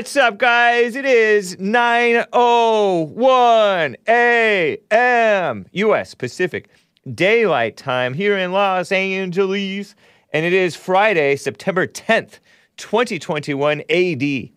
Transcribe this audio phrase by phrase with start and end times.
[0.00, 0.96] What's up, guys?
[0.96, 5.66] It is 9:01 a.m.
[5.72, 6.14] U.S.
[6.14, 6.70] Pacific
[7.14, 9.94] Daylight Time here in Los Angeles,
[10.32, 12.38] and it is Friday, September 10th,
[12.78, 14.48] 2021 AD.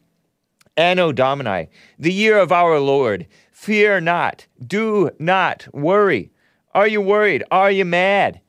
[0.78, 1.68] Anno Domini,
[2.00, 3.28] the year of our Lord.
[3.52, 6.32] Fear not, do not worry.
[6.73, 7.44] Are you worried?
[7.52, 8.40] Are you mad?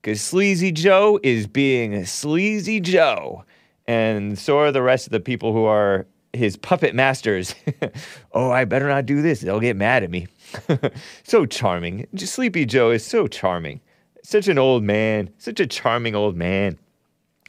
[0.00, 3.44] Because Sleazy Joe is being Sleazy Joe
[3.86, 7.54] and so are the rest of the people who are his puppet masters.
[8.32, 9.40] oh, I better not do this.
[9.40, 10.28] They'll get mad at me.
[11.24, 12.06] so charming.
[12.16, 13.80] Sleepy Joe is so charming.
[14.22, 15.30] Such an old man.
[15.38, 16.78] Such a charming old man.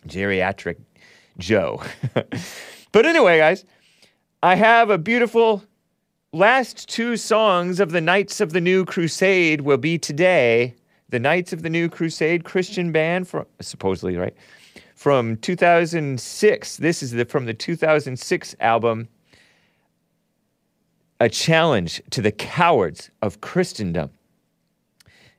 [0.08, 0.78] Geriatric
[1.38, 1.82] Joe.
[2.92, 3.66] but anyway, guys,
[4.42, 5.64] I have a beautiful
[6.34, 10.76] last two songs of the Knights of the New Crusade will be today.
[11.09, 14.36] The Knights of the New Crusade Christian band, for, supposedly, right?
[15.04, 16.78] From 2006.
[16.78, 19.10] This is the, from the 2006 album,
[21.20, 24.12] A Challenge to the Cowards of Christendom.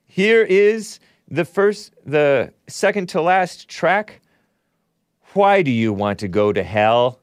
[0.04, 4.20] Here is the first, the second to last track.
[5.32, 7.20] Why do you want to go to hell?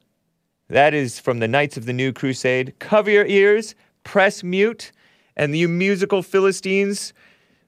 [0.68, 2.74] That is from the Knights of the New Crusade.
[2.80, 4.92] Cover your ears, press mute,
[5.36, 7.14] and you musical Philistines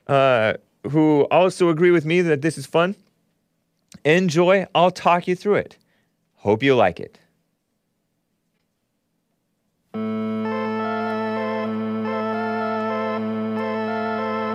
[0.07, 0.53] uh,
[0.89, 2.95] who also agree with me that this is fun
[4.03, 4.65] Enjoy.
[4.73, 5.77] I'll talk you through it.
[6.35, 7.19] Hope you like it.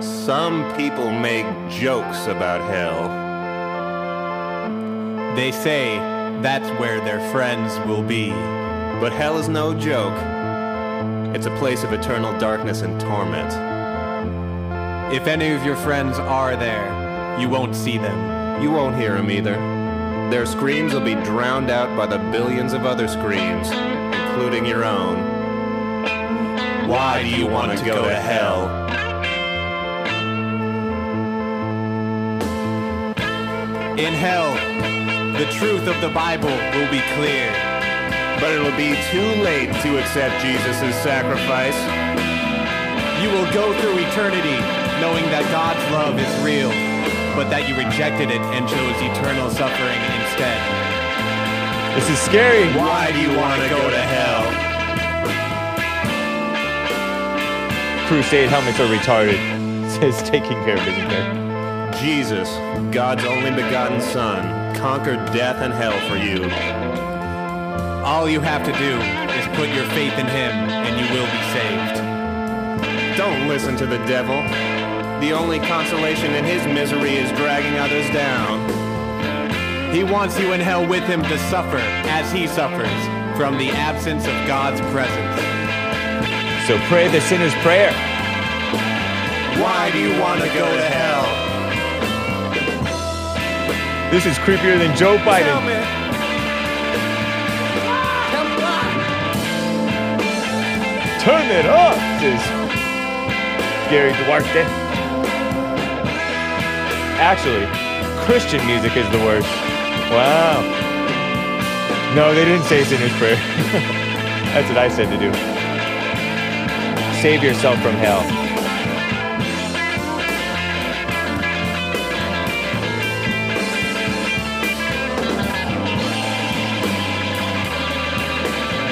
[0.01, 3.07] Some people make jokes about hell.
[5.35, 5.97] They say
[6.41, 8.29] that's where their friends will be.
[8.99, 10.13] But hell is no joke.
[11.35, 13.51] It's a place of eternal darkness and torment.
[15.13, 18.38] If any of your friends are there, you won't see them.
[18.61, 19.53] You won't hear them either.
[20.29, 25.17] Their screams will be drowned out by the billions of other screams, including your own.
[26.89, 28.67] Why do you want to go to hell?
[33.97, 34.53] In hell,
[35.37, 37.49] the truth of the Bible will be clear.
[38.41, 41.79] But it'll be too late to accept Jesus' sacrifice.
[43.23, 44.59] You will go through eternity
[44.99, 46.88] knowing that God's love is real
[47.39, 50.59] but that you rejected it and chose eternal suffering instead.
[51.95, 52.67] This is scary.
[52.75, 54.43] Why do you want to go to hell?
[58.11, 59.39] Crusade helmets are retarded.
[60.03, 61.31] Says taking care of business there.
[62.03, 62.49] Jesus,
[62.93, 66.43] God's only begotten Son, conquered death and hell for you.
[68.03, 68.99] All you have to do
[69.39, 72.03] is put your faith in Him and you will be saved.
[73.15, 74.78] Don't listen to the devil.
[75.19, 79.93] The only consolation in his misery is dragging others down.
[79.93, 82.87] He wants you in hell with him to suffer as he suffers
[83.35, 85.35] from the absence of God's presence.
[86.67, 87.91] So pray the sinner's prayer.
[89.59, 91.25] Why do you want to go to hell?
[94.11, 95.59] This is creepier than Joe Biden.
[101.19, 102.41] Turn it up, says
[103.89, 104.88] Gary Duarte.
[107.19, 107.67] Actually,
[108.23, 109.45] Christian music is the worst.
[110.09, 110.63] Wow.
[112.15, 113.35] No, they didn't say sinner's prayer.
[114.55, 115.33] That's what I said to do.
[117.21, 118.23] Save yourself from hell.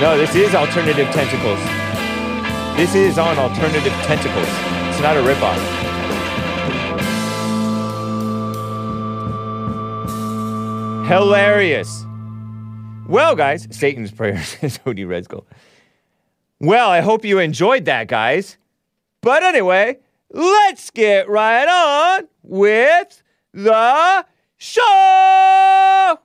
[0.01, 1.59] No, this is Alternative Tentacles.
[2.75, 4.47] This is on Alternative Tentacles.
[4.89, 5.76] It's not a ripoff.
[11.07, 12.05] Hilarious.
[13.07, 15.47] Well, guys, Satan's prayer, says Odie Red Skull.
[16.59, 18.57] Well, I hope you enjoyed that, guys.
[19.21, 19.99] But anyway,
[20.33, 23.23] let's get right on with
[23.53, 24.25] the
[24.57, 26.19] show.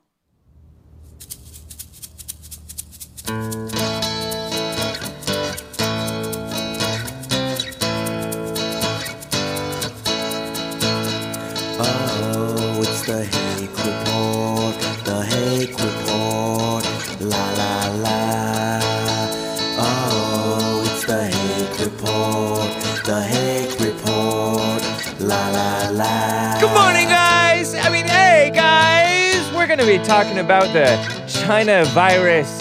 [29.99, 30.87] Talking about the
[31.27, 32.61] China virus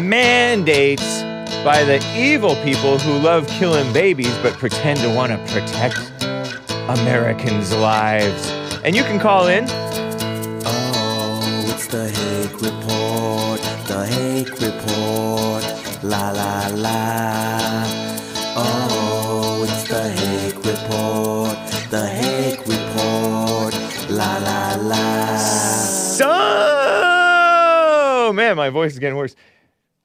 [0.00, 1.22] mandates
[1.62, 5.98] by the evil people who love killing babies but pretend to want to protect
[6.88, 8.50] Americans' lives.
[8.82, 9.66] And you can call in.
[10.64, 16.02] Oh, it's the Hake Report, the Hake Report.
[16.02, 17.59] La la la.
[28.50, 29.36] Man, my voice is getting worse.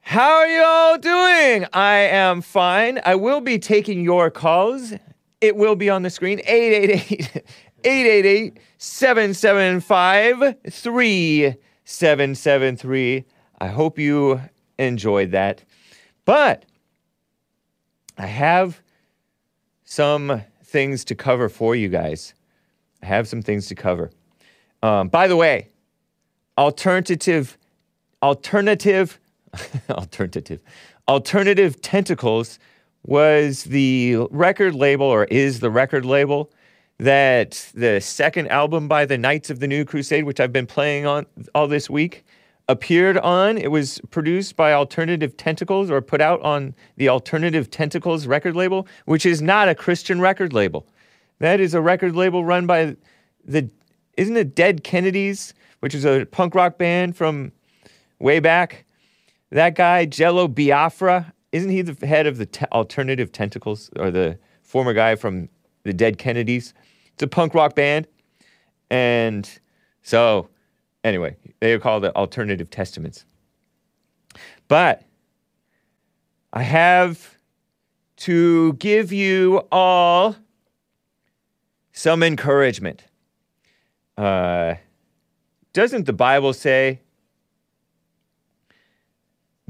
[0.02, 1.66] How are you all doing?
[1.74, 3.02] I am fine.
[3.04, 4.94] I will be taking your calls.
[5.42, 7.44] It will be on the screen 888
[7.84, 13.26] 888 775 3773.
[13.60, 14.40] I hope you
[14.78, 15.64] enjoyed that.
[16.26, 16.66] But
[18.18, 18.82] I have
[19.86, 22.36] some things to cover for you guys.
[23.02, 24.12] I have some things to cover.
[24.84, 25.70] Um, by the way,
[26.58, 27.58] alternative,
[28.26, 29.20] alternative,
[29.90, 30.60] alternative,
[31.08, 32.58] alternative tentacles
[33.04, 36.52] was the record label, or is the record label
[36.98, 41.06] that the second album by the Knights of the New Crusade, which I've been playing
[41.06, 42.26] on all this week,
[42.68, 43.60] appeared on.
[43.60, 48.88] It was produced by Alternative Tentacles or put out on the Alternative Tentacles record label,
[49.06, 50.88] which is not a Christian record label.
[51.38, 52.96] That is a record label run by
[53.44, 53.70] the,
[54.18, 57.52] isn't it Dead Kennedys, which is a punk rock band from
[58.20, 58.86] way back?
[59.52, 64.38] That guy, Jello Biafra, isn't he the head of the te- Alternative Tentacles or the
[64.64, 65.50] former guy from
[65.84, 66.74] the Dead Kennedys?
[67.14, 68.08] It's a punk rock band.
[68.90, 69.50] And
[70.02, 70.50] so,
[71.04, 73.26] anyway, they are called the Alternative Testaments.
[74.68, 75.04] But
[76.52, 77.38] I have
[78.18, 80.36] to give you all
[81.92, 83.04] some encouragement.
[84.18, 84.76] Uh,
[85.74, 87.02] doesn't the Bible say,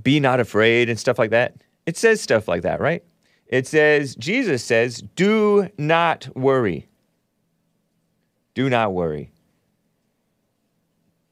[0.05, 1.55] be not afraid and stuff like that?
[1.85, 3.03] It says stuff like that, right?
[3.47, 6.87] It says, Jesus says, do not worry.
[8.53, 9.31] Do not worry.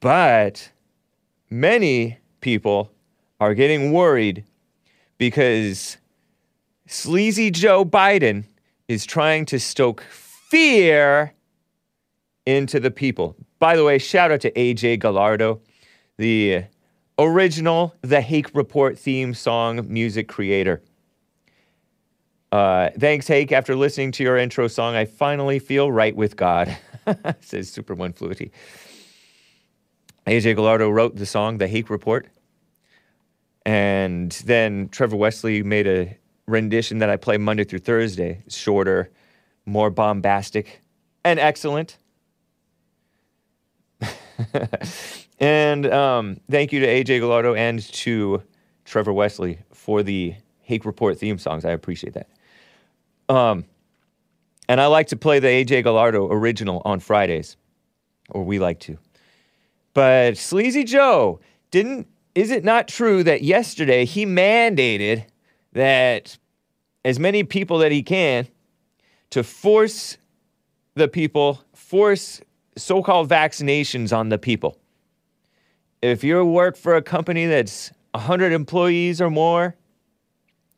[0.00, 0.70] But
[1.48, 2.92] many people
[3.40, 4.44] are getting worried
[5.18, 5.96] because
[6.86, 8.44] sleazy Joe Biden
[8.88, 11.32] is trying to stoke fear
[12.44, 13.36] into the people.
[13.58, 15.60] By the way, shout out to AJ Gallardo,
[16.18, 16.64] the
[17.18, 20.82] original The Hake Report theme song music creator.
[22.50, 23.50] Uh, thanks, Hake.
[23.52, 26.76] After listening to your intro song, I finally feel right with God,
[27.40, 28.52] says Super One Fluidity.
[30.26, 32.28] AJ Gallardo wrote the song, The Hake Report.
[33.66, 36.16] And then Trevor Wesley made a
[36.46, 38.42] rendition that I play Monday through Thursday.
[38.48, 39.10] Shorter,
[39.66, 40.80] more bombastic,
[41.24, 41.98] and excellent.
[45.40, 48.42] and um, thank you to AJ Gallardo and to
[48.84, 51.64] Trevor Wesley for the Hake Report theme songs.
[51.64, 52.28] I appreciate that.
[53.28, 53.64] Um,
[54.68, 57.56] and I like to play the AJ Gallardo original on Fridays,
[58.30, 58.98] or we like to.
[59.92, 61.40] But Sleazy Joe
[61.70, 62.08] didn't.
[62.34, 65.24] Is it not true that yesterday he mandated
[65.72, 66.36] that
[67.04, 68.48] as many people that he can
[69.30, 70.16] to force
[70.94, 72.40] the people, force
[72.76, 74.78] so-called vaccinations on the people?
[76.04, 79.74] If you work for a company that's 100 employees or more,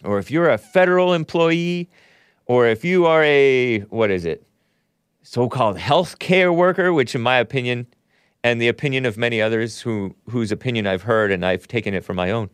[0.05, 1.91] or if you're a federal employee,
[2.45, 4.47] or if you are a what is it,
[5.23, 7.89] so-called healthcare worker, which in my opinion
[8.45, 12.05] and the opinion of many others who, whose opinion I've heard and I've taken it
[12.05, 12.49] for my own,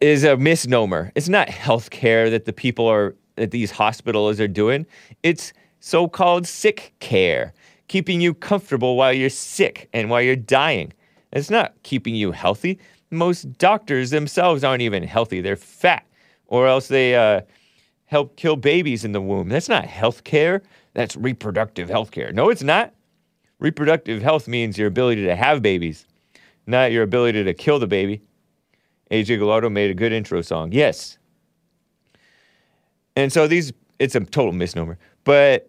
[0.00, 1.12] is a misnomer.
[1.14, 4.84] It's not health care that the people are, that these hospitals are doing.
[5.22, 7.52] It's so called sick care,
[7.86, 10.92] keeping you comfortable while you're sick and while you're dying.
[11.32, 12.78] It's not keeping you healthy.
[13.10, 16.06] Most doctors themselves aren't even healthy, they're fat,
[16.46, 17.42] or else they uh,
[18.06, 19.48] help kill babies in the womb.
[19.48, 20.62] That's not health care,
[20.94, 22.32] that's reproductive health care.
[22.32, 22.92] No, it's not.
[23.58, 26.06] Reproductive health means your ability to have babies,
[26.66, 28.22] not your ability to kill the baby.
[29.10, 30.72] AJ Gallardo made a good intro song.
[30.72, 31.18] Yes.
[33.16, 34.98] And so these, it's a total misnomer.
[35.24, 35.68] But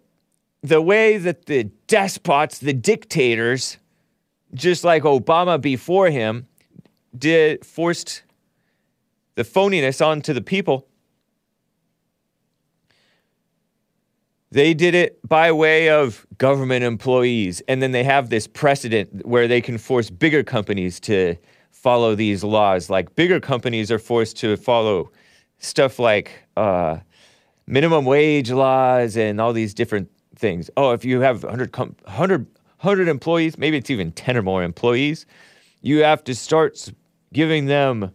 [0.62, 3.78] the way that the despots, the dictators,
[4.54, 6.46] just like Obama before him,
[7.16, 8.22] did forced
[9.34, 10.86] the phoniness onto the people
[14.52, 17.62] They did it by way of government employees.
[17.68, 21.36] And then they have this precedent where they can force bigger companies to
[21.70, 22.90] follow these laws.
[22.90, 25.10] Like bigger companies are forced to follow
[25.58, 26.98] stuff like uh,
[27.66, 30.68] minimum wage laws and all these different things.
[30.76, 32.46] Oh, if you have 100, com- 100,
[32.82, 35.26] 100 employees, maybe it's even 10 or more employees,
[35.80, 36.92] you have to start
[37.32, 38.12] giving them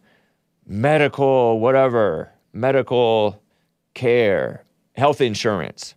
[0.66, 3.42] medical, whatever, medical
[3.94, 4.64] care,
[4.96, 5.96] health insurance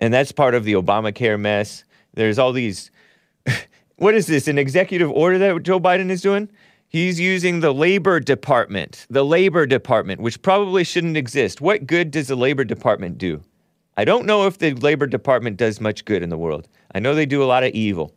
[0.00, 1.84] and that's part of the Obamacare mess.
[2.14, 2.90] There's all these.
[3.96, 4.48] what is this?
[4.48, 6.48] An executive order that Joe Biden is doing?
[6.88, 11.60] He's using the Labor Department, the Labor Department, which probably shouldn't exist.
[11.60, 13.42] What good does the Labor Department do?
[13.96, 16.66] I don't know if the Labor Department does much good in the world.
[16.94, 18.14] I know they do a lot of evil.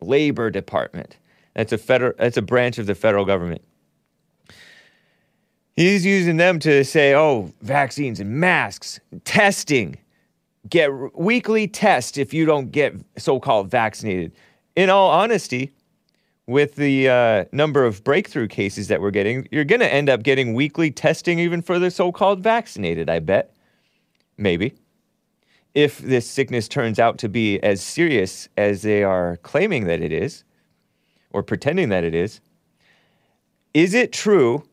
[0.00, 1.16] Labor Department.
[1.54, 3.62] That's a federal that's a branch of the federal government.
[5.76, 9.98] He's using them to say, "Oh, vaccines and masks, testing.
[10.68, 14.32] Get r- weekly test if you don't get so-called vaccinated."
[14.74, 15.72] In all honesty,
[16.46, 20.22] with the uh, number of breakthrough cases that we're getting, you're going to end up
[20.22, 23.54] getting weekly testing even for the so-called vaccinated, I bet.
[24.38, 24.74] Maybe.
[25.74, 30.12] If this sickness turns out to be as serious as they are claiming that it
[30.12, 30.44] is,
[31.30, 32.40] or pretending that it is,
[33.72, 34.64] is it true,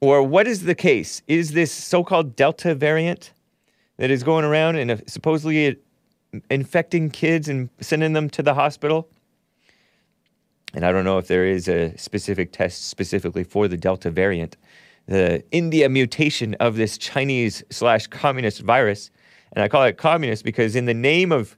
[0.00, 1.22] or what is the case?
[1.28, 3.32] Is this so called Delta variant
[3.98, 5.76] that is going around and uh, supposedly
[6.50, 9.08] infecting kids and sending them to the hospital?
[10.74, 14.56] And I don't know if there is a specific test specifically for the Delta variant,
[15.06, 19.10] the India mutation of this Chinese slash communist virus.
[19.52, 21.56] And I call it communist because, in the name of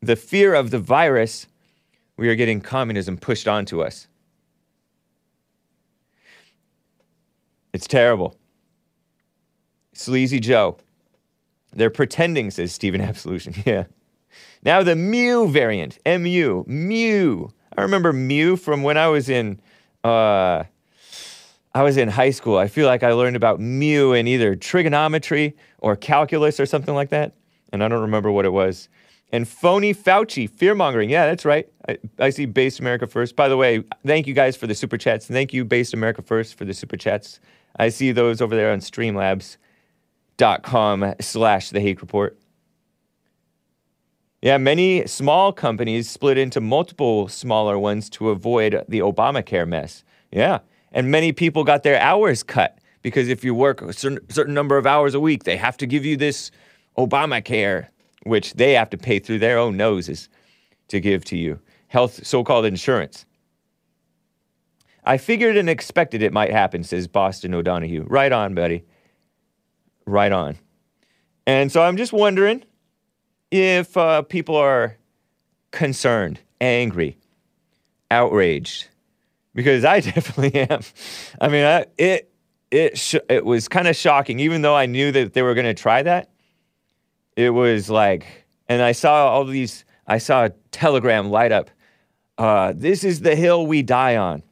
[0.00, 1.46] the fear of the virus,
[2.16, 4.08] we are getting communism pushed onto us.
[7.72, 8.36] It's terrible.
[9.94, 10.78] Sleazy Joe.
[11.72, 13.54] They're pretending, says Stephen Absolution.
[13.64, 13.84] Yeah.
[14.64, 17.48] Now the Mu variant, MU, Mu.
[17.76, 19.60] I remember Mu from when I was in
[20.04, 20.64] uh,
[21.74, 22.58] I was in high school.
[22.58, 27.08] I feel like I learned about mu in either trigonometry or calculus or something like
[27.10, 27.34] that.
[27.72, 28.90] And I don't remember what it was.
[29.32, 31.08] And phony Fauci, fear mongering.
[31.08, 31.66] Yeah, that's right.
[31.88, 33.34] I, I see Based America First.
[33.34, 35.26] By the way, thank you guys for the super chats.
[35.26, 37.40] Thank you, Based America First, for the super chats.
[37.76, 42.38] I see those over there on streamlabs.com slash the hake report.
[44.42, 50.04] Yeah, many small companies split into multiple smaller ones to avoid the Obamacare mess.
[50.30, 50.58] Yeah.
[50.92, 54.76] And many people got their hours cut because if you work a certain, certain number
[54.78, 56.50] of hours a week, they have to give you this
[56.96, 57.88] Obamacare,
[58.24, 60.28] which they have to pay through their own noses
[60.88, 61.58] to give to you.
[61.88, 63.26] Health, so called insurance.
[65.04, 68.04] I figured and expected it might happen, says Boston O'Donohue.
[68.06, 68.84] Right on, buddy.
[70.06, 70.56] Right on.
[71.46, 72.64] And so I'm just wondering
[73.50, 74.96] if uh, people are
[75.72, 77.18] concerned, angry,
[78.10, 78.88] outraged,
[79.54, 80.80] because I definitely am.
[81.40, 82.32] I mean, I, it
[82.70, 85.66] it sh- it was kind of shocking, even though I knew that they were going
[85.66, 86.30] to try that.
[87.36, 88.26] It was like,
[88.68, 89.84] and I saw all these.
[90.06, 91.70] I saw a telegram light up.
[92.38, 94.42] Uh, this is the hill we die on.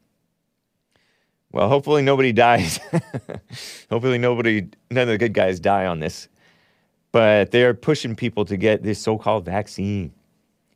[1.51, 2.79] Well, hopefully nobody dies.
[3.89, 6.29] hopefully nobody, none of the good guys die on this.
[7.11, 10.13] But they're pushing people to get this so-called vaccine.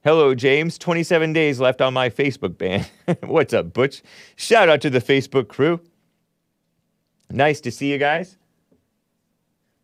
[0.05, 0.77] Hello, James.
[0.77, 2.85] 27 days left on my Facebook ban.
[3.23, 4.03] What's up, Butch?
[4.35, 5.81] Shout out to the Facebook crew.
[7.31, 8.37] Nice to see you guys.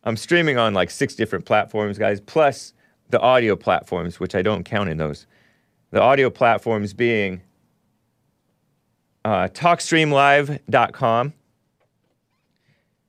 [0.03, 2.75] I'm streaming on like six different platforms, guys, plus
[3.09, 5.25] the audio platforms, which I don't count in those.
[5.89, 7.41] The audio platforms being
[9.25, 11.33] uh, TalkStreamLive.com.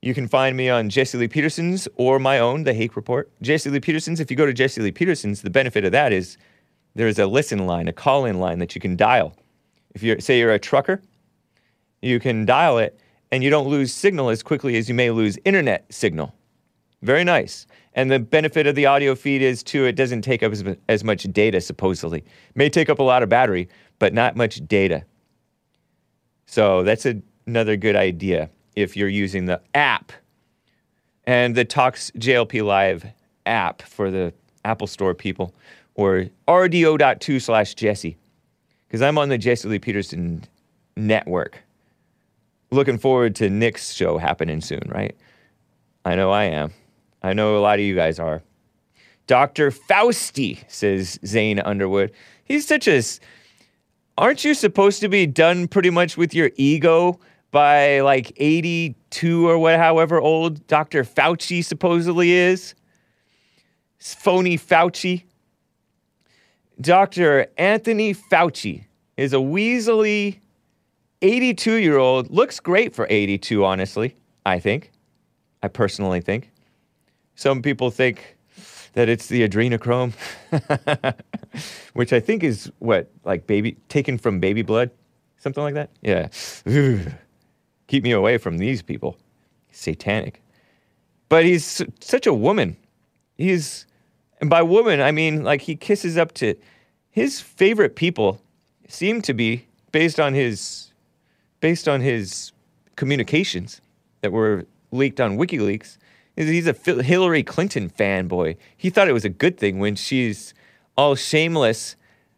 [0.01, 3.31] You can find me on Jesse Lee Peterson's or my own, The Hake Report.
[3.43, 6.39] Jesse Lee Peterson's, if you go to Jesse Lee Peterson's, the benefit of that is
[6.95, 9.35] there is a listen line, a call in line that you can dial.
[9.93, 11.01] If you say you're a trucker,
[12.01, 12.99] you can dial it
[13.31, 16.35] and you don't lose signal as quickly as you may lose internet signal.
[17.01, 17.65] Very nice.
[17.93, 21.03] And the benefit of the audio feed is too, it doesn't take up as, as
[21.03, 22.23] much data, supposedly.
[22.55, 23.69] May take up a lot of battery,
[23.99, 25.03] but not much data.
[26.45, 30.11] So that's a, another good idea if you're using the app
[31.25, 33.05] and the Talks JLP Live
[33.45, 34.33] app for the
[34.65, 35.53] Apple Store people
[35.95, 38.17] or rdo.to slash Jesse
[38.87, 40.43] because I'm on the Jesse Lee Peterson
[40.95, 41.63] network.
[42.71, 45.15] Looking forward to Nick's show happening soon, right?
[46.05, 46.73] I know I am.
[47.21, 48.41] I know a lot of you guys are.
[49.27, 49.71] Dr.
[49.71, 52.11] Fausti, says Zane Underwood.
[52.43, 53.01] He's such a.
[54.17, 57.19] Aren't you supposed to be done pretty much with your ego
[57.51, 61.03] by like 82 or what, however old Dr.
[61.03, 62.75] Fauci supposedly is?
[63.97, 65.23] Phony Fauci.
[66.81, 67.47] Dr.
[67.57, 68.85] Anthony Fauci
[69.17, 70.39] is a weaselly
[71.21, 72.29] 82 year old.
[72.31, 74.15] Looks great for 82, honestly,
[74.45, 74.91] I think.
[75.61, 76.51] I personally think.
[77.35, 78.37] Some people think
[78.93, 80.13] that it's the adrenochrome,
[81.93, 84.91] which I think is what, like baby, taken from baby blood?
[85.37, 85.89] Something like that?
[86.01, 86.27] Yeah.
[87.87, 89.17] Keep me away from these people.
[89.71, 90.41] Satanic.
[91.29, 92.77] But he's su- such a woman.
[93.37, 93.85] He's,
[94.43, 96.55] and by woman, I mean like he kisses up to
[97.09, 98.41] his favorite people,
[98.89, 100.91] seem to be, based on his
[101.61, 102.51] based on his
[102.97, 103.79] communications
[104.19, 105.97] that were leaked on WikiLeaks,
[106.35, 108.57] he's a Hillary Clinton fanboy.
[108.75, 110.53] He thought it was a good thing when she's
[110.97, 111.95] all shameless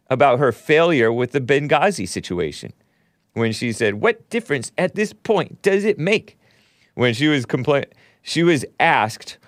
[0.08, 2.72] about her failure with the Benghazi situation.
[3.32, 6.38] When she said, "What difference at this point does it make?"
[6.94, 7.86] When she was complain,
[8.22, 9.38] she was asked,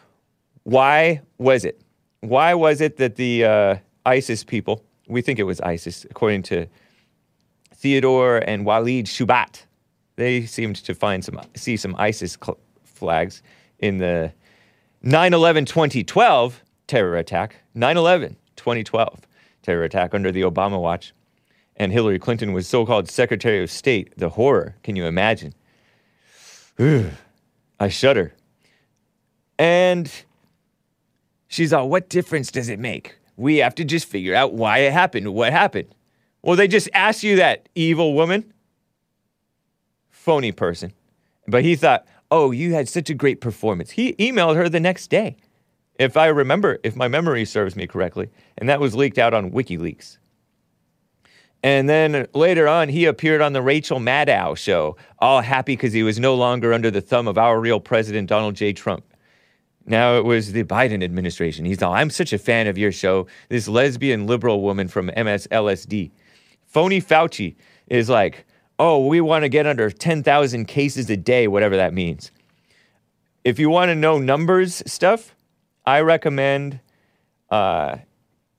[0.65, 1.81] "Why was it?
[2.21, 4.85] Why was it that the uh, ISIS people?
[5.07, 6.67] We think it was ISIS, according to
[7.75, 9.65] Theodore and Walid Shoebat.
[10.17, 13.43] They seemed to find some see some ISIS cl- flags
[13.79, 14.33] in the
[15.05, 17.57] 9/11 2012 terror attack.
[17.77, 19.21] 9/11 2012
[19.63, 21.15] terror attack under the Obama watch.
[21.77, 24.13] And Hillary Clinton was so-called Secretary of State.
[24.17, 25.55] The horror, can you imagine?
[27.81, 28.35] I shudder.
[29.57, 30.11] And
[31.49, 33.19] she's all, what difference does it make?
[33.37, 35.35] We have to just figure out why it happened.
[35.35, 35.95] What happened?
[36.43, 38.53] Well, they just asked you that, evil woman.
[40.11, 40.93] Phony person.
[41.47, 43.91] But he thought, oh, you had such a great performance.
[43.91, 45.37] He emailed her the next day,
[45.99, 48.29] if I remember, if my memory serves me correctly.
[48.59, 50.19] And that was leaked out on WikiLeaks.
[51.63, 56.05] And then later on, he appeared on the Rachel Maddow show, all happy because he
[56.05, 58.73] was no longer under the thumb of our real president, Donald J.
[58.73, 59.05] Trump.
[59.89, 61.65] Now it was the Biden administration.
[61.65, 63.27] He's all, I'm such a fan of your show.
[63.49, 66.11] This lesbian liberal woman from MSLSD.
[66.67, 68.45] Phony Fauci is like,
[68.79, 72.31] oh, we want to get under 10,000 cases a day, whatever that means.
[73.45, 75.35] If you want to know numbers stuff,
[75.87, 76.81] I recommend,
[77.51, 77.97] uh,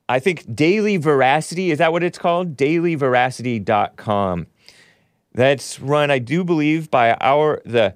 [0.09, 2.57] I think Daily Veracity, is that what it's called?
[2.57, 4.47] DailyVeracity.com.
[5.35, 7.95] That's run, I do believe, by our, the,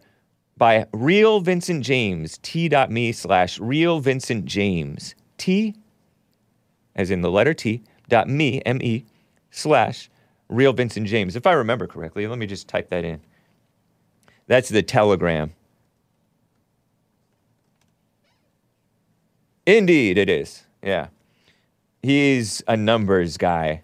[0.63, 5.75] by Real Vincent James, t.me slash Real Vincent James, t,
[6.95, 9.03] as in the letter T, dot me, M-E,
[9.51, 10.09] slash
[10.47, 11.35] Real Vincent James.
[11.35, 13.19] If I remember correctly, let me just type that in.
[14.47, 15.51] That's the telegram.
[19.65, 20.63] Indeed, it is.
[20.81, 21.07] Yeah.
[22.01, 23.81] He's a numbers guy.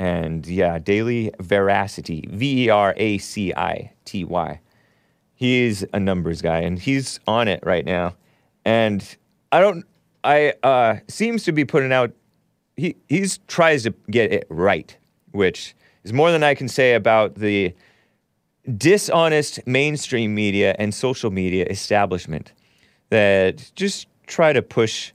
[0.00, 4.60] And yeah, Daily Veracity, V E R A C I T Y.
[5.38, 8.16] He's a numbers guy and he's on it right now.
[8.64, 9.04] And
[9.52, 9.84] I don't,
[10.24, 12.10] I, uh, seems to be putting out,
[12.76, 14.96] he, he's tries to get it right,
[15.30, 17.72] which is more than I can say about the
[18.76, 22.52] dishonest mainstream media and social media establishment
[23.10, 25.12] that just try to push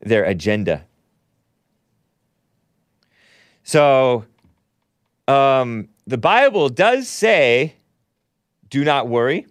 [0.00, 0.84] their agenda.
[3.64, 4.26] So,
[5.26, 7.76] um, the Bible does say,
[8.68, 9.46] do not worry.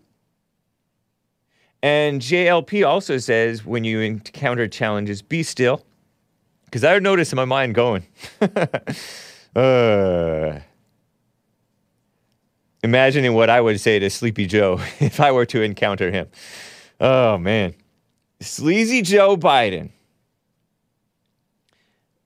[1.83, 5.83] And JLP also says, when you encounter challenges, be still.
[6.65, 8.05] Because I notice my mind going.
[9.55, 10.59] uh,
[12.83, 16.27] imagining what I would say to Sleepy Joe if I were to encounter him.
[16.99, 17.73] Oh, man.
[18.39, 19.89] Sleazy Joe Biden.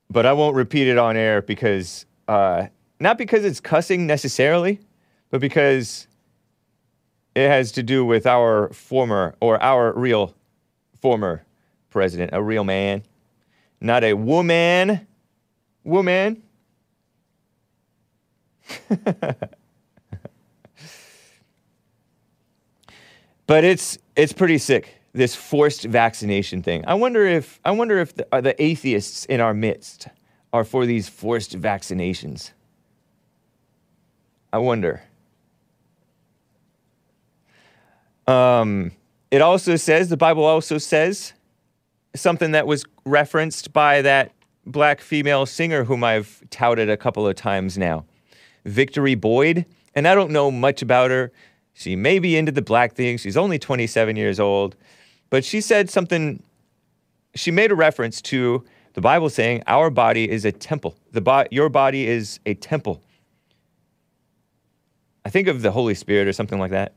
[0.09, 2.67] But I won't repeat it on air because, uh,
[2.99, 4.79] not because it's cussing necessarily,
[5.29, 6.07] but because
[7.35, 10.33] it has to do with our former or our real
[11.01, 11.43] former
[11.89, 13.03] president, a real man,
[13.79, 15.05] not a woman.
[15.83, 16.41] Woman.
[23.45, 26.83] but it's it's pretty sick this forced vaccination thing.
[26.87, 30.07] I wonder if I wonder if the, uh, the atheists in our midst
[30.51, 32.51] are for these forced vaccinations.
[34.51, 35.03] I wonder.
[38.27, 38.91] Um,
[39.31, 41.33] it also says the Bible also says
[42.15, 44.31] something that was referenced by that
[44.65, 48.05] black female singer whom I've touted a couple of times now,
[48.65, 49.65] Victory Boyd.
[49.93, 51.31] And I don't know much about her.
[51.73, 53.17] She may be into the black thing.
[53.17, 54.75] She's only 27 years old.
[55.29, 56.41] But she said something,
[57.33, 60.95] she made a reference to the Bible saying our body is a temple.
[61.11, 63.01] The bo- your body is a temple.
[65.25, 66.93] I think of the Holy Spirit or something like that.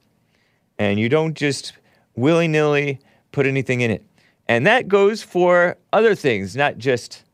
[0.78, 1.72] And you don't just
[2.14, 3.00] willy nilly
[3.32, 4.04] put anything in it.
[4.48, 7.24] And that goes for other things, not just,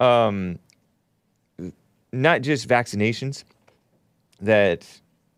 [0.00, 0.58] um,
[2.12, 3.44] not just vaccinations.
[4.40, 4.86] That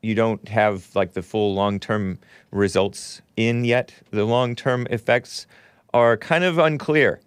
[0.03, 2.19] you don't have like the full long term
[2.51, 3.93] results in yet.
[4.11, 5.47] The long term effects
[5.93, 7.21] are kind of unclear,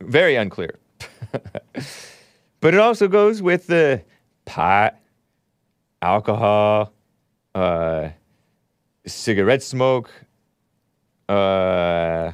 [0.00, 0.78] very unclear.
[2.60, 4.02] but it also goes with the
[4.44, 4.98] pot,
[6.02, 6.92] alcohol,
[7.54, 8.10] uh,
[9.06, 10.10] cigarette smoke,
[11.28, 12.32] uh,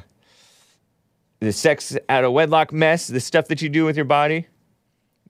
[1.39, 4.47] the sex out of wedlock mess, the stuff that you do with your body,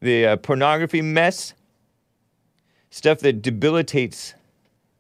[0.02, 1.54] the uh, pornography mess
[2.90, 4.34] stuff that debilitates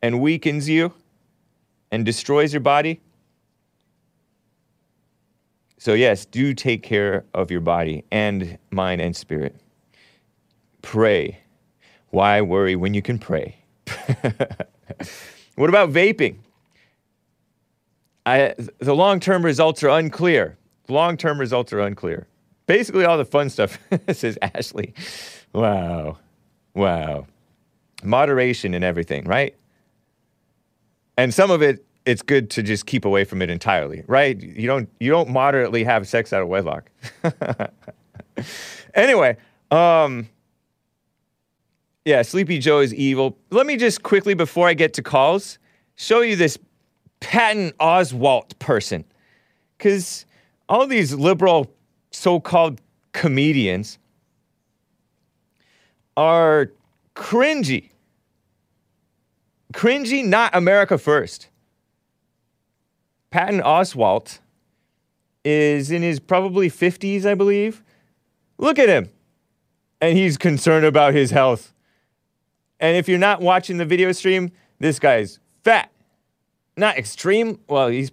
[0.01, 0.93] and weakens you
[1.91, 3.01] and destroys your body.
[5.77, 9.55] So, yes, do take care of your body and mind and spirit.
[10.81, 11.39] Pray.
[12.09, 13.57] Why worry when you can pray?
[15.61, 16.37] what about vaping?
[18.25, 20.57] I, the long term results are unclear.
[20.87, 22.25] Long term results are unclear.
[22.65, 23.77] Basically, all the fun stuff,
[24.11, 24.95] says Ashley.
[25.53, 26.17] Wow.
[26.73, 27.27] Wow.
[28.03, 29.55] Moderation in everything, right?
[31.15, 34.41] And some of it, it's good to just keep away from it entirely, right?
[34.41, 36.89] You don't, you don't moderately have sex out of wedlock.
[38.95, 39.37] anyway,
[39.69, 40.27] um,
[42.05, 43.37] yeah, Sleepy Joe is evil.
[43.51, 45.59] Let me just quickly, before I get to calls,
[45.95, 46.57] show you this
[47.19, 49.05] Patton Oswalt person.
[49.77, 50.25] Because
[50.67, 51.71] all these liberal
[52.11, 52.81] so called
[53.13, 53.99] comedians
[56.17, 56.71] are
[57.15, 57.89] cringy.
[59.73, 61.47] Cringy, not America first.
[63.29, 64.39] Patton Oswalt
[65.45, 67.83] is in his probably 50s, I believe.
[68.57, 69.09] Look at him.
[70.01, 71.73] And he's concerned about his health.
[72.81, 75.91] And if you're not watching the video stream, this guy's fat.
[76.75, 77.59] Not extreme.
[77.67, 78.11] Well, he's,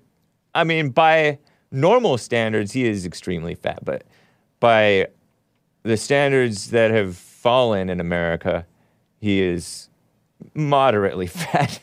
[0.54, 1.38] I mean, by
[1.72, 3.82] normal standards, he is extremely fat.
[3.82, 4.04] But
[4.60, 5.08] by
[5.84, 8.66] the standards that have fallen in America,
[9.20, 9.88] he is
[10.54, 11.80] moderately fat.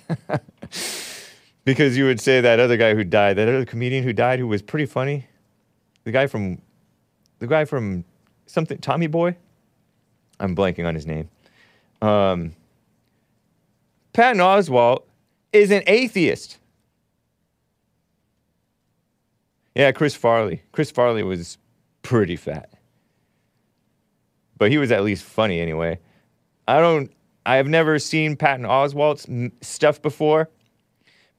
[1.66, 4.48] because you would say that other guy who died, that other comedian who died who
[4.48, 5.26] was pretty funny,
[6.04, 6.62] the guy from,
[7.40, 8.06] the guy from
[8.46, 9.36] something, Tommy Boy?
[10.40, 11.30] I'm blanking on his name.
[12.02, 12.54] Um,
[14.16, 15.04] Patton Oswalt
[15.52, 16.58] is an atheist.
[19.76, 20.62] Yeah, Chris Farley.
[20.72, 21.58] Chris Farley was
[22.02, 22.70] pretty fat.
[24.58, 26.00] But he was at least funny anyway.
[26.66, 27.12] I don't,
[27.46, 30.50] I have never seen Patton Oswalt's m- stuff before.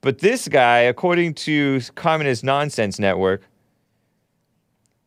[0.02, 3.40] But this guy, according to Communist Nonsense Network,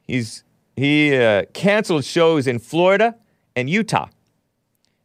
[0.07, 0.43] he's,
[0.75, 3.15] he uh, canceled shows in Florida
[3.55, 4.07] and Utah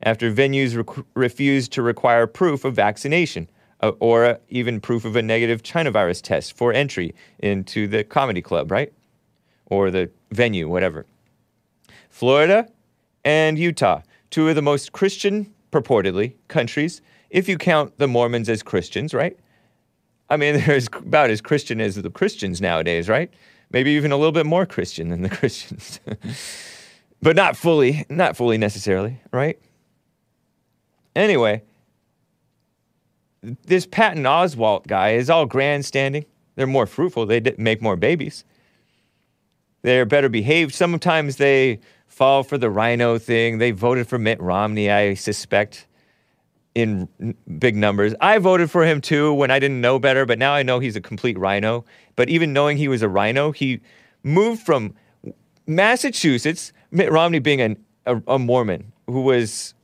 [0.05, 3.49] after venues rec- refused to require proof of vaccination
[3.81, 8.05] uh, or uh, even proof of a negative China virus test for entry into the
[8.05, 8.93] comedy club, right?
[9.67, 11.07] Or the venue, whatever.
[12.11, 12.69] Florida
[13.25, 18.63] and Utah, two of the most Christian, purportedly, countries, if you count the Mormons as
[18.63, 19.37] Christians, right?
[20.31, 23.33] I mean, they're about as Christian as the Christians nowadays, right?
[23.71, 25.99] Maybe even a little bit more Christian than the Christians.
[27.23, 29.59] but not fully, not fully necessarily, right?
[31.17, 31.63] Anyway,
[33.43, 36.25] this Patton Oswalt guy is all grandstanding.
[36.57, 37.27] They're more fruitful.
[37.27, 38.45] They make more babies.
[39.83, 40.75] They're better behaved.
[40.75, 43.59] Sometimes they fall for the RINO thing.
[43.59, 45.87] They voted for Mitt Romney, I suspect,
[46.75, 47.09] in
[47.59, 48.15] big numbers.
[48.21, 50.97] I voted for him too when I didn't know better, but now I know he's
[50.97, 51.85] a complete RINO.
[52.17, 53.81] But even knowing he was a RINO, he
[54.23, 54.95] moved from
[55.67, 59.75] Massachusetts, Mitt Romney being an, a, a Mormon who was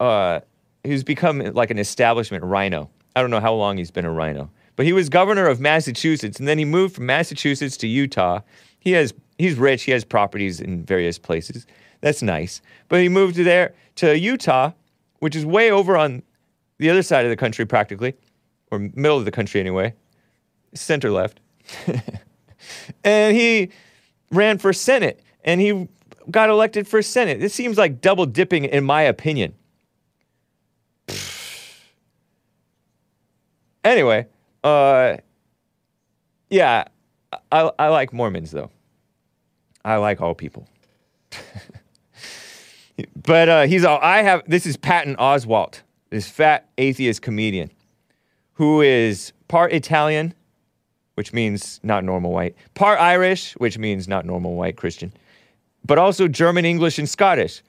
[0.00, 0.40] uh,
[0.84, 2.90] who's become like an establishment RINO.
[3.16, 6.38] I don't know how long he's been a RINO, but he was governor of Massachusetts,
[6.38, 8.40] and then he moved from Massachusetts to Utah.
[8.78, 9.84] He has he's rich.
[9.84, 11.66] He has properties in various places.
[12.00, 12.60] That's nice.
[12.88, 14.72] But he moved to there to Utah,
[15.20, 16.22] which is way over on
[16.78, 18.14] the other side of the country, practically,
[18.70, 19.94] or middle of the country anyway,
[20.74, 21.40] center left.
[23.04, 23.70] and he
[24.30, 25.88] ran for Senate, and he
[26.30, 27.40] got elected for Senate.
[27.40, 29.54] This seems like double dipping, in my opinion.
[33.84, 34.26] Anyway,
[34.64, 35.18] uh,
[36.50, 36.84] yeah,
[37.52, 38.70] I, I like Mormons though.
[39.84, 40.66] I like all people.
[43.26, 47.70] but uh, he's all, I have, this is Patton Oswalt, this fat atheist comedian
[48.54, 50.32] who is part Italian,
[51.14, 55.12] which means not normal white, part Irish, which means not normal white Christian,
[55.84, 57.62] but also German, English, and Scottish.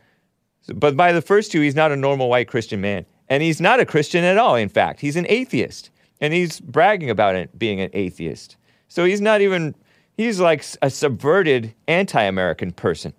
[0.74, 3.06] But by the first two, he's not a normal white Christian man.
[3.28, 5.00] And he's not a Christian at all, in fact.
[5.00, 5.90] He's an atheist.
[6.22, 8.58] And he's bragging about it being an atheist.
[8.88, 9.76] So he's not even,
[10.18, 13.14] he's like a subverted anti American person.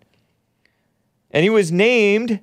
[1.31, 2.41] And he was named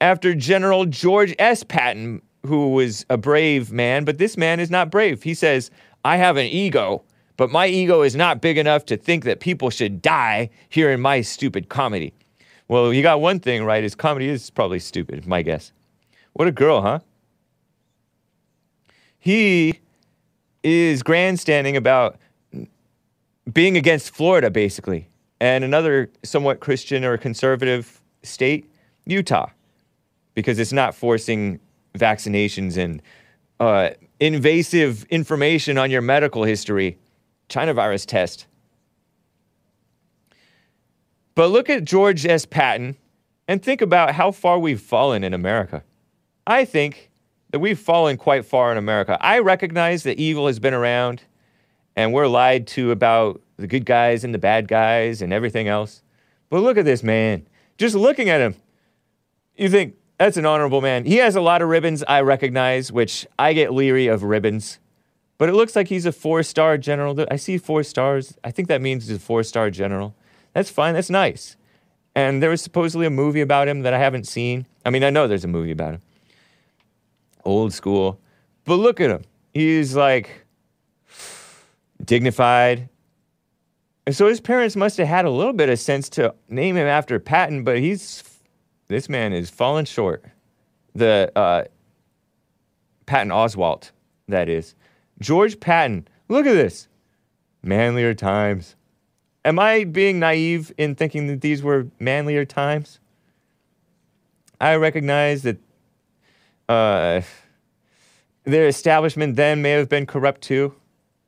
[0.00, 1.62] after General George S.
[1.62, 5.22] Patton, who was a brave man, but this man is not brave.
[5.22, 5.70] He says,
[6.04, 7.02] I have an ego,
[7.36, 11.00] but my ego is not big enough to think that people should die here in
[11.00, 12.12] my stupid comedy.
[12.68, 15.72] Well, you got one thing right, his comedy is probably stupid, my guess.
[16.34, 17.00] What a girl, huh?
[19.26, 19.80] He
[20.62, 22.16] is grandstanding about
[23.52, 25.08] being against Florida, basically,
[25.40, 28.70] and another somewhat Christian or conservative state,
[29.04, 29.48] Utah,
[30.34, 31.58] because it's not forcing
[31.98, 33.02] vaccinations and
[33.58, 36.96] uh, invasive information on your medical history.
[37.48, 38.46] China virus test.
[41.34, 42.46] But look at George S.
[42.46, 42.94] Patton
[43.48, 45.82] and think about how far we've fallen in America.
[46.46, 47.10] I think
[47.56, 49.16] that we've fallen quite far in America.
[49.18, 51.22] I recognize that evil has been around
[51.96, 56.02] and we're lied to about the good guys and the bad guys and everything else.
[56.50, 57.46] But look at this man.
[57.78, 58.56] Just looking at him,
[59.56, 61.06] you think that's an honorable man.
[61.06, 64.78] He has a lot of ribbons, I recognize, which I get leery of ribbons.
[65.38, 67.24] But it looks like he's a four star general.
[67.30, 68.36] I see four stars.
[68.44, 70.14] I think that means he's a four star general.
[70.52, 70.92] That's fine.
[70.92, 71.56] That's nice.
[72.14, 74.66] And there was supposedly a movie about him that I haven't seen.
[74.84, 76.02] I mean, I know there's a movie about him.
[77.46, 78.20] Old school.
[78.64, 79.22] But look at him.
[79.54, 80.44] He's like
[82.04, 82.88] dignified.
[84.04, 86.86] And so his parents must have had a little bit of sense to name him
[86.86, 88.22] after Patton, but he's
[88.88, 90.24] this man is falling short.
[90.94, 91.64] The uh,
[93.06, 93.90] Patton Oswalt,
[94.28, 94.74] that is.
[95.20, 96.06] George Patton.
[96.28, 96.88] Look at this.
[97.62, 98.76] Manlier times.
[99.44, 102.98] Am I being naive in thinking that these were manlier times?
[104.60, 105.58] I recognize that
[106.68, 107.20] uh,
[108.44, 110.74] their establishment then may have been corrupt too.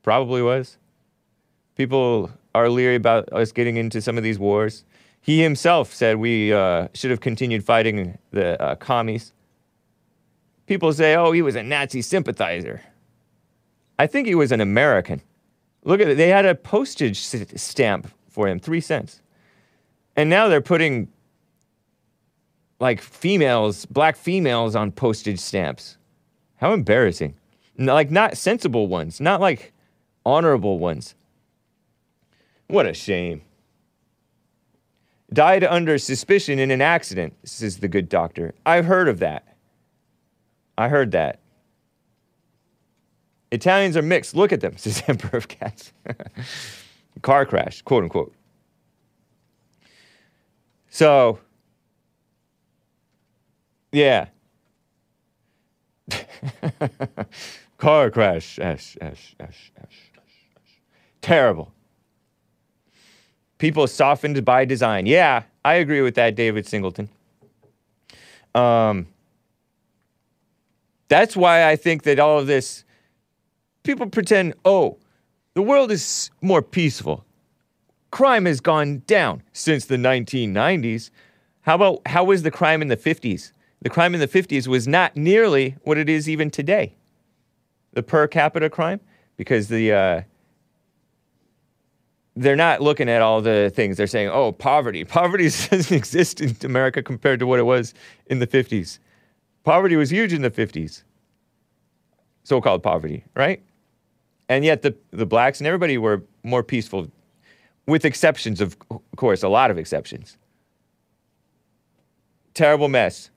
[0.02, 0.78] Probably was.
[1.76, 4.84] People are leery about us getting into some of these wars.
[5.20, 9.32] He himself said we uh, should have continued fighting the uh, commies.
[10.66, 12.82] People say, oh, he was a Nazi sympathizer.
[13.98, 15.22] I think he was an American.
[15.84, 16.16] Look at it.
[16.16, 19.20] They had a postage stamp for him, three cents.
[20.16, 21.08] And now they're putting
[22.80, 25.96] like females, black females on postage stamps.
[26.56, 27.34] How embarrassing.
[27.76, 29.72] Like, not sensible ones, not like
[30.26, 31.14] honorable ones.
[32.66, 33.42] What a shame.
[35.32, 38.54] Died under suspicion in an accident, says the good doctor.
[38.64, 39.56] I've heard of that.
[40.76, 41.40] I heard that.
[43.50, 44.34] Italians are mixed.
[44.34, 45.92] Look at them, says Emperor of Cats.
[47.22, 48.34] Car crash, quote unquote.
[50.88, 51.38] So,
[53.92, 54.28] yeah.
[57.78, 58.58] Car crash.
[58.58, 60.10] Ash, ash, ash, ash.
[61.20, 61.72] Terrible.
[63.58, 65.06] People softened by design.
[65.06, 67.08] Yeah, I agree with that, David Singleton.
[68.54, 69.08] Um,
[71.08, 72.84] that's why I think that all of this
[73.82, 74.98] people pretend, oh,
[75.54, 77.24] the world is more peaceful.
[78.10, 81.10] Crime has gone down since the 1990s.
[81.62, 83.52] How about how was the crime in the 50s?
[83.82, 86.96] The crime in the 50s was not nearly what it is even today.
[87.92, 89.00] The per capita crime,
[89.36, 90.22] because the uh,
[92.36, 93.96] they're not looking at all the things.
[93.96, 95.04] They're saying, "Oh, poverty.
[95.18, 97.94] Poverty doesn't exist in America compared to what it was
[98.26, 98.98] in the 50s.
[99.64, 101.02] Poverty was huge in the 50s.
[102.44, 103.62] So-called poverty, right?
[104.48, 107.10] And yet the, the blacks and everybody were more peaceful,
[107.86, 108.76] with exceptions, of
[109.16, 110.38] course, a lot of exceptions.
[112.54, 113.30] Terrible mess.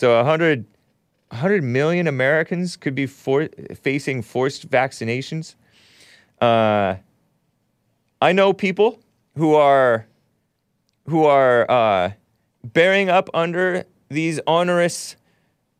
[0.00, 0.64] So 100,
[1.28, 3.50] 100 million Americans could be for,
[3.82, 5.56] facing forced vaccinations.
[6.40, 6.94] Uh,
[8.22, 8.98] I know people
[9.36, 10.06] who are
[11.06, 12.12] who are uh,
[12.64, 15.16] bearing up under these onerous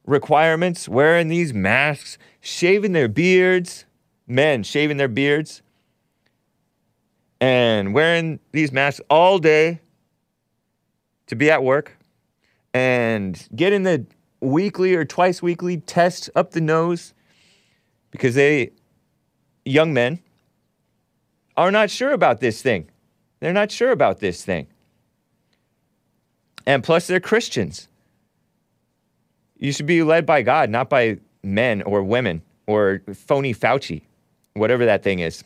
[0.04, 3.86] requirements, wearing these masks, shaving their beards,
[4.26, 5.62] men shaving their beards,
[7.40, 9.80] and wearing these masks all day
[11.26, 11.96] to be at work,
[12.72, 14.06] and getting the
[14.40, 17.14] weekly or twice weekly test up the nose
[18.10, 18.70] because they,
[19.64, 20.20] young men,
[21.56, 22.88] are not sure about this thing.
[23.40, 24.66] They're not sure about this thing.
[26.66, 27.88] And plus, they're Christians.
[29.56, 34.02] You should be led by God, not by men or women or phony Fauci,
[34.54, 35.42] whatever that thing is,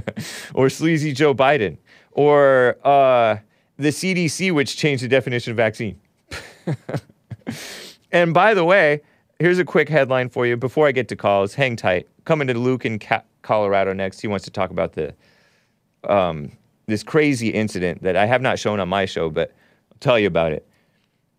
[0.54, 1.78] or sleazy Joe Biden,
[2.12, 3.38] or uh,
[3.76, 5.98] the CDC, which changed the definition of vaccine.
[8.12, 9.00] and by the way,
[9.38, 11.54] here's a quick headline for you before I get to calls.
[11.54, 12.08] Hang tight.
[12.24, 14.20] Coming to Luke in Ca- Colorado next.
[14.20, 15.14] He wants to talk about the
[16.08, 16.52] um,
[16.86, 19.52] this crazy incident that I have not shown on my show, but
[19.92, 20.66] I'll tell you about it.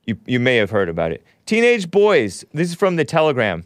[0.06, 1.24] You, you may have heard about it.
[1.46, 3.66] Teenage boys, this is from the Telegram.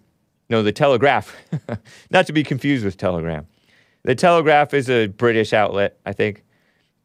[0.50, 1.36] No, the Telegraph.
[2.12, 3.48] Not to be confused with Telegram.
[4.04, 6.44] The Telegraph is a British outlet, I think.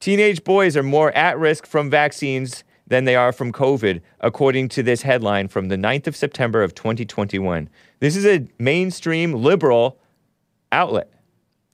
[0.01, 4.83] Teenage boys are more at risk from vaccines than they are from COVID, according to
[4.83, 7.69] this headline from the 9th of September of 2021.
[8.01, 9.99] This is a mainstream liberal
[10.71, 11.13] outlet.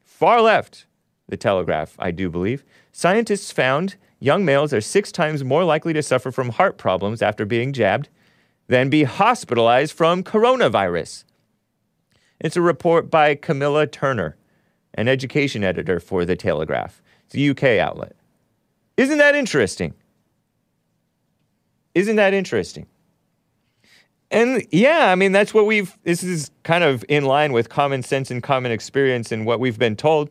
[0.05, 0.87] Far left,
[1.29, 2.65] the Telegraph, I do believe.
[2.93, 7.45] Scientists found young males are six times more likely to suffer from heart problems after
[7.45, 8.09] being jabbed
[8.69, 11.25] than be hospitalized from coronavirus.
[12.41, 14.37] It's a report by Camilla Turner,
[14.95, 17.03] an education editor for The Telegraph.
[17.27, 18.15] It's a UK outlet.
[18.97, 19.95] Isn't that interesting?
[21.95, 22.87] Isn't that interesting?
[24.31, 28.03] And yeah, I mean, that's what we've, this is kind of in line with common
[28.03, 29.31] sense and common experience.
[29.31, 30.31] And what we've been told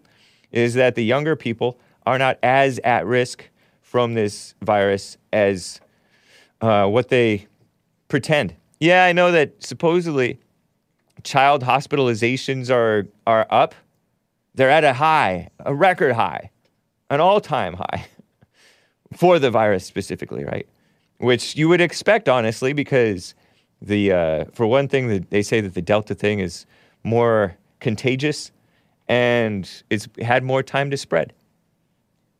[0.51, 3.47] is that the younger people are not as at risk
[3.81, 5.79] from this virus as
[6.61, 7.47] uh, what they
[8.07, 8.55] pretend.
[8.79, 10.39] Yeah, I know that supposedly
[11.23, 13.75] child hospitalizations are, are up.
[14.55, 16.49] They're at a high, a record high,
[17.11, 18.07] an all time high
[19.15, 20.67] for the virus specifically, right?
[21.21, 23.35] Which you would expect, honestly, because
[23.81, 26.65] the uh, for one thing, the, they say that the Delta thing is
[27.03, 28.51] more contagious
[29.07, 31.33] and it's had more time to spread.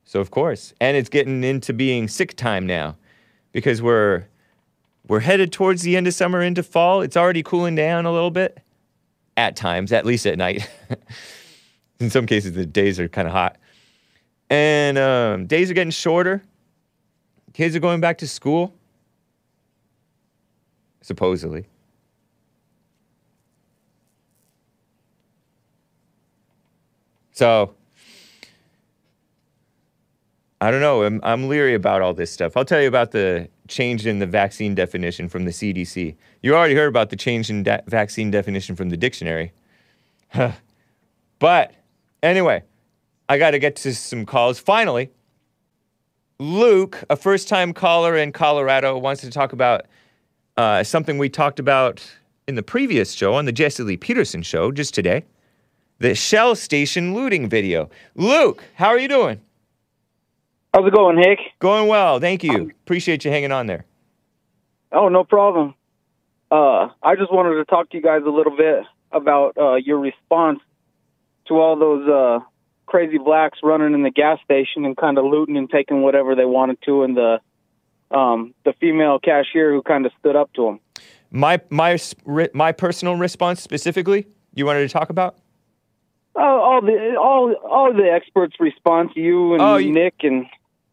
[0.05, 2.97] So of course, and it's getting into being sick time now,
[3.51, 4.25] because we're
[5.07, 7.01] we're headed towards the end of summer into fall.
[7.01, 8.61] It's already cooling down a little bit
[9.37, 10.69] at times, at least at night.
[11.99, 13.57] In some cases, the days are kind of hot,
[14.49, 16.41] and um, days are getting shorter.
[17.53, 18.73] Kids are going back to school,
[21.01, 21.65] supposedly.
[27.31, 27.73] So,
[30.61, 31.03] I don't know.
[31.03, 32.55] I'm, I'm leery about all this stuff.
[32.55, 36.15] I'll tell you about the change in the vaccine definition from the CDC.
[36.43, 39.53] You already heard about the change in vaccine definition from the dictionary.
[41.39, 41.73] but
[42.21, 42.63] anyway,
[43.27, 44.59] I got to get to some calls.
[44.59, 45.09] Finally,
[46.41, 49.85] Luke, a first time caller in Colorado, wants to talk about
[50.57, 52.03] uh, something we talked about
[52.47, 55.23] in the previous show on the Jesse Lee Peterson show just today
[55.99, 57.91] the Shell Station looting video.
[58.15, 59.39] Luke, how are you doing?
[60.73, 61.37] How's it going, Hake?
[61.59, 62.71] Going well, thank you.
[62.85, 63.85] Appreciate you hanging on there.
[64.91, 65.75] Oh, no problem.
[66.49, 69.99] Uh, I just wanted to talk to you guys a little bit about uh, your
[69.99, 70.59] response
[71.49, 72.39] to all those uh,
[72.91, 76.43] crazy blacks running in the gas station and kind of looting and taking whatever they
[76.45, 77.39] wanted to, and the
[78.11, 80.79] um, the female cashier who kind of stood up to them.
[81.31, 81.97] My my
[82.53, 85.37] my personal response specifically, you wanted to talk about?
[86.35, 90.45] Uh, all the all all the experts' response, you and Oh, you- Nick and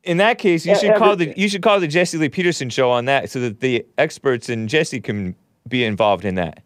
[0.04, 2.90] In that case, you should call the you should call the Jesse Lee Peterson show
[2.90, 5.34] on that, so that the experts and Jesse can
[5.68, 6.62] be involved in that.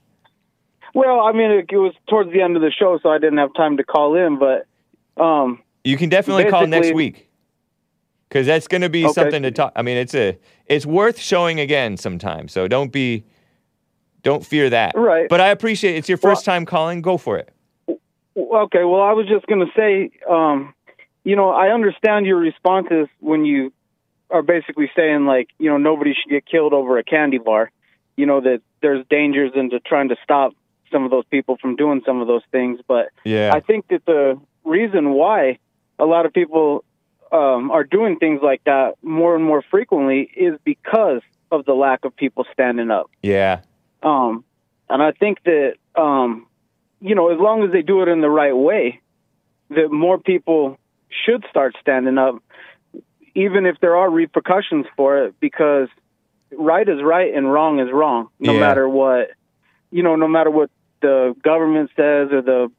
[0.94, 3.38] well, I mean, it, it was towards the end of the show, so I didn't
[3.38, 4.66] have time to call in, but
[5.16, 7.28] um, You can definitely call next week
[8.28, 9.12] because that's going to be Okay.
[9.12, 9.72] something to talk.
[9.76, 12.48] I mean, it's a it's worth showing again sometime.
[12.48, 13.24] So don't be
[14.22, 14.94] don't fear that.
[14.96, 15.28] Right.
[15.28, 17.02] But I appreciate it's your Well- first time calling.
[17.02, 17.50] Go for it.
[18.36, 20.72] Okay, well, I was just going to say, um,
[21.24, 23.72] you know, I understand your responses when you
[24.30, 27.70] are basically saying, like, you know, nobody should get killed over a candy bar.
[28.16, 30.52] You know, that there's dangers into trying to stop
[30.90, 32.80] some of those people from doing some of those things.
[32.88, 33.50] But Yeah.
[33.54, 35.58] I think that the reason why
[35.98, 36.84] a lot of people
[37.30, 42.04] um, are doing things like that more and more frequently is because of the lack
[42.04, 43.10] of people standing up.
[43.22, 43.60] yeah.
[44.02, 44.44] Um,
[44.90, 46.46] and I think that, um,
[47.00, 49.00] you know, as long as they do it in the right way,
[49.70, 50.76] that more people
[51.24, 52.42] should start standing up,
[53.34, 55.88] even if there are repercussions for it, because
[56.50, 58.60] right is right and wrong is wrong, no Yeah.
[58.60, 59.30] matter what,
[59.90, 60.70] you know, no matter what
[61.00, 62.70] the government says or the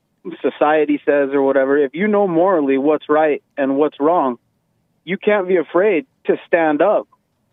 [0.42, 1.78] society says or whatever.
[1.78, 4.38] If you know morally what's right and what's wrong,
[5.04, 7.08] you can't be afraid to stand up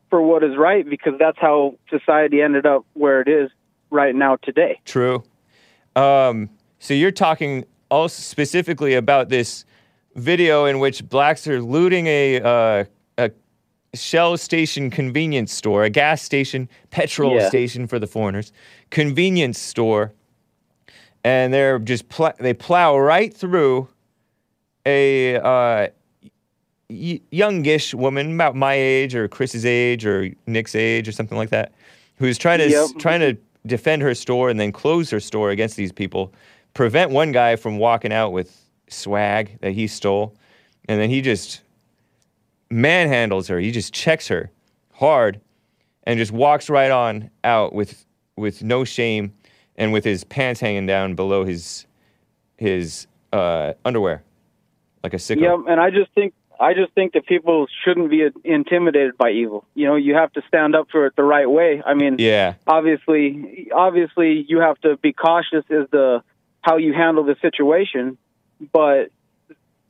[0.08, 3.50] for what is right because that's how society ended up where it is
[3.90, 4.80] right now today.
[4.84, 5.22] True.
[5.96, 9.64] Um, so you're talking also specifically about this
[10.14, 12.84] video in which blacks are looting a uh,
[13.18, 13.30] a
[13.92, 17.48] Shell station convenience store, a gas station, petrol Yeah.
[17.48, 18.52] station for the foreigners,
[18.90, 20.12] convenience store,
[21.24, 23.88] and they're just pl- they plow right through
[24.86, 25.88] a uh,
[26.88, 31.50] y- youngish woman about my age or Chris's age or Nick's age or something like
[31.50, 31.72] that,
[32.16, 32.90] who's trying to Yep.
[32.98, 36.32] trying to defend her store and then close her store against these people,
[36.74, 38.56] prevent one guy from walking out with
[38.88, 40.34] swag that he stole,
[40.88, 41.60] and then he just
[42.70, 43.58] manhandles her.
[43.58, 44.50] He just checks her
[44.92, 45.40] hard
[46.04, 48.04] and just walks right on out with
[48.36, 49.32] with no shame
[49.80, 51.86] and with his pants hanging down below his
[52.56, 54.22] his uh, underwear
[55.02, 55.40] like a sicko.
[55.40, 59.64] Yeah, and I just think I just think that people shouldn't be intimidated by evil.
[59.74, 61.82] You know, you have to stand up for it the right way.
[61.84, 62.54] I mean, Yeah.
[62.66, 66.22] obviously, obviously, you have to be cautious as the
[66.60, 68.18] how you handle the situation,
[68.72, 69.08] but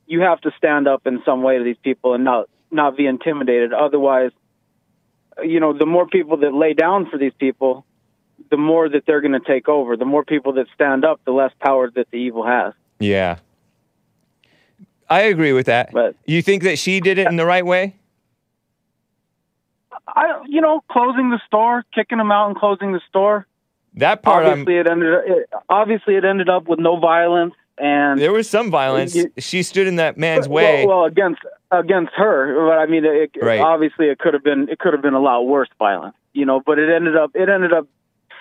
[0.07, 3.07] you have to stand up in some way to these people and not not be
[3.07, 3.73] intimidated.
[3.73, 4.31] Otherwise,
[5.43, 7.85] you know, the more people that lay down for these people,
[8.51, 9.97] the more that they're going to take over.
[9.97, 12.75] The more people that stand up, the less power that the evil has.
[12.99, 13.39] Yeah.
[15.09, 15.91] I agree with that.
[15.93, 17.97] But- you think that she did it in the right way?
[20.07, 23.47] I, you know, closing the store, kicking them out, and closing the store.
[23.95, 25.15] That part, I'm, obviously, it ended.
[25.27, 29.15] It, obviously, it ended up with no violence, and there was some violence.
[29.15, 30.87] You- she stood in that man's well, way.
[30.87, 33.61] Well, against against her, but I mean, it, Right.
[33.61, 36.61] obviously, it could have been it could have been a lot worse violence, you know.
[36.65, 37.87] But it ended up it ended up,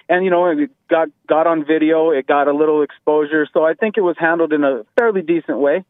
[0.10, 2.10] and you know, it got got on video.
[2.10, 5.60] It got a little exposure, so I think it was handled in a fairly decent
[5.60, 5.86] way.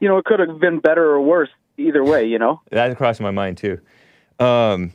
[0.00, 2.60] You know, it could have been better or worse either way, you know.
[2.70, 3.80] that crossed my mind too.
[4.38, 4.92] Um,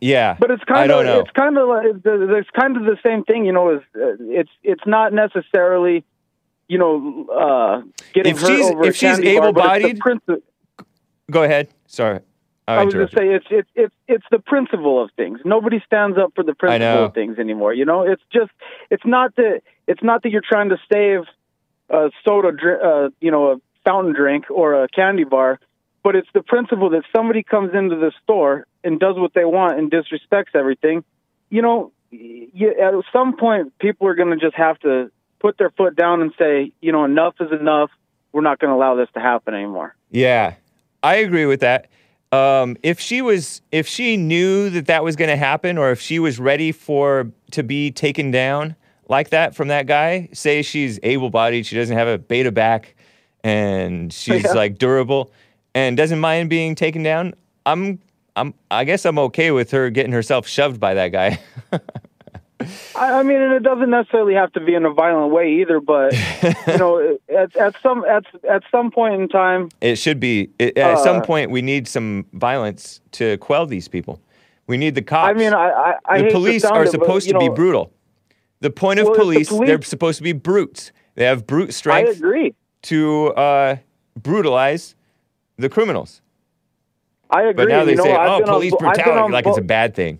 [0.00, 3.44] yeah, But it's kind of it's kind of like it's kind of the same thing,
[3.44, 3.74] you know.
[3.76, 6.04] Is uh, it's it's not necessarily,
[6.68, 7.82] you know, uh,
[8.14, 10.00] getting If hurt she's- over if a she's candy bar, but the able-bodied,
[11.30, 11.68] Go ahead.
[11.86, 12.20] Sorry,
[12.68, 15.40] I, I was going to say it's it's it's it's the principle of things.
[15.42, 17.72] Nobody stands up for the principle of things anymore.
[17.72, 18.50] You know, it's just
[18.90, 21.20] it's not that it's not that you're trying to save
[21.88, 23.56] a soda, uh, you know, a
[23.86, 25.58] fountain drink or a candy bar,
[26.02, 29.78] but it's the principle that somebody comes into the store and does what they want
[29.78, 31.04] and disrespects everything.
[31.48, 35.70] You know, you, at some point, people are going to just have to put their
[35.70, 37.90] foot down and say, you know, enough is enough.
[38.30, 39.96] We're not going to allow this to happen anymore.
[40.10, 40.56] Yeah,
[41.02, 41.88] I agree with that.
[42.30, 46.00] Um, if she was, if she knew that that was going to happen, or if
[46.00, 48.76] she was ready for to be taken down
[49.08, 52.94] like that from that guy, say she's able-bodied, she doesn't have a beta back,
[53.42, 54.52] and she's Yeah.
[54.52, 55.32] like durable,
[55.74, 57.32] and doesn't mind being taken down,
[57.64, 57.98] I'm,
[58.36, 61.40] I'm, I guess I'm okay with her getting herself shoved by that guy.
[62.60, 65.80] I, I mean, and it doesn't necessarily have to be in a violent way either.
[65.80, 66.12] But
[66.66, 70.50] you know, at, at some at at some point in time, It should be.
[70.58, 74.20] It, at some Uh, point, we need some violence to quell these people.
[74.66, 75.30] We need the cops.
[75.30, 77.92] I mean, I I, I the police are it, but, supposed you to be brutal.
[78.60, 80.90] The point of Well, if the police, they're supposed to be brutes.
[81.14, 82.54] They have brute I strength agree.
[82.82, 83.76] to uh,
[84.20, 84.94] brutalize
[85.56, 86.22] the criminals.
[87.30, 87.52] I agree.
[87.64, 89.58] But now they you know, say, I've "Oh, on police been brutality," on like it's
[89.58, 90.18] a bad thing.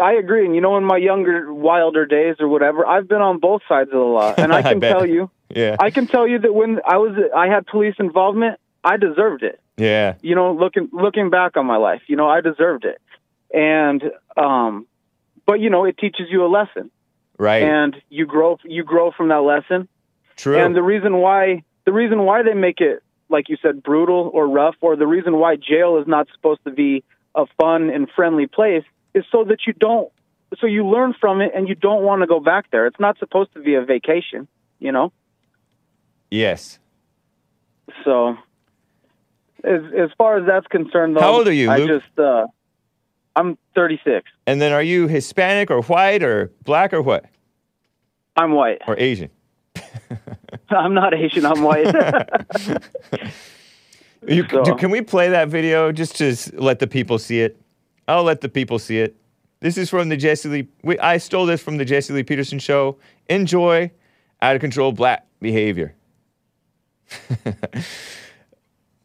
[0.00, 0.46] I agree.
[0.46, 3.88] And you know, in my younger, wilder days or whatever, I've been on both sides
[3.88, 4.92] of the law, and I I can bet.
[4.92, 8.58] tell you, Yeah, I can tell you that when I was, I had police involvement,
[8.84, 9.60] I deserved it.
[9.76, 13.00] yeah, you know, looking looking back on my life, you know, I deserved it.
[13.54, 14.02] And
[14.36, 14.86] um
[15.46, 16.90] but you know, it teaches you a lesson
[17.38, 17.62] right.
[17.62, 19.88] and you grow you grow from that lesson.
[20.36, 20.56] True.
[20.58, 24.48] And the reason why the reason why they make it like you said brutal or
[24.48, 28.46] rough or the reason why jail is not supposed to be a fun and friendly
[28.46, 28.84] place
[29.14, 30.10] is so that you don't
[30.60, 32.86] so you learn from it and you don't want to go back there.
[32.86, 34.48] It's not supposed to be a vacation,
[34.78, 35.12] you know?
[36.30, 36.78] yes.
[38.04, 38.36] So,
[39.64, 42.02] as as far as that's concerned, though, How old are you, I Luke?
[42.02, 42.46] just uh,
[43.36, 44.28] I'm 36.
[44.46, 47.24] And then, are you Hispanic or white or black or what
[48.36, 48.82] I'm white.
[48.86, 49.30] or Asian?
[50.70, 51.44] I'm not Asian.
[51.46, 51.86] I'm white.
[54.28, 57.60] You, So- do- can we play that video just to let the people see it?
[58.12, 59.16] I'll let the people see it.
[59.60, 60.68] This is from the Jesse Lee.
[60.82, 62.98] We, I stole this from the Jesse Lee Peterson show.
[63.30, 63.90] Enjoy
[64.42, 65.94] out of control black behavior.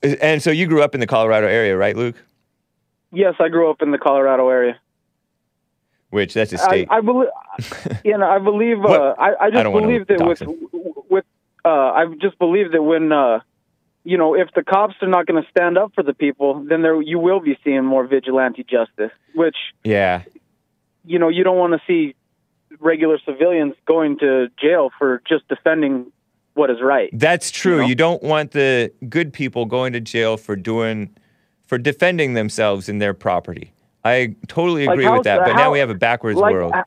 [0.03, 2.15] and so you grew up in the Colorado area, right, Luke?
[3.13, 4.77] yes, I grew up in the Colorado area.
[6.09, 6.89] Which that's a state.
[6.91, 7.29] I believe,
[8.03, 8.83] you know, I believe.
[8.83, 10.51] Uh, I, I I just don't believe that with dox
[11.09, 11.25] with
[11.65, 13.39] uh, I just believe that when uh,
[14.07, 16.81] you know, if the cops are not going to stand up for the people, then
[16.81, 20.23] there you will be seeing more vigilante justice, which yeah,
[21.03, 22.15] you know you don't want to see
[22.79, 26.09] regular civilians going to jail for just defending
[26.53, 27.09] what is right.
[27.13, 27.75] that's true.
[27.75, 27.87] You know?
[27.87, 31.15] You don't want the good people going to jail for doing,
[31.65, 33.73] for defending themselves and their property.
[34.05, 35.41] I totally Like, agree how's with that.
[35.45, 36.71] But now we have a backwards like, world.
[36.73, 36.83] uh,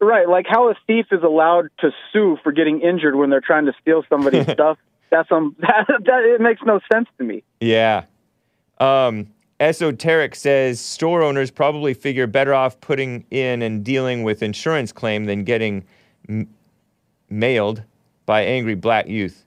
[0.00, 3.64] Right, like how a thief is allowed to sue for getting injured when they're trying
[3.66, 4.78] to steal somebody's stuff.
[5.10, 7.42] That's um that, that it makes no sense to me.
[7.60, 8.04] Yeah.
[8.78, 9.28] Um,
[9.60, 15.24] Esoteric says store owners probably figure better off putting in and dealing with insurance claim
[15.24, 15.84] than getting
[16.28, 16.48] m-
[17.28, 17.82] mailed
[18.24, 19.44] by angry black youth.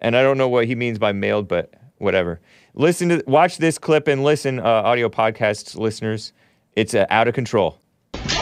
[0.00, 2.40] And I don't know what he means by mailed, but whatever.
[2.74, 6.32] Listen to watch this clip and listen, uh, audio podcast listeners.
[6.74, 7.78] It's uh, out of control.
[8.12, 8.32] Down!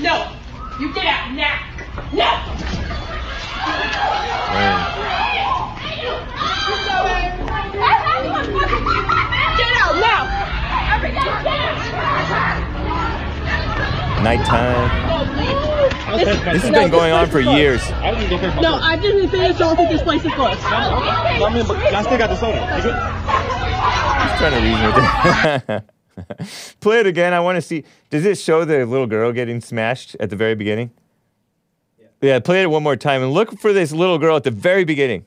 [0.00, 0.32] No!
[0.80, 1.60] You get out now!
[2.12, 2.40] No!
[9.56, 10.00] Get out
[11.44, 11.54] now!
[14.24, 16.18] Nighttime.
[16.18, 17.86] This has been going on for years.
[17.90, 19.58] No, I didn't finish.
[19.58, 20.60] Don't think this place is closed.
[20.62, 22.58] I mean, but I still got the soda.
[22.74, 22.94] Take it.
[24.24, 24.86] Just trying to reason
[25.66, 25.84] with it.
[26.80, 27.34] Play it again.
[27.34, 27.84] I want to see.
[28.08, 30.90] Does it show the little girl getting smashed at the very beginning?
[32.22, 32.38] Yeah.
[32.38, 35.26] play it one more time and look for this little girl at the very beginning.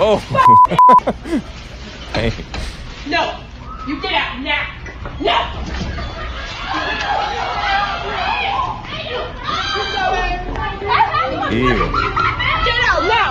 [0.00, 0.18] Oh.
[2.12, 2.32] Hey.
[3.06, 3.38] No!
[3.86, 4.73] You get out now!
[5.20, 5.36] No!
[11.50, 11.78] Ew.
[12.64, 13.30] Get out now!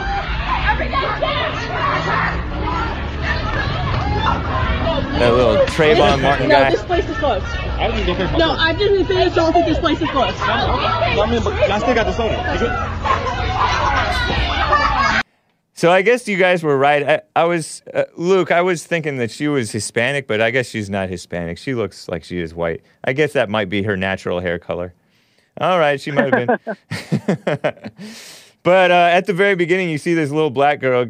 [5.19, 6.71] That little Trayvon Martin No, guy.
[6.71, 7.45] this place is closed.
[7.45, 8.38] I didn't get here.
[8.38, 9.34] No, I didn't finish.
[9.34, 10.38] Don't think this place is closed.
[10.39, 12.39] I mean, but I still got the soda.
[15.84, 17.04] So I guess you guys were right.
[17.04, 18.54] I, I was uh, Luke.
[18.54, 21.58] I was thinking that she was Hispanic, but I guess she's not Hispanic.
[21.58, 22.82] She looks like she is white.
[23.04, 24.94] I guess that might be her natural hair color.
[25.60, 27.42] All right, she might have been.
[28.64, 31.08] but uh, at the very beginning, you see this little black girl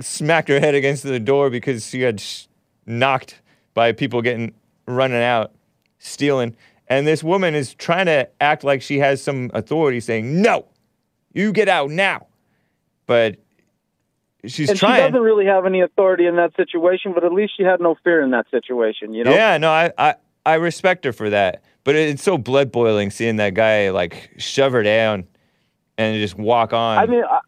[0.00, 2.46] smacked her head against the door because she got sh-
[2.86, 3.42] knocked
[3.74, 4.54] by people getting
[4.86, 5.52] running out,
[5.98, 6.56] stealing.
[6.88, 10.64] And this woman is trying to act like she has some authority, saying, "No,
[11.34, 12.28] you get out now."
[13.06, 13.36] But
[14.46, 14.96] she's and trying.
[14.96, 17.96] she doesn't really have any authority in that situation, but at least she had no
[18.04, 19.14] fear in that situation.
[19.14, 19.32] You know?
[19.32, 20.14] Yeah, no, I, I,
[20.44, 21.62] I respect her for that.
[21.84, 25.26] But it's so blood boiling seeing that guy like shove her down
[25.98, 26.98] and just walk on.
[26.98, 27.40] I mean, I,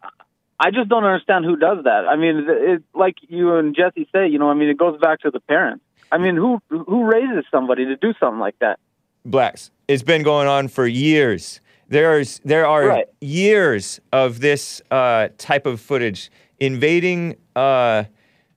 [0.59, 2.07] I just don't understand who does that.
[2.07, 5.21] I mean, it, like you and Jesse say, you know, I mean, it goes back
[5.21, 5.83] to the parents.
[6.11, 8.79] I mean, who who raises somebody to do something like that?
[9.25, 9.71] blacks.
[9.87, 11.59] It's been going on for years.
[11.89, 13.05] There's there are Right.
[13.21, 18.05] years of this uh, type of footage invading uh,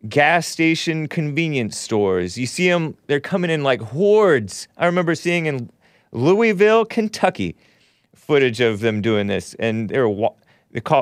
[0.09, 2.39] gas station convenience stores.
[2.39, 4.69] You see them; they're coming in like hordes.
[4.77, 5.71] I remember seeing in
[6.13, 7.57] Louisville, Kentucky,
[8.15, 10.35] footage of them doing this, and they were wa-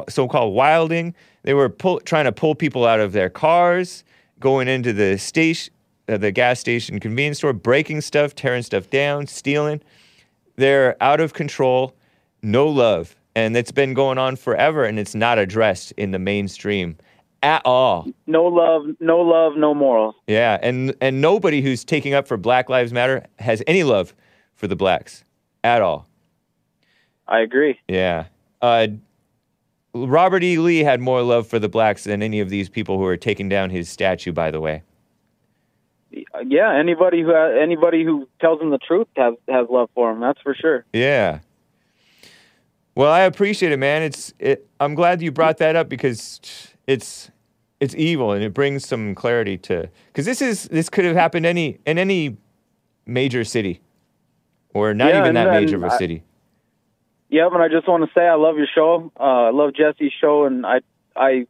[0.09, 1.15] so-called wilding.
[1.43, 4.05] They were pull, trying to pull people out of their cars,
[4.41, 5.73] going into the station,
[6.09, 9.81] uh, the gas station convenience store, breaking stuff, tearing stuff down, stealing.
[10.57, 11.95] They're out of control,
[12.43, 16.97] no love, and it's been going on forever, and it's not addressed in the mainstream
[17.43, 18.09] at all.
[18.27, 20.17] No love, no love, no morals.
[20.27, 24.15] Yeah, and and nobody who's taking up for Black Lives Matter has any love
[24.55, 25.25] for the blacks
[25.63, 26.09] at all.
[27.29, 27.79] I agree.
[27.87, 28.27] Yeah.
[28.61, 28.89] Uh,
[29.95, 30.59] Robert E.
[30.59, 33.49] Lee had more love for the blacks than any of these people who are taking
[33.49, 34.83] down his statue, by the way.
[36.45, 40.21] Yeah, anybody who anybody who tells him the truth has has love for him.
[40.21, 40.85] That's for sure.
[40.93, 41.41] Yeah.
[42.99, 44.03] Well, I appreciate it, man.
[44.03, 46.41] It's it, I'm glad you brought that up because
[46.89, 47.31] it's
[47.79, 51.47] it's evil and it brings some clarity to because this is this could have happened
[51.47, 52.37] any in any
[53.07, 53.81] major city
[54.75, 56.25] or not Yeah, even that major of a I- city.
[57.29, 59.13] Yeah, and I just want to say I love your show.
[59.17, 60.81] Uh, I love Jesse's show, and I,
[61.15, 61.47] I,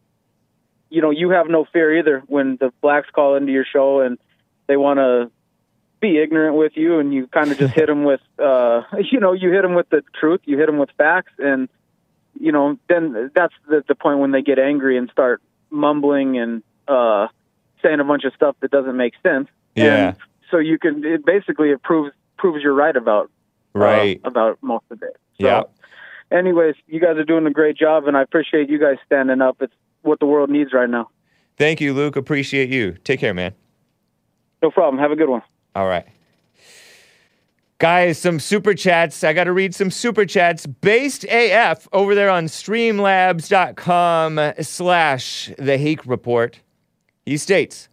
[0.91, 4.19] you know, you have no fear either when the blacks call into your show and
[4.67, 5.31] they want to
[6.01, 9.33] be ignorant with you, and you kind of just hit them with, uh, you know,
[9.33, 11.69] you hit them with the truth, you hit them with facts, and
[12.41, 16.63] you know, then that's the the point when they get angry and start mumbling and
[16.87, 17.27] uh,
[17.83, 19.49] saying a bunch of stuff that doesn't make sense.
[19.75, 20.09] Yeah.
[20.09, 20.17] And
[20.51, 23.27] so you can it basically it proves proves you're right about
[23.75, 24.21] uh, Right.
[24.25, 25.17] about most of it.
[25.41, 25.63] So, Yeah.
[26.31, 29.57] Anyways, you guys are doing a great job, and I appreciate you guys standing up.
[29.61, 29.73] It's
[30.03, 31.09] what the world needs right now.
[31.57, 32.17] Thank you, Luke.
[32.17, 32.93] Appreciate you.
[33.03, 33.55] Take care, man.
[34.63, 35.01] No problem.
[35.01, 35.43] Have a good one.
[35.79, 36.07] All right.
[37.79, 39.23] Guys, some super chats.
[39.23, 40.67] I got to read some super chats.
[40.67, 46.59] Based AF over there on streamlabs.com slash the Hake Report.
[47.25, 47.89] He states,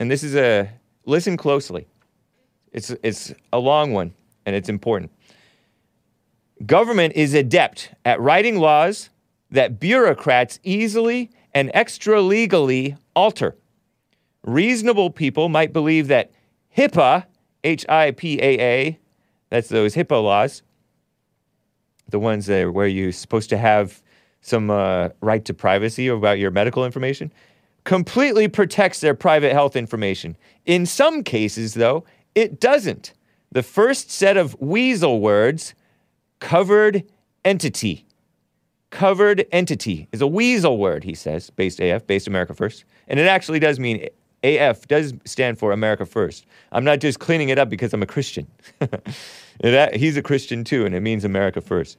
[0.00, 0.68] and this is a
[1.04, 1.86] listen closely.
[2.72, 4.14] It's it's a long one
[4.44, 5.12] and it's important.
[6.66, 9.10] Government is adept at writing laws
[9.52, 13.54] that bureaucrats easily and extra legally alter.
[14.42, 16.32] Reasonable people might believe that
[16.78, 17.24] HIPAA,
[17.64, 18.98] H I P A A,
[19.50, 20.62] that's those HIPAA laws,
[22.08, 24.00] the ones that where you're supposed to have
[24.42, 27.32] some uh, right to privacy about your medical information,
[27.82, 30.36] completely protects their private health information.
[30.66, 32.04] In some cases, though,
[32.36, 33.12] it doesn't.
[33.50, 35.74] The first set of weasel words,
[36.38, 37.02] covered
[37.44, 38.06] entity.
[38.90, 42.84] Covered entity is a weasel word, he says, based AF, based America First.
[43.08, 44.08] And it actually does mean
[44.42, 46.46] AF does stand for America First.
[46.72, 48.46] I'm not just cleaning it up because I'm a Christian.
[49.64, 51.98] A- he's a Christian too, and it means America First.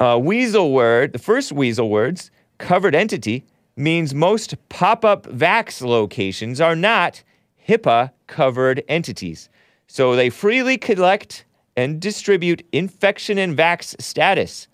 [0.00, 3.44] Uh, weasel word, the first weasel words, covered entity,
[3.76, 7.22] means most pop up vax locations are not
[7.68, 9.48] HIPAA covered entities.
[9.86, 11.44] So they freely collect
[11.76, 14.68] and distribute infection and vax status,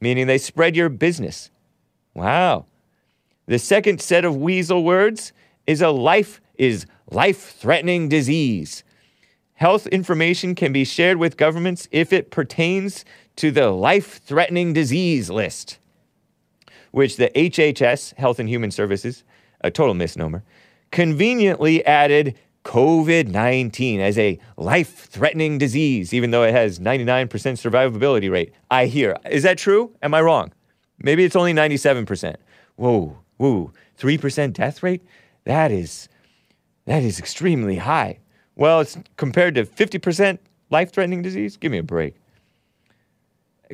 [0.00, 1.50] meaning they spread your business.
[2.14, 2.66] Wow.
[3.46, 5.32] The second set of weasel words
[5.66, 8.82] is a life is life-threatening disease.
[9.54, 13.04] Health information can be shared with governments if it pertains
[13.36, 15.78] to the life-threatening disease list,
[16.90, 19.24] which the HHS, Health and Human Services,
[19.60, 20.42] a total misnomer,
[20.90, 28.30] conveniently added COVID 19 as a life threatening disease, even though it has 99% survivability
[28.30, 28.52] rate.
[28.70, 29.16] I hear.
[29.30, 29.92] Is that true?
[30.02, 30.52] Am I wrong?
[30.98, 32.36] Maybe it's only 97%.
[32.74, 35.02] Whoa, whoa, 3% death rate?
[35.46, 36.08] That is,
[36.86, 38.18] that is extremely high.
[38.56, 40.38] Well, it's compared to 50%
[40.70, 41.56] life threatening disease.
[41.56, 42.16] Give me a break.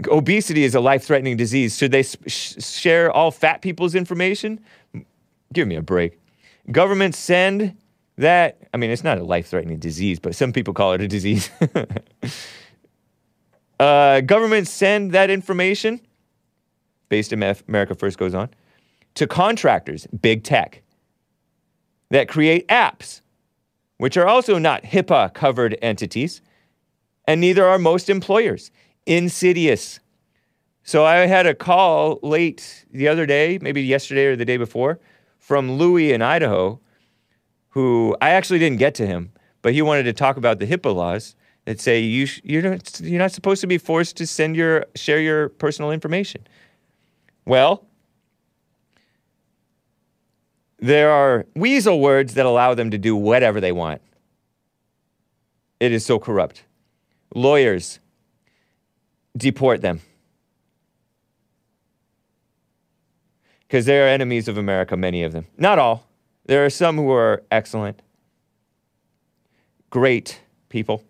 [0.08, 1.76] Obesity is a life threatening disease.
[1.76, 4.60] Should they sh- share all fat people's information?
[5.52, 6.18] Give me a break.
[6.70, 7.76] Governments send
[8.18, 11.08] that, I mean, it's not a life threatening disease, but some people call it a
[11.08, 11.50] disease.
[13.80, 16.00] uh, governments send that information,
[17.08, 18.50] based in America First goes on,
[19.14, 20.82] to contractors, big tech,
[22.12, 23.22] that create apps,
[23.96, 26.42] which are also not HIPAA covered entities,
[27.26, 28.70] and neither are most employers.
[29.06, 29.98] Insidious.
[30.82, 35.00] So I had a call late the other day, maybe yesterday or the day before,
[35.38, 36.80] from Louis in Idaho,
[37.70, 39.32] who I actually didn't get to him,
[39.62, 41.34] but he wanted to talk about the HIPAA laws
[41.64, 44.84] that say you sh- you're not you're not supposed to be forced to send your
[44.94, 46.46] share your personal information.
[47.46, 47.86] Well,
[50.82, 54.02] there are weasel words that allow them to do whatever they want.
[55.78, 56.64] It is so corrupt.
[57.34, 58.00] Lawyers
[59.36, 60.00] deport them.
[63.60, 65.46] Because they are enemies of America, many of them.
[65.56, 66.06] Not all.
[66.46, 68.02] There are some who are excellent,
[69.88, 71.04] great people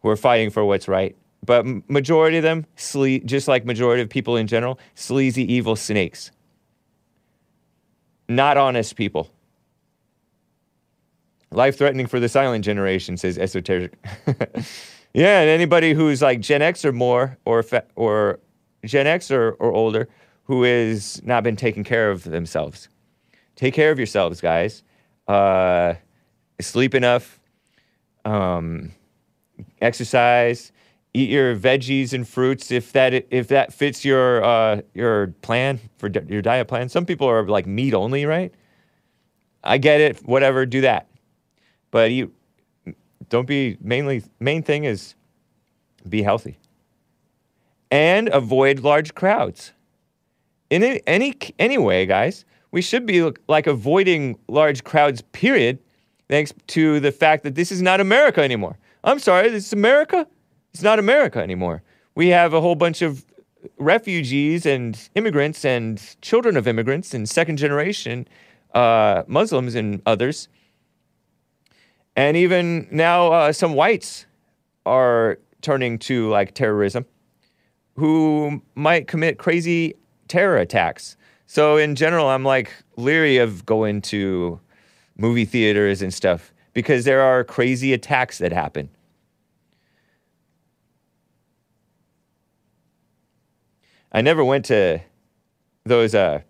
[0.00, 1.14] who are fighting for what's right.
[1.44, 6.30] But majority of them, sle- just like majority of people in general, sleazy, evil snakes.
[8.30, 9.28] Not honest people.
[11.50, 13.92] Life threatening for the silent generation, says esoteric.
[15.12, 17.64] yeah, and anybody who's like Gen X or more, or
[17.96, 18.38] or
[18.84, 20.08] Gen X or, or older,
[20.44, 22.88] who has not been taking care of themselves.
[23.56, 24.84] Take care of yourselves, guys.
[25.26, 25.94] Uh,
[26.60, 27.40] sleep enough.
[28.24, 28.92] Um,
[29.80, 30.70] exercise.
[31.12, 36.08] Eat your veggies and fruits if that if that fits your uh, your plan for
[36.08, 36.88] di- your diet plan.
[36.88, 38.54] Some people are like meat only, right?
[39.64, 40.18] I get it.
[40.26, 41.08] Whatever, do that.
[41.90, 42.32] But you
[43.28, 45.14] don't be mainly main thing is
[46.08, 46.58] be healthy
[47.90, 49.72] and avoid large crowds.
[50.70, 55.22] In any any anyway, guys, we should be like avoiding large crowds.
[55.32, 55.78] Period.
[56.28, 58.78] Thanks to the fact that this is not America anymore.
[59.02, 60.28] I'm sorry, this is America.
[60.72, 61.82] It's not America anymore.
[62.14, 63.24] We have a whole bunch of
[63.78, 68.26] refugees and immigrants and children of immigrants and second generation
[68.74, 70.48] uh, Muslims and others.
[72.16, 74.26] And even now, uh, some whites
[74.86, 77.04] are turning to like terrorism
[77.96, 79.94] who might commit crazy
[80.28, 81.16] terror attacks.
[81.46, 84.60] So, in general, I'm like leery of going to
[85.16, 88.88] movie theaters and stuff because there are crazy attacks that happen.
[94.12, 95.00] I never went to
[95.84, 96.40] those uh,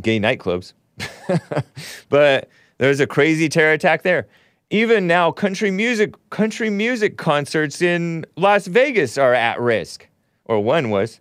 [0.00, 0.72] gay nightclubs,
[2.08, 2.48] but
[2.78, 4.28] there was a crazy terror attack there.
[4.70, 10.08] Even now, country music country music concerts in Las Vegas are at risk,
[10.44, 11.20] or one was.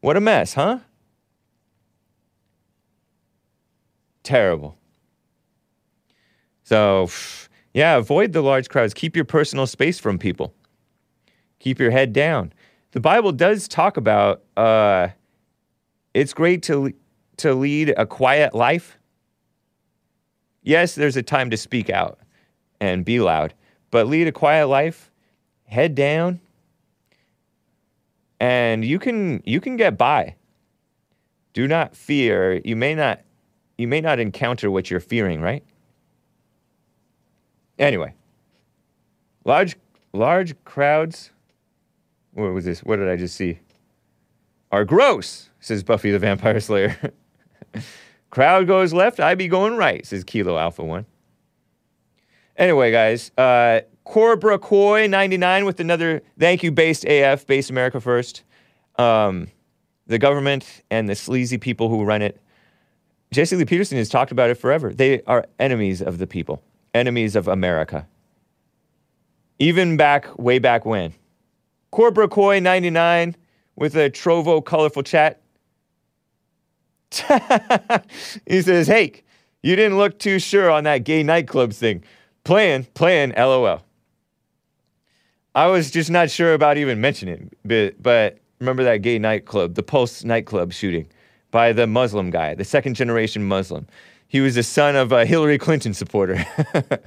[0.00, 0.78] What a mess, huh?
[4.22, 4.76] Terrible.
[6.64, 7.08] So,
[7.74, 8.94] yeah, avoid the large crowds.
[8.94, 10.54] Keep your personal space from people.
[11.58, 12.52] Keep your head down.
[12.92, 15.08] The Bible does talk about uh,
[16.14, 16.92] it's great to
[17.38, 18.98] to lead a quiet life.
[20.62, 22.18] Yes, there's a time to speak out
[22.80, 23.54] and be loud,
[23.90, 25.10] but lead a quiet life,
[25.64, 26.40] head down,
[28.38, 30.36] and you can you can get by.
[31.54, 32.60] Do not fear.
[32.64, 33.22] You may not
[33.78, 35.64] you may not encounter what you're fearing, right?
[37.78, 38.14] Anyway,
[39.44, 39.76] large
[40.12, 41.31] large crowds.
[42.34, 42.82] What was this?
[42.82, 43.58] What did I just see?
[44.70, 47.12] Are gross, says Buffy the Vampire Slayer.
[48.30, 51.04] Crowd goes left, I be going right, says Kilo Alpha One.
[52.56, 58.42] Anyway, guys, uh, Cobra Kai 99 with another thank you, based AF, based America First.
[58.96, 59.48] Um,
[60.06, 62.40] the government and the sleazy people who run it.
[63.30, 64.92] Jesse Lee Peterson has talked about it forever.
[64.92, 66.62] They are enemies of the people,
[66.92, 68.06] enemies of America.
[69.58, 71.14] Even back, way back when.
[71.92, 73.36] Cobra Kai 99
[73.76, 75.40] with a Trovo colorful chat.
[78.46, 79.22] he says, Hey,
[79.62, 82.02] you didn't look too sure on that gay nightclubs thing.
[82.44, 83.82] Playing, playing, lol.
[85.54, 89.74] I was just not sure about even mentioning it, but, but remember that gay nightclub,
[89.74, 91.06] the Pulse nightclub shooting
[91.50, 93.86] by the Muslim guy, the second generation Muslim.
[94.28, 96.42] He was the son of a Hillary Clinton supporter,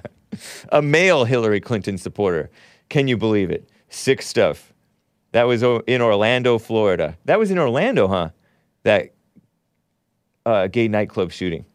[0.70, 2.52] a male Hillary Clinton supporter.
[2.90, 3.68] Can you believe it?
[3.90, 4.75] Sick stuff.
[5.36, 7.18] That was in Orlando, Florida.
[7.26, 8.30] That was in Orlando, huh?
[8.84, 9.14] That
[10.46, 11.66] uh, gay nightclub shooting.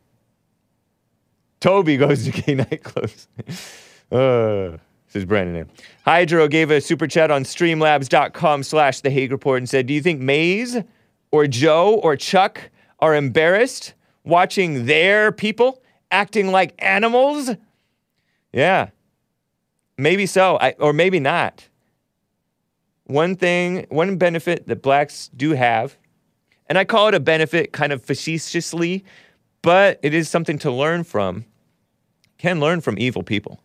[1.61, 3.26] Toby goes to gay nightclubs.
[4.12, 4.78] uh,
[5.12, 5.54] is Brandon.
[5.56, 5.66] here.
[6.06, 10.00] Hydro gave a super chat on streamlabs.com slash the Hake Report and said, Do you
[10.00, 10.78] think Maze
[11.30, 13.92] or Joe or Chuck are embarrassed
[14.24, 17.50] watching their people acting like animals?
[18.54, 18.88] Yeah.
[19.98, 21.68] Maybe so, I, or maybe not.
[23.11, 25.96] One thing, one benefit that blacks do have,
[26.68, 29.04] and I call it a benefit kind of facetiously,
[29.62, 31.44] but it is something to learn from,
[32.38, 33.61] can learn from evil people.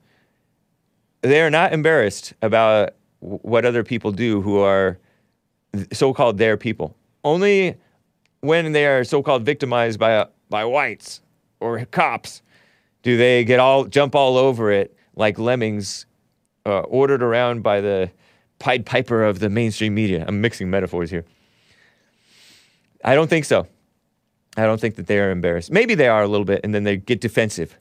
[1.21, 4.97] They are not embarrassed about what other people do who are
[5.93, 6.95] so called their people.
[7.23, 7.75] Only
[8.41, 11.21] when they are so called victimized by, by whites
[11.59, 12.41] or cops
[13.03, 16.07] do they get all jump all over it like lemmings
[16.65, 18.09] uh, ordered around by the
[18.65, 20.25] Pied Piper of the mainstream media.
[20.27, 21.23] I'm mixing metaphors here.
[23.03, 23.67] I don't think so.
[24.57, 25.71] I don't think that they are embarrassed.
[25.71, 27.77] Maybe they are a little bit, and then they get defensive.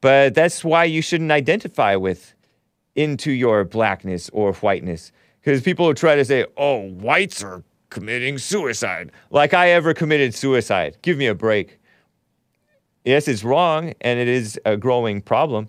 [0.00, 2.34] But that's why you shouldn't identify with
[2.96, 5.12] into your blackness or whiteness.
[5.40, 9.12] Because people try to say, oh, whites are committing suicide.
[9.30, 10.96] Like I ever committed suicide.
[11.02, 11.78] Give me a break.
[13.04, 15.68] Yes, it's wrong, and it is a growing problem.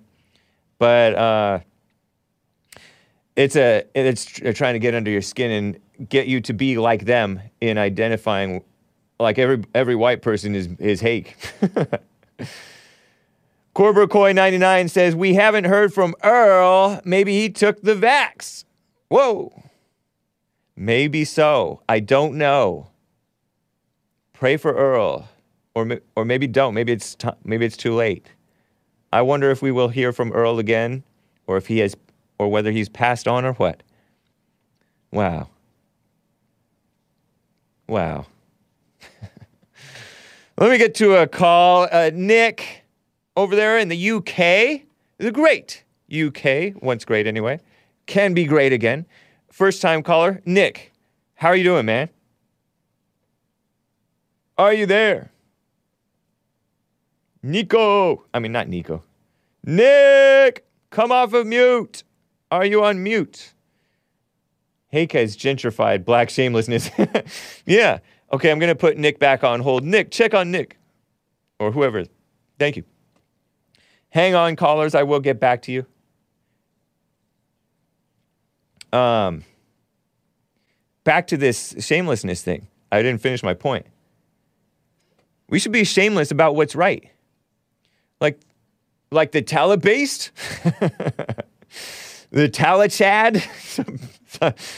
[0.80, 1.59] But uh,
[3.36, 6.77] it's a it's tr- trying to get under your skin and get you to be
[6.77, 8.63] like them in identifying
[9.19, 11.36] like every every white person is is hake.
[13.73, 17.01] Cobra Kai 99 says we haven't heard from Earl.
[17.03, 18.63] Maybe he took the vax.
[19.09, 19.63] Whoa.
[20.77, 21.81] Maybe so.
[21.88, 22.89] I don't know.
[24.33, 25.29] Pray for Earl,
[25.73, 26.73] or or maybe don't.
[26.73, 28.27] Maybe it's t- maybe it's too late.
[29.13, 31.03] I wonder if we will hear from Earl again,
[31.47, 31.95] or if he has,
[32.38, 33.83] or whether he's passed on or what.
[35.11, 35.49] Wow.
[37.88, 38.25] Wow.
[40.57, 41.88] Let me get to a call.
[41.91, 42.83] Uh, Nick
[43.36, 44.81] over there in the UK,
[45.17, 47.59] the great UK, once great anyway,
[48.05, 49.05] can be great again.
[49.51, 50.91] First time caller, Nick.
[51.36, 52.09] How are you doing, man?
[54.57, 55.31] Are you there?
[57.43, 58.25] Nico.
[58.33, 59.03] I mean, not Nico.
[59.63, 62.03] Nick, come off of mute.
[62.51, 63.53] Are you on mute?
[64.89, 66.89] Hake has gentrified black shamelessness.
[67.65, 67.99] yeah.
[68.31, 69.83] Okay, I'm going to put Nick back on hold.
[69.83, 70.77] Nick, check on Nick
[71.59, 72.05] or whoever.
[72.59, 72.83] Thank you.
[74.09, 74.95] Hang on, callers.
[74.95, 75.85] I will get back to you.
[78.97, 79.43] Um,
[81.03, 82.67] back to this shamelessness thing.
[82.91, 83.85] I didn't finish my point.
[85.49, 87.09] We should be shameless about what's right.
[88.21, 88.39] Like,
[89.11, 90.31] like the Talibased,
[92.36, 93.41] the Talachad.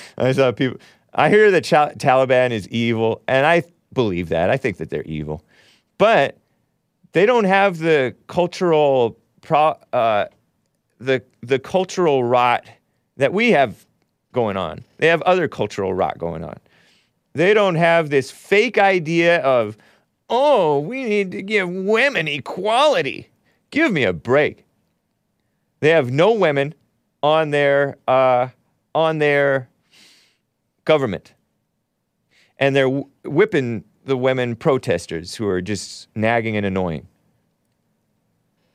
[0.18, 0.80] I saw people.
[1.12, 4.52] I hear that Cha- Taliban is evil, and I believe that.
[4.52, 5.44] I think that they're evil,
[5.98, 6.38] but
[7.14, 10.26] they don't have the cultural pro, uh,
[11.00, 12.64] the the cultural rot
[13.18, 13.88] that we have
[14.34, 14.84] going on.
[14.98, 16.60] They have other cultural rot going on.
[17.34, 19.78] They don't have this fake idea of,
[20.30, 23.30] oh, we need to give women equality.
[23.72, 24.66] Give me a break.
[25.80, 26.76] They have no women
[27.24, 28.50] on their uh,
[28.94, 29.70] on their
[30.86, 31.34] government,
[32.58, 37.08] and they're wh- whipping the women protesters who are just nagging and annoying.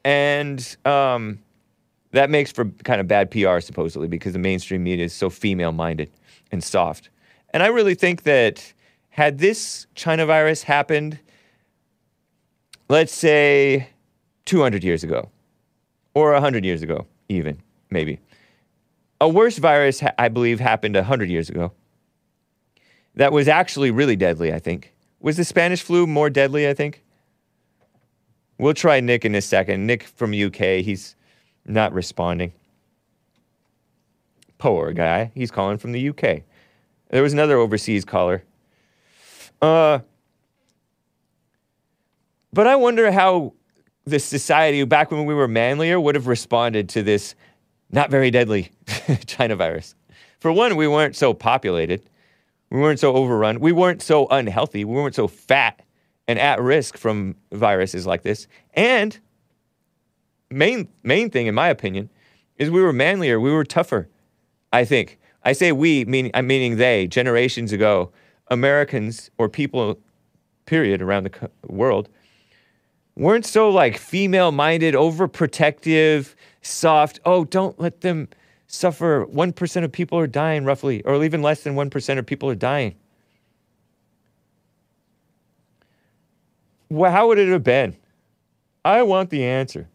[0.05, 1.39] And um,
[2.11, 5.73] that makes for kind of bad PR, supposedly, because the mainstream media is so female
[5.73, 6.11] minded
[6.51, 7.09] and soft.
[7.51, 8.73] And I really think that
[9.11, 11.19] had this China virus happened,
[12.89, 13.89] let's say
[14.45, 15.31] 200 years ago,
[16.15, 17.59] or 100 years ago, even,
[17.91, 18.19] maybe,
[19.23, 21.71] a worse virus, I believe, happened 100 years ago.
[23.15, 24.93] That was actually really deadly, I think.
[25.21, 27.05] Was the Spanish flu more deadly, I think?
[28.59, 29.87] We'll try Nick in a second.
[29.87, 31.15] Nick from UK, he's
[31.65, 32.53] not responding.
[34.59, 35.31] Poor guy.
[35.37, 36.43] He's calling from the UK.
[37.11, 38.43] There was another overseas caller.
[39.61, 40.01] Uh,
[42.53, 43.53] but I wonder how
[44.05, 47.37] the society back when we were manlier would have responded to this
[47.93, 48.71] not very deadly
[49.27, 49.95] China virus.
[50.41, 52.03] For one, we weren't so populated.
[52.71, 53.61] We weren't so overrun.
[53.61, 54.85] We weren't so unhealthy.
[54.85, 55.83] We weren't so fat
[56.27, 58.49] and at risk from viruses like this.
[58.75, 59.19] And
[60.51, 62.09] main main thing, in my opinion,
[62.57, 64.09] is we were manlier, we were tougher.
[64.73, 68.13] I think I say we, meaning I'm meaning they, generations ago,
[68.49, 69.99] Americans or people,
[70.67, 72.09] period, around the co- world,
[73.17, 77.21] weren't so like female-minded, overprotective, soft.
[77.25, 78.29] Oh, don't let them
[78.67, 79.25] suffer.
[79.25, 82.49] One percent of people are dying, roughly, or even less than one percent of people
[82.49, 82.95] are dying.
[86.89, 87.97] Well, how would it have been?
[88.85, 89.89] I want the answer.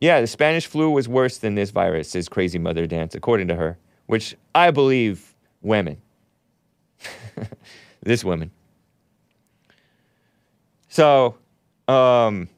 [0.00, 3.56] Yeah, the Spanish flu was worse than this virus, says Crazy Mother Dance, according to
[3.56, 6.00] her, which I believe women.
[8.02, 8.50] this woman.
[10.88, 11.36] So,
[11.88, 12.48] um,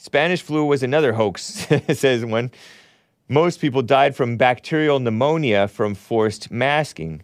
[0.00, 2.50] Spanish flu was another hoax, says one.
[3.28, 7.22] Most people died from bacterial pneumonia from forced masking.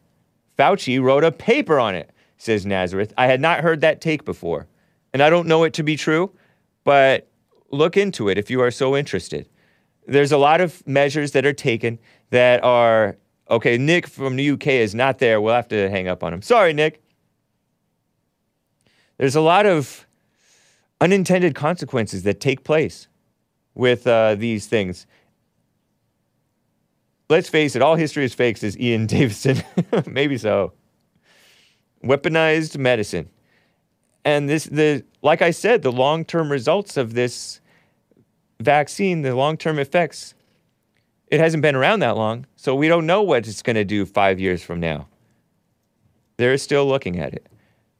[0.58, 3.14] Fauci wrote a paper on it, says Nazareth.
[3.16, 4.66] I had not heard that take before,
[5.14, 6.32] and I don't know it to be true,
[6.84, 7.26] but
[7.70, 9.48] look into it if you are so interested.
[10.06, 11.98] There's a lot of measures that are taken
[12.28, 13.16] that are
[13.48, 13.78] okay.
[13.78, 15.40] Nick from the UK is not there.
[15.40, 16.42] We'll have to hang up on him.
[16.42, 17.02] Sorry, Nick.
[19.16, 20.05] There's a lot of
[21.00, 23.08] unintended consequences that take place
[23.74, 25.06] with uh, these things.
[27.28, 29.62] Let's face it, all history is fake, says Ian Davidson.
[30.06, 30.72] Maybe so.
[32.04, 33.28] Weaponized medicine.
[34.24, 37.60] And this, the, like I said, the long term results of this
[38.60, 40.34] vaccine, the long term effects,
[41.28, 42.46] it hasn't been around that long.
[42.56, 45.08] So we don't know what it's going to do five years from now.
[46.38, 47.46] They're still looking at it.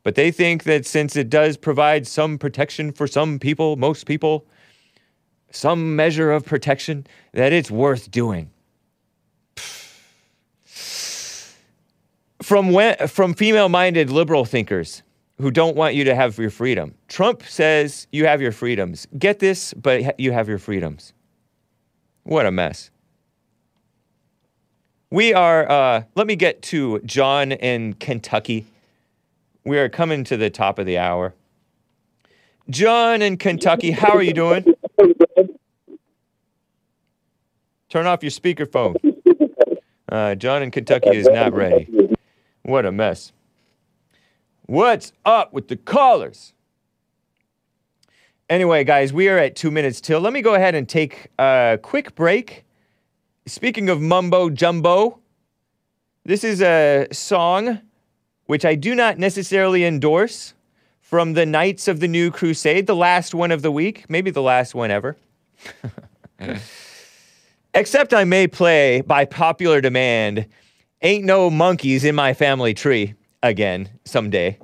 [0.06, 4.46] But they think that since it does provide some protection for some people, most people,
[5.50, 8.48] some measure of protection, that it's worth doing.
[12.40, 15.02] From, when, from female minded liberal thinkers
[15.40, 16.94] who don't want you to have your freedom.
[17.08, 19.08] Trump says you have your freedoms.
[19.18, 21.14] Get this, but you have your freedoms.
[22.22, 22.92] What a mess.
[25.10, 28.66] We are, uh, let me get to John in Kentucky.
[29.66, 31.34] We are coming to the top of the hour.
[32.70, 34.64] John in Kentucky, how are you doing?
[37.88, 38.94] Turn off your speakerphone.
[40.08, 42.14] Uh, John in Kentucky is not ready.
[42.62, 43.32] What a mess.
[44.66, 46.52] What's up with the callers?
[48.48, 50.20] Anyway, guys, we are at two minutes till.
[50.20, 52.64] Let me go ahead and take a quick break.
[53.46, 55.18] Speaking of mumbo jumbo,
[56.24, 57.80] this is a song
[58.46, 60.54] which I do not necessarily endorse
[61.00, 64.42] from the Knights of the New Crusade, the last one of the week, maybe the
[64.42, 65.16] last one ever.
[67.74, 70.46] Except I may play by popular demand
[71.02, 74.58] Ain't No Monkeys in My Family Tree again someday,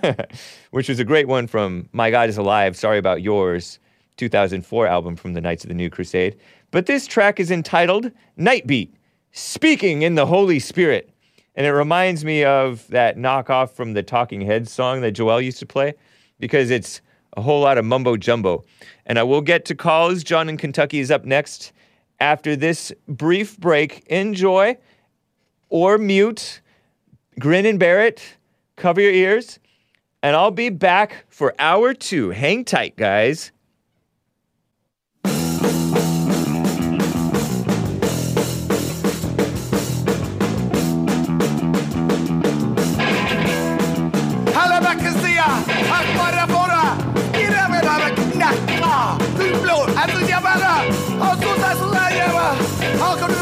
[0.70, 3.78] which was a great one from My God is Alive, Sorry About Yours,
[4.16, 6.36] 2004 album from the Knights of the New Crusade.
[6.70, 8.94] But this track is entitled Knight Beat,
[9.30, 11.10] Speaking in the Holy Spirit.
[11.58, 15.58] And it reminds me of that knockoff from the Talking Heads song that Joel used
[15.58, 15.94] to play
[16.38, 17.00] because it's
[17.36, 18.64] a whole lot of mumbo jumbo.
[19.06, 20.22] And I will get to calls.
[20.22, 21.72] John in Kentucky is up next
[22.20, 24.06] after this brief break.
[24.06, 24.78] Enjoy
[25.68, 26.60] or mute,
[27.40, 28.22] grin and bear it,
[28.76, 29.58] cover your ears,
[30.22, 32.30] and I'll be back for hour two.
[32.30, 33.50] Hang tight, guys.
[52.48, 53.37] How come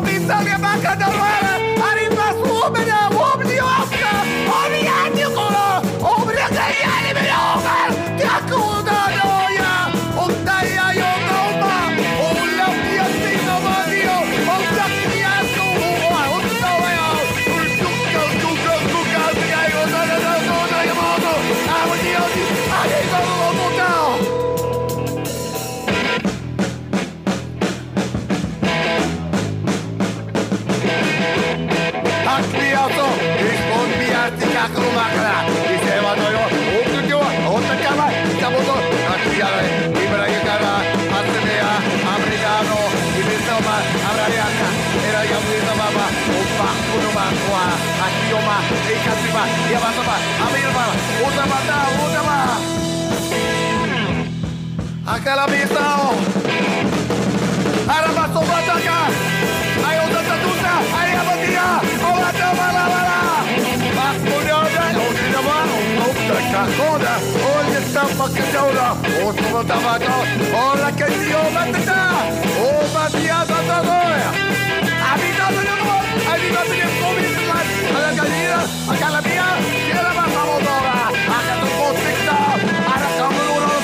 [0.00, 1.39] Comisaria Macanuel!
[49.80, 50.16] Coba, coba.
[50.44, 50.92] Ambil bawah.
[51.24, 52.40] Udah bata, udah ba.
[55.08, 56.20] Aquela missão.
[57.88, 59.00] Araba sobataka.
[59.80, 60.74] Aí o dança tuta.
[61.00, 61.80] Aí a bandinha.
[61.96, 63.24] Olá, tama, lá, lá, lá.
[63.96, 65.00] Masculhada.
[65.00, 67.12] Onde não há um outra cacona.
[67.40, 68.88] Onde está a paqueteura?
[69.24, 70.20] Onde não está batão?
[70.60, 72.28] Olha que se eu batetar.
[72.60, 74.28] Uma viada da noia.
[75.08, 76.04] A vida do meu amor.
[76.28, 77.29] A vida do meu
[77.90, 78.58] A galinha.
[78.88, 79.48] A calabia.
[79.62, 80.94] E ela vai pra motora.
[81.10, 82.30] A gato convicta.
[82.30, 83.78] A racamo no loro.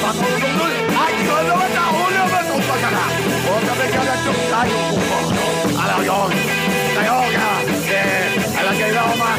[0.00, 0.64] Passo no mundo.
[0.98, 1.90] Ai, que coisa vai dar.
[1.94, 2.58] Olha, vai dar.
[2.68, 3.04] Bacana.
[3.52, 5.32] Outra vez que ela tem um raio com fogo.
[5.78, 6.36] A la yoga.
[6.94, 7.48] La yoga.
[7.92, 8.00] É.
[8.60, 9.30] Ela quer dar uma.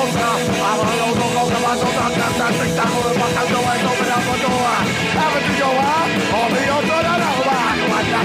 [0.00, 0.30] Outra.
[0.30, 1.24] A la yoga.
[1.40, 1.58] Outra.
[1.60, 2.06] Mas outra.
[2.16, 2.46] Canta.
[2.56, 2.84] Tenta.
[2.96, 3.14] Outra.
[3.20, 3.58] Bacana.
[3.60, 4.76] Vai tomar a motora.
[5.20, 5.92] Ela te joga.
[6.36, 6.66] Homem.
[6.70, 7.12] Outra.
[7.20, 7.74] Não vai.
[7.76, 8.24] Não vai dar.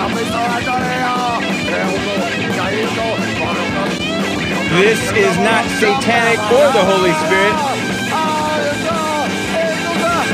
[0.00, 0.99] A pessoa adoreia.
[0.99, 0.99] É
[4.78, 7.56] This is not satanic or the Holy Spirit.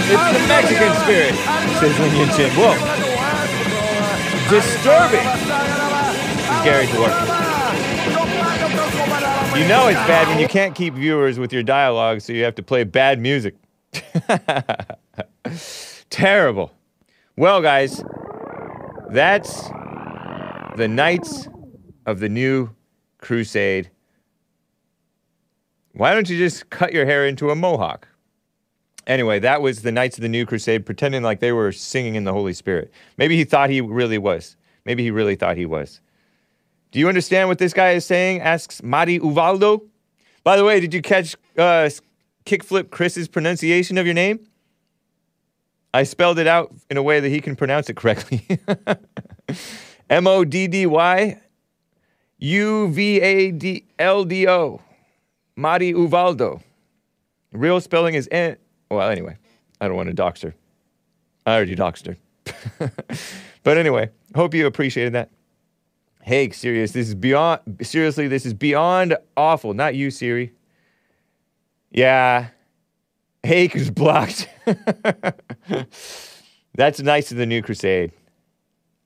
[0.09, 1.35] It's the Mexican spirit,
[1.81, 2.51] says Lin Chin.
[2.53, 2.77] Whoa.
[4.51, 5.25] Disturbing.
[6.63, 7.37] Gary Dworkin.
[9.59, 12.55] You know it's bad when you can't keep viewers with your dialogue, so you have
[12.57, 13.55] to play bad music.
[16.11, 16.73] Terrible.
[17.37, 18.05] Well, guys,
[19.11, 19.71] that's
[20.77, 21.49] the Knights
[22.05, 22.71] of the New
[23.19, 23.91] Crusade.
[25.97, 28.07] Why don't you just cut your hair into a mohawk?
[29.07, 32.25] Anyway, that was the Knights of the New Crusade pretending like they were singing in
[32.25, 32.93] the Holy Spirit.
[33.17, 34.57] Maybe he thought he really was.
[34.85, 36.03] Maybe he really thought he was.
[36.91, 38.43] Do you understand what this guy is saying?
[38.43, 39.85] Asks Mari Uvaldo.
[40.45, 41.89] By the way, did you catch uh,
[42.45, 44.47] Kickflip Chris's pronunciation of your name?
[45.95, 48.47] I spelled it out in a way that he can pronounce it correctly.
[50.11, 51.41] M O D D Y
[52.39, 54.83] U V A D L D O.
[55.57, 56.61] Mari Uvaldo.
[57.53, 58.57] Real spelling is N.
[58.91, 59.39] Well, anyway,
[59.81, 60.55] I don't want to dox her.
[61.47, 62.17] I already doxed her.
[63.63, 65.31] but anyway, hope you appreciated that.
[66.23, 67.61] Hey, serious, this is beyond.
[67.83, 69.73] Seriously, this is beyond awful.
[69.75, 70.53] Not you, Siri.
[71.91, 72.49] Yeah,
[73.43, 74.49] Hake is blocked.
[76.75, 78.13] That's nice of the New Crusade.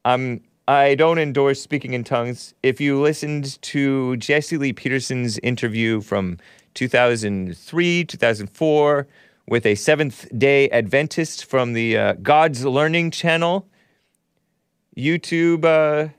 [0.05, 0.41] Um,
[0.71, 2.55] I don't endorse speaking in tongues.
[2.63, 6.39] If you listened to Jesse Lee Peterson's interview from
[6.75, 9.09] 2003, 2004,
[9.49, 13.67] with a Seventh day Adventist from the uh, God's Learning channel,
[14.97, 16.13] YouTube, uh,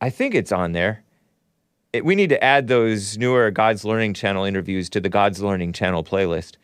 [0.00, 1.04] I think it's on there.
[1.92, 5.74] It, we need to add those newer God's Learning channel interviews to the God's Learning
[5.74, 6.56] channel playlist.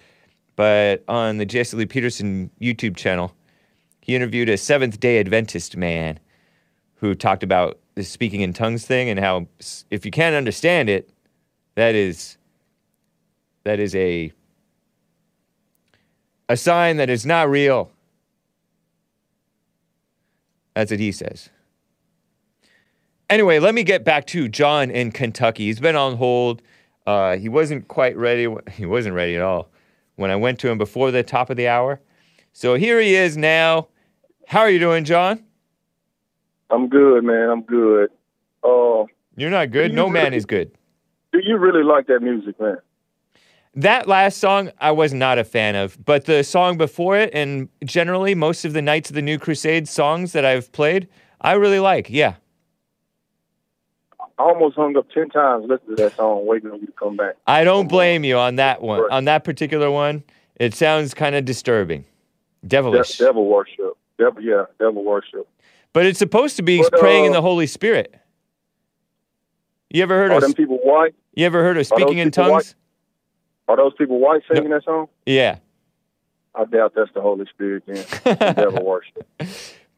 [0.57, 3.35] But on the Jesse Lee Peterson YouTube channel,
[4.01, 6.21] he interviewed a Seventh day Adventist man
[6.97, 9.47] who talked about the speaking in tongues thing and how
[9.91, 11.11] if you can't understand it,
[11.75, 12.37] that is
[13.65, 14.33] that is a
[16.49, 17.91] a sign that it's not real.
[20.75, 21.51] That's what he says.
[23.29, 25.65] Anyway, let me get back to John in Kentucky.
[25.65, 26.63] He's been on hold.
[27.07, 28.47] Uh, he wasn't quite ready.
[28.73, 29.69] He wasn't ready at all
[30.17, 32.01] when I went to him before the top of the hour.
[32.53, 33.89] So here he is now.
[34.47, 35.46] How are you doing, John?
[36.71, 37.49] I'm good, man.
[37.49, 38.11] I'm good.
[38.63, 39.05] Uh,
[39.37, 39.93] You're not good.
[39.93, 40.71] No man is good.
[41.33, 42.79] do you really like that music, man?
[43.75, 47.69] That last song, I was not a fan of, but the song before it, and
[47.85, 51.09] generally most of the Knights of the New Crusade songs that I've played,
[51.43, 52.09] I really like.
[52.09, 52.37] Yeah.
[54.19, 57.17] I almost hung up ten times listening to that song, waiting on you to come
[57.17, 57.35] back.
[57.47, 59.03] I don't blame you on that one.
[59.11, 60.25] On that particular one,
[60.57, 62.07] it sounds kind of disturbing,
[62.63, 63.19] De- devilish.
[63.19, 63.97] devil worship.
[64.19, 65.47] Devil, yeah, devil worship.
[65.97, 68.15] But it's supposed to be But, praying in uh, the Holy Spirit.
[69.89, 71.15] You ever heard Are of them people white?
[71.35, 72.51] You ever heard of speaking in tongues?
[72.53, 72.75] white?
[73.67, 75.09] Are those people white singing that song?
[75.25, 75.57] Yeah.
[76.55, 78.05] I doubt that's the Holy Spirit then.
[78.55, 79.27] devil worship.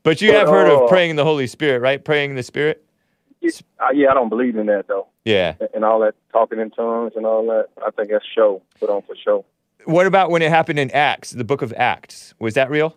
[0.05, 2.05] But you But, have heard uh, of praying in the Holy Spirit, right?
[2.05, 2.85] Praying in the Spirit?
[3.43, 3.49] Uh,
[3.93, 5.09] yeah, I don't believe in that though.
[5.25, 5.55] Yeah.
[5.75, 7.71] And all that talking in tongues and all that.
[7.85, 9.45] I think that's show, put on for show.
[9.85, 12.35] What about when it happened in Acts, the book of Acts?
[12.39, 12.97] Was that real?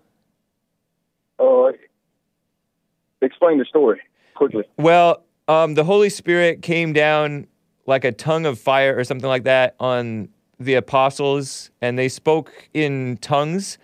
[1.40, 1.72] Uh,
[3.22, 4.02] explain the story
[4.36, 4.64] quickly.
[4.78, 7.48] Well, um, the Holy Spirit came down
[7.86, 12.70] like a tongue of fire or something like that on the apostles, and they spoke
[12.74, 13.78] in tongues.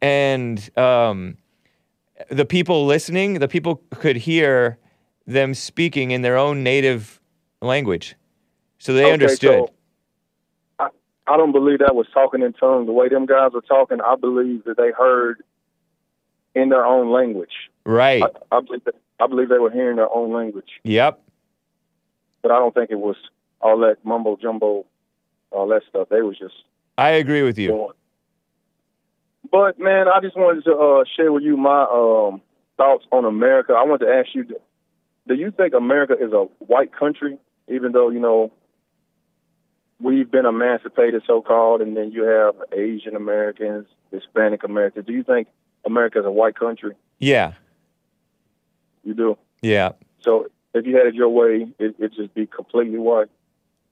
[0.00, 1.36] And um,
[2.30, 4.78] the people listening, the people could hear
[5.26, 7.20] them speaking in their own native
[7.60, 8.14] language.
[8.78, 9.68] So they Okay, understood.
[9.68, 9.74] so
[10.78, 10.88] I,
[11.26, 12.86] I don't believe that was talking in tongues.
[12.86, 15.42] The way them guys were talking, I believe that they heard
[16.54, 17.52] in their own language.
[17.88, 18.22] Right.
[18.22, 18.82] I, I believe
[19.20, 21.20] I believe they were hearing their own language, yep.
[22.42, 23.16] but I don't think it was
[23.60, 24.86] all that mumbo jumbo,
[25.50, 26.08] all that stuff.
[26.08, 26.54] They was just
[26.96, 27.68] I agree with you.
[27.68, 27.88] doing.
[29.50, 32.42] But man, I just wanted to uh, share with you my um,
[32.76, 33.72] thoughts on America.
[33.72, 34.44] I wanted to ask you:
[35.26, 38.52] Do you think America is a white country, even though you know
[40.00, 45.06] we've been emancipated, so called, and then you have Asian Americans, Hispanic Americans?
[45.06, 45.48] Do you think
[45.84, 46.94] America is a white country?
[47.18, 47.54] Yeah.
[49.08, 49.38] You do.
[49.62, 49.92] Yeah.
[50.20, 53.28] So if you had it your way, it, it'd just be completely white.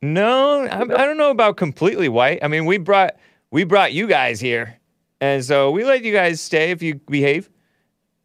[0.02, 2.40] No, I, I don't know about completely white.
[2.42, 3.16] I mean, we brought
[3.50, 4.76] we brought you guys here,
[5.22, 7.48] and so we let you guys stay if you behave.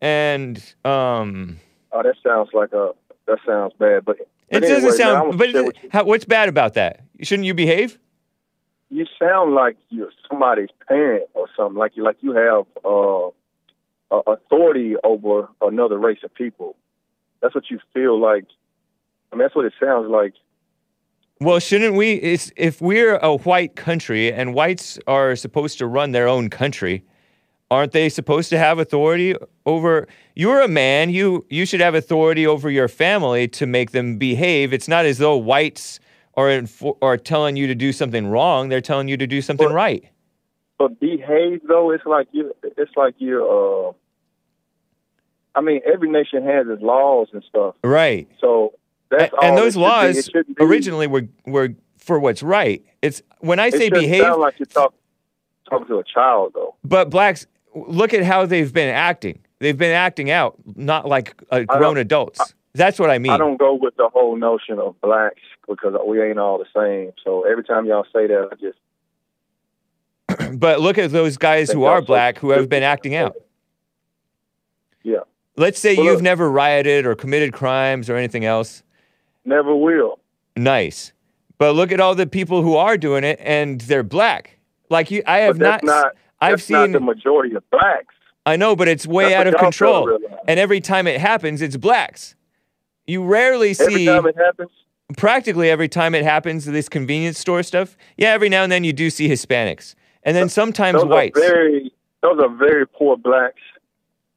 [0.01, 1.59] And um,
[1.93, 2.91] Oh, that sounds like a
[3.27, 5.27] that sounds bad, but, it but doesn't anyway, man, sound.
[5.29, 6.99] want but it- how, what's bad about that?
[7.21, 7.97] Shouldn't you behave?
[8.93, 11.77] you sound like you're somebody's parent or something.
[11.77, 13.29] Like you like you have uh,
[14.27, 16.75] authority over another race of people.
[17.41, 18.45] That's what you feel like.
[19.31, 20.33] I mean, that's what it sounds like.
[21.39, 22.13] Well, shouldn't we?
[22.13, 27.03] It's, if we're a white country and whites are supposed to run their own country,
[27.71, 29.35] aren't they supposed to have authority
[29.65, 30.07] over?
[30.35, 31.09] You're a man.
[31.09, 34.71] You you should have authority over your family to make them behave.
[34.71, 35.99] It's not as though whites
[36.35, 36.63] are
[37.01, 38.69] are telling you to do something wrong.
[38.69, 40.05] They're telling you to do something Well- right.
[40.77, 42.53] But behave though, it's like you.
[42.63, 43.89] It's like you're.
[43.89, 43.93] Uh,
[45.55, 47.75] I mean, every nation has its laws and stuff.
[47.83, 48.27] Right.
[48.39, 48.73] So
[49.09, 49.75] that's and all it those.
[49.75, 50.29] Laws
[50.59, 52.83] originally were were for what's right.
[53.01, 54.93] It's when I say behave, Sound like you're talk,
[55.69, 56.75] talking to a child though.
[56.83, 59.39] But blacks, look at how they've been acting.
[59.59, 62.55] They've been acting out, not like uh, grown adults.
[62.73, 63.31] That's what I mean.
[63.31, 67.11] I don't go with the whole notion of blacks because we ain't all the same.
[67.23, 68.77] So every time y'all say that, I just
[70.59, 73.35] but look at those guys who are black who have been acting out.
[75.03, 75.19] yeah,
[75.57, 78.83] Let's say Well, you've look- never rioted or committed crimes or anything else.
[79.45, 80.19] never will.
[80.55, 81.13] Nice.
[81.57, 84.57] But look at all the people who are doing it and they're black.
[84.89, 86.13] Like you I have not, not.
[86.41, 88.13] I've that's not seen the majority of blacks.
[88.45, 90.41] I know, but it's way That's out of y'all fail to control.
[90.47, 92.35] And every time it happens, it's blacks.
[93.05, 94.69] You rarely see Every time it happens,
[95.17, 97.95] practically every time it happens, this convenience store stuff.
[98.17, 99.93] Yeah, every now and then you do see Hispanics,
[100.23, 101.37] and then sometimes those whites.
[101.37, 101.91] are very.
[102.21, 103.61] Those are very poor blacks,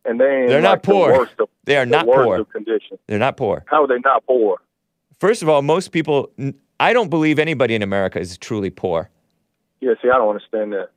[0.05, 1.13] and they ain't They're not like the poor.
[1.19, 2.37] worst of- They are the not poor.
[2.39, 3.01] of conditions.
[3.07, 3.65] They're not poor.
[3.67, 4.59] How are they not poor?
[5.19, 6.31] First of all, most people.
[6.81, 9.09] I don't believe anybody in America is truly poor.
[9.81, 10.91] Yeah, see, I don't understand that.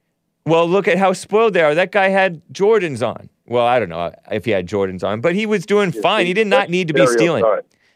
[0.45, 1.75] Well, look at how spoiled they are.
[1.75, 3.29] That guy had Jordans on.
[3.45, 6.21] Well, I don't know if he had Jordans on, but he was doing Yeah, fine.
[6.23, 7.43] see, He did not need to be stealing.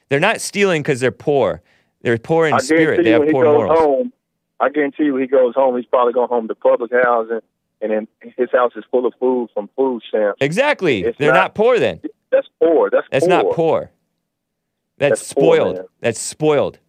[0.09, 1.61] They're not stealing because they're poor.
[2.01, 3.03] They're poor in I spirit.
[3.03, 3.79] They have poor morals.
[3.79, 4.13] home,
[4.59, 7.39] I guarantee you when he goes home, he's probably going home to public housing,
[7.81, 10.37] and then his house is full of food from food stamps.
[10.41, 11.03] Exactly.
[11.03, 11.99] It's They're not- not, poor then.
[12.31, 12.89] That's poor.
[12.89, 13.43] That's That's poor.
[13.43, 13.91] not poor.
[14.97, 15.75] That's, That's spoiled.
[15.77, 15.85] man.
[15.99, 16.79] That's spoiled.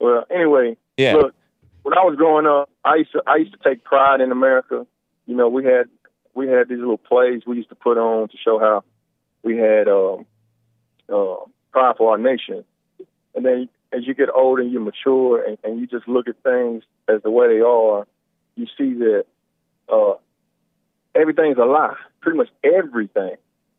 [0.00, 1.14] Well, anyway, Yeah.
[1.14, 1.34] look,
[1.82, 4.86] when I was growing up, I used to I used to take pride in America.
[5.26, 5.88] You know, we had
[6.34, 8.82] we had these little plays we used to put on to show how
[9.42, 10.26] we had um,
[11.08, 11.36] uh,
[11.70, 12.64] pride for our nation.
[13.34, 16.36] And then as you get older and you mature and, and you just look at
[16.42, 18.06] things as the way they are,
[18.56, 19.26] you see that
[19.88, 20.14] uh,
[21.14, 21.96] everything's a lie.
[22.20, 23.36] Pretty much everything,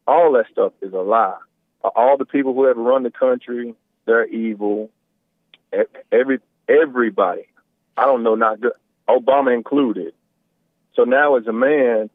[0.07, 1.37] all that stuff is a lie.
[1.83, 3.73] Uh, All the people who have run the country,
[4.05, 4.89] they're evil.
[6.11, 7.47] Every everybody,
[7.97, 8.73] I don't know, not good,
[9.09, 10.13] Obama included.
[10.95, 12.09] So now, as a man,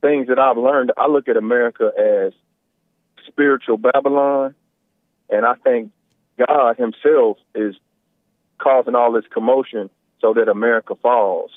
[0.00, 2.32] things that I've learned, I look at America as
[3.26, 4.54] spiritual Babylon,
[5.30, 5.92] and I think
[6.38, 7.76] God Himself is
[8.58, 9.90] causing all this commotion
[10.20, 11.50] so that America falls,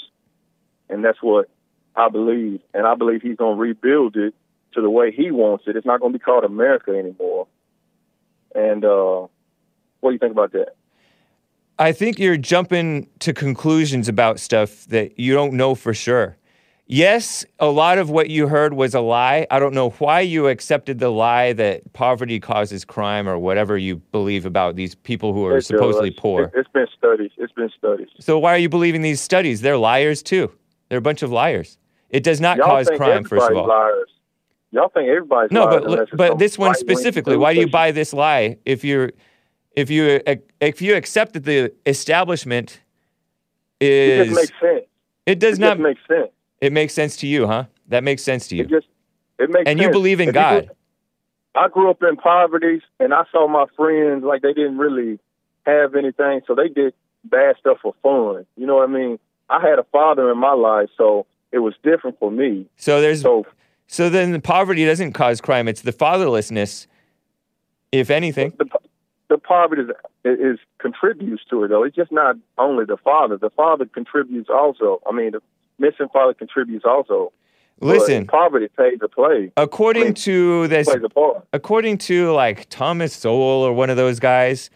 [0.92, 1.50] and that's what
[1.96, 2.62] I believe.
[2.74, 4.34] And I believe He's going to rebuild it
[4.74, 5.76] to the way He wants it.
[5.76, 7.48] It's not going to be called America anymore.
[8.54, 9.28] And uh,
[10.02, 10.76] what do you think about that?
[11.80, 16.38] I think you're jumping to conclusions about stuff that you don't know for sure.
[16.86, 19.48] Yes, a lot of what you heard was a lie.
[19.50, 23.96] I don't know why you accepted the lie that poverty causes crime or whatever you
[24.12, 26.44] believe about these people who are It's, supposedly poor.
[26.44, 27.32] it- It's been studies.
[27.38, 28.10] It's been studies.
[28.20, 29.62] So why are you believing these studies?
[29.62, 30.52] They're liars too.
[30.92, 31.78] They're a bunch of liars.
[32.10, 33.66] It does not Y'all cause crime, first of all.
[33.66, 34.10] Liars.
[34.72, 38.58] Y'all think everybody's No, but but this one specifically, why do you buy this lie?
[38.66, 39.14] If you're
[39.74, 40.20] if you
[40.60, 42.82] if you accept that the establishment
[43.80, 44.86] It is just makes sense.
[45.26, 46.30] it does it not makes sense.
[46.60, 47.68] it makes sense to you, huh?
[47.88, 48.64] That makes sense to you.
[48.64, 48.88] It just
[49.40, 50.66] it makes and you believe in If God.
[50.68, 50.76] grew-
[51.56, 55.20] I grew up in poverty, and I saw my friends like they didn't really
[55.66, 56.94] have anything, so they did
[57.24, 58.46] bad stuff for fun.
[58.58, 59.20] You know what I mean?
[59.52, 62.66] I had a father in my life, so it was different for me.
[62.78, 63.46] So there's So
[63.88, 65.68] so then the poverty doesn't cause crime.
[65.68, 66.88] It's the fatherlessness,
[67.92, 68.54] if anything.
[68.58, 68.66] the
[69.30, 71.84] the poverty is, is contributes to it though.
[71.84, 73.38] It's just not only the father.
[73.38, 75.02] The father contributes also.
[75.08, 75.42] I mean, the
[75.80, 77.32] missing father contributes also.
[77.80, 79.52] But Listen, poverty pays the play.
[79.58, 81.48] according mean, to this, plays a part.
[81.52, 84.70] according to like Thomas Sowell or one of those guys,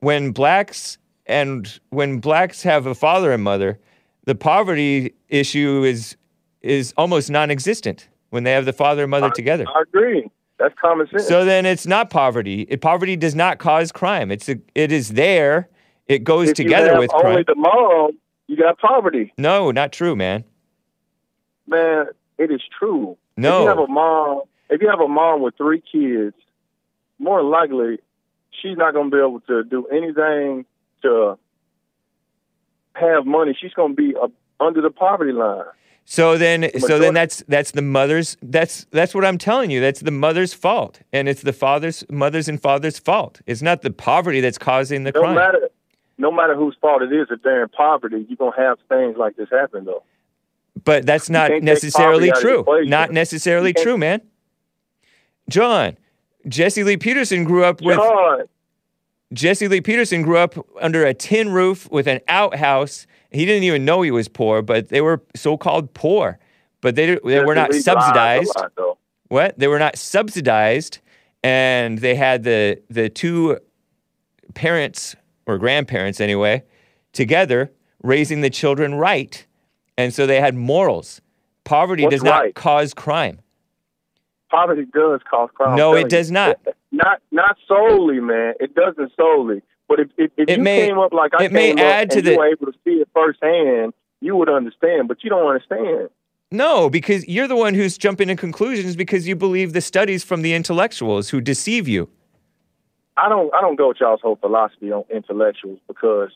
[0.00, 0.96] when blacks
[1.26, 3.78] and when blacks have a father and mother,
[4.26, 6.16] the poverty issue is
[6.60, 9.64] is almost non-existent when they have the father and mother together.
[9.68, 10.28] I agree.
[10.58, 11.28] That's common sense.
[11.28, 12.62] So then it's not poverty.
[12.68, 14.30] It, poverty does not cause crime.
[14.30, 15.68] It's a, it is there.
[16.06, 17.44] It goes if together you have with only crime.
[17.46, 18.10] the mom,
[18.46, 19.32] you got poverty.
[19.38, 20.44] no, not true, man.
[21.66, 22.06] Man,
[22.38, 23.16] it is true.
[23.36, 23.58] No.
[23.58, 26.34] If you have a mom, if you have a mom with three kids,
[27.18, 27.98] more likely,
[28.50, 30.64] she's not going to be able to do anything
[31.02, 31.38] to
[32.98, 33.56] have money.
[33.60, 34.28] She's going to be uh,
[34.60, 35.64] under the poverty line.
[36.08, 38.36] So then, so then that's that's the mother's.
[38.40, 39.80] That's that's what I'm telling you.
[39.80, 43.40] That's the mother's fault, and it's the father's, mother's and father's fault.
[43.44, 45.34] It's not the poverty that's causing the No crime.
[45.34, 45.68] matter,
[46.16, 49.16] no matter whose fault it is, if they're in poverty, you're going to have things
[49.16, 50.04] like this happen, though.
[50.84, 52.88] But that's not necessarily poverty out of the true.
[52.88, 54.20] Not necessarily true, man.
[55.48, 55.96] John,
[56.46, 58.44] Jesse Lee Peterson grew up with John,
[59.32, 63.06] Jesse Lee Peterson grew up under a tin roof with an outhouse.
[63.30, 66.38] He didn't even know he was poor, but they were so-called poor.
[66.80, 68.52] But they they were not subsidized.
[68.56, 68.98] lot.
[69.28, 69.58] What?
[69.58, 71.00] They were not subsidized,
[71.42, 73.58] and they had the the two
[74.54, 75.16] parents
[75.46, 76.62] or grandparents anyway
[77.12, 77.72] together
[78.02, 79.46] raising the children right,
[79.98, 81.20] and so they had morals.
[81.64, 82.54] Poverty What's does not right?
[82.54, 83.40] cause crime.
[84.50, 85.76] Poverty does cause crime.
[85.76, 86.60] No, it does not.
[86.96, 88.54] Not not solely, man.
[88.58, 89.62] It doesn't solely.
[89.88, 92.18] But if if, if It you may- came up like I it may add to
[92.18, 95.06] and the- you were able to see it firsthand, you would understand.
[95.08, 96.08] But you don't understand.
[96.50, 100.42] No, because you're the one who's jumping to conclusions because you believe the studies from
[100.42, 102.08] the intellectuals who deceive you.
[103.18, 106.30] I don't I don't go with y'all's whole philosophy on intellectuals because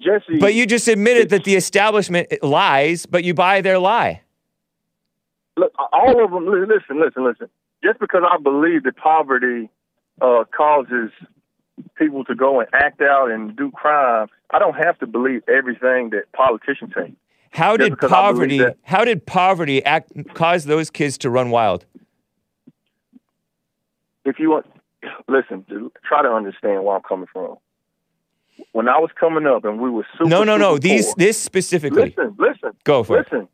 [0.00, 0.38] Jesse.
[0.38, 4.22] But you just admitted that the establishment lies, but you buy their lie.
[5.56, 6.46] look, all of them.
[6.68, 7.48] Listen, listen, listen.
[7.86, 9.70] Just because I believe that poverty
[10.20, 11.10] uh, causes
[11.96, 16.10] people to go and act out and do crime, I don't have to believe everything
[16.10, 17.12] that politicians say.
[17.50, 18.58] How did because I believe poverty?
[18.58, 21.84] that- How did poverty act cause those kids to run wild?
[24.24, 24.66] if you want,
[25.28, 25.64] listen,
[26.04, 27.56] try to understand where I'm coming from.
[28.72, 30.74] When I was coming up and we were super, no, no, no.
[30.74, 32.06] super These this specifically.
[32.16, 33.28] listen, listen, Go for it.
[33.30, 33.46] listen,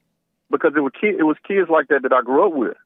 [0.51, 2.77] because it was it was kids like that that I grew up with.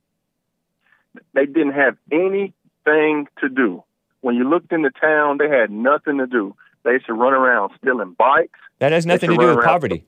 [1.35, 3.83] They didn't have anything to do.
[4.21, 6.55] When you looked in the town, they had nothing to do.
[6.85, 8.59] They used to run around stealing bikes.
[8.79, 10.05] That has nothing to should do with poverty.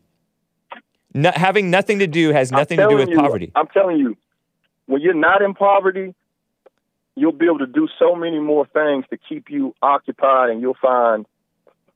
[1.14, 3.50] No, having nothing to do has nothing to do with you- poverty.
[3.54, 4.16] I'm telling you,
[4.86, 6.14] when you're not in poverty,
[7.16, 10.74] you'll be able to do so many more things to keep you occupied and you'll
[10.80, 11.26] find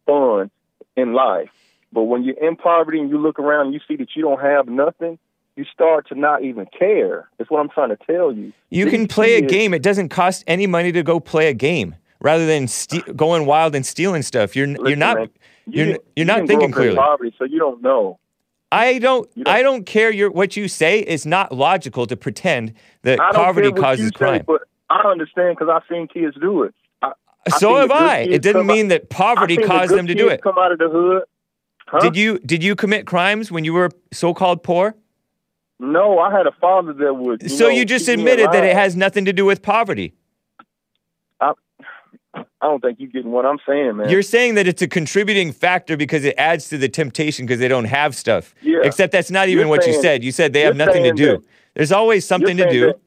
[0.06, 0.51] fun
[0.97, 1.51] in life.
[1.93, 4.40] But when you're in poverty and you look around and you see that you don't
[4.40, 5.18] have nothing,
[5.56, 7.28] you start to not even care.
[7.38, 8.52] That's what I'm trying to tell you.
[8.70, 9.74] You These can play a game.
[9.74, 11.94] It doesn't cost any money to go play a game.
[12.20, 15.30] Rather than ste- going wild and stealing stuff, you're you're not man,
[15.66, 16.96] you're didn't- you're you not didn't thinking clearly.
[16.96, 18.18] Poverty, so you don't know.
[18.70, 22.74] I don't, don't- I don't care your what you say is not logical to pretend
[23.02, 24.44] that I poverty causes you say, crime.
[24.46, 26.74] but I understand because I've seen kids do it.
[27.02, 27.12] I,
[27.52, 28.18] I so seen have I.
[28.18, 30.42] It kids doesn't mean that poverty seen the caused them to do it.
[30.42, 31.24] Come out of the hood.
[31.88, 31.98] Huh?
[32.00, 34.94] Did you did you commit crimes when you were so-called poor?
[35.78, 37.42] No, I had a father that would.
[37.42, 40.14] You so know, you just admitted that it has nothing to do with poverty.
[41.40, 41.52] I,
[42.34, 44.08] I don't think you're getting what I'm saying, man.
[44.08, 47.68] You're saying that it's a contributing factor because it adds to the temptation because they
[47.68, 48.54] don't have stuff.
[48.62, 48.78] Yeah.
[48.84, 50.22] Except that's not even You're what you said.
[50.22, 51.26] You said they have nothing to do.
[51.32, 51.42] that-
[51.74, 52.86] There's always something to do.
[52.86, 53.00] that-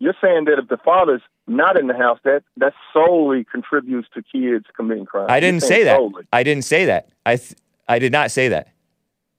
[0.00, 4.22] you're saying that if the father's not in the house, that that solely contributes to
[4.22, 5.26] kids committing crime.
[5.28, 5.96] I didn't say that.
[5.96, 6.24] solely.
[6.32, 7.08] I didn't say that.
[7.26, 7.54] I th-
[7.88, 8.68] I did not say that.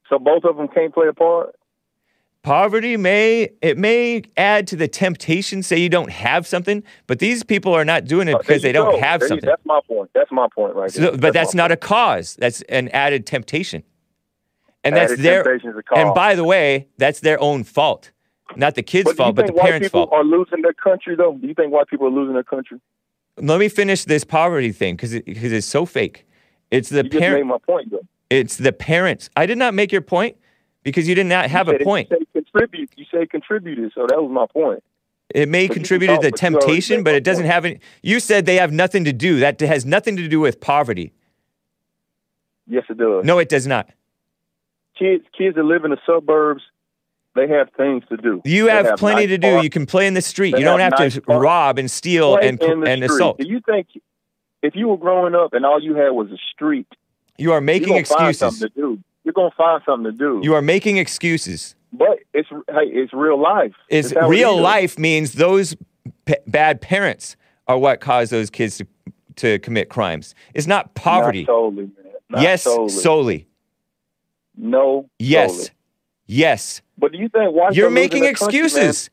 [0.09, 1.55] So both of them can't play a part.
[2.49, 5.61] Poverty may it may add to the temptation.
[5.61, 8.71] Say you don't have something, but these people are not doing it Uh, because they
[8.71, 8.99] don't go.
[8.99, 9.47] have There you- something.
[9.49, 10.09] That's my point.
[10.13, 11.17] That's my point right So, there.
[11.17, 12.37] but that's my not a cause.
[12.39, 13.83] That's an added temptation,
[14.85, 15.43] and that's their.
[15.43, 15.97] temptation is a cause.
[15.99, 18.11] And by the way, that's their own fault,
[18.55, 20.13] not the kids' But fault, but the white parents' people fault.
[20.13, 21.33] are losing their country though?
[21.33, 22.79] Do you think white people are losing their country?
[23.35, 26.25] Let me finish this poverty thing because it, 'cause it's so fake.
[26.71, 27.47] It's the you parent.
[27.47, 28.05] my point though.
[28.29, 29.29] It's the parents.
[29.35, 30.37] I did not make your point
[30.89, 32.09] because you did not have a point.
[32.11, 32.89] You say contribute.
[32.95, 34.83] You say contributed, so that was my point.
[35.33, 37.53] It may But contribute to the talk, but you already temptation, but it doesn't point.
[37.53, 37.79] have any.
[38.01, 39.39] You said they have nothing to do.
[39.39, 41.13] That has nothing to do with poverty.
[42.67, 43.25] Yes, it does.
[43.25, 43.89] No, it does not.
[44.97, 46.61] kids kids that live in the suburbs,
[47.35, 48.41] they have things to do.
[48.45, 49.51] You They have, plenty nice to do.
[49.51, 49.63] parks.
[49.63, 50.51] You can play in the street.
[50.51, 51.41] They You don't have have nice to parks.
[51.41, 53.03] rob and steal Play and and street.
[53.03, 53.37] assault.
[53.39, 53.87] Do you think
[54.61, 56.87] if you were growing up and all you had was a street,
[57.37, 58.63] You are making excuses.
[59.25, 59.31] Something to do.
[59.31, 60.39] You're gonna find something to do.
[60.43, 61.75] You are making excuses.
[61.93, 63.73] but it's hey, it's real life.
[63.89, 65.75] Is It's real life means those
[66.25, 67.35] p- bad parents
[67.67, 68.85] are what cause those kids to,
[69.35, 70.33] to commit crimes.
[70.53, 71.41] It's not poverty.
[71.41, 71.93] Not solely, man.
[72.29, 72.89] Not yes, solely.
[72.89, 73.47] solely.
[74.57, 75.09] no.
[75.19, 75.55] Yes.
[75.55, 75.69] solely.
[76.27, 76.81] Yes.
[76.97, 79.09] But do you think whites You're making their country, excuses.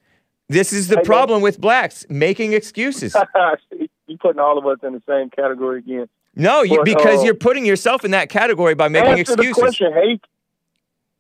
[0.49, 1.05] This is the Hey, man.
[1.07, 3.17] problem with blacks, making excuses.
[4.07, 6.09] You're putting all of us in the same category again.
[6.37, 9.57] No, you, But, because uh, you're putting yourself in that category by making excuses.
[9.57, 10.21] the question, hey.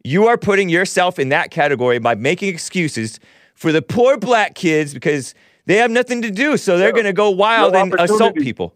[0.04, 3.18] You are putting yourself in that category by making excuses
[3.54, 5.34] for the poor black kids because
[5.64, 6.92] they have nothing to do, so they're Yeah.
[6.92, 8.74] going to go wild No and assault people.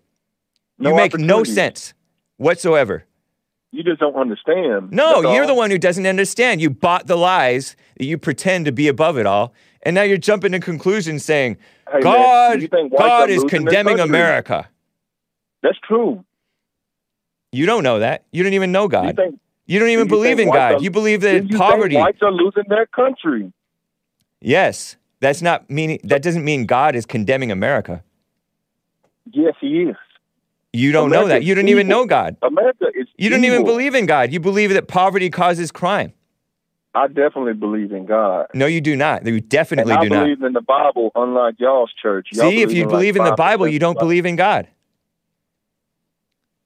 [0.79, 1.93] No you make no sense
[2.39, 3.05] whatsoever.
[3.71, 4.91] You just don't understand.
[4.91, 5.47] No, you're all.
[5.47, 6.61] the one who doesn't understand.
[6.61, 9.53] You bought the lies that you pretend to be above it all,
[9.83, 11.59] and now you're jumping to conclusions saying,
[11.93, 14.01] Hey, God, do you think whites God is condemning?
[14.01, 14.69] America.
[15.63, 16.25] That's true.
[17.53, 18.25] You don't know that.
[18.33, 19.17] You don't even know You God.
[19.17, 20.75] think You don't even you believe in God.
[20.75, 21.97] are- You believe that you think poverty.
[21.97, 23.53] whites are losing their country.
[24.41, 26.01] Yes, that's not meaning.
[26.05, 28.03] That doesn't mean God is condemning America.
[29.33, 29.97] Yes, he is.
[30.73, 31.43] You don't know that.
[31.43, 32.37] You don't even know God.
[32.43, 33.07] America is.
[33.19, 34.33] You don't even believe in God.
[34.33, 36.13] You believe that poverty causes crime.
[36.95, 38.47] I definitely believe in God.
[38.55, 39.25] No, you do not.
[39.25, 40.23] You definitely and I do not.
[40.25, 42.29] believe in the Bible, unlike y'all's church.
[42.33, 44.67] Y'all See, if you like believe in the 5% Bible, you don't believe in God.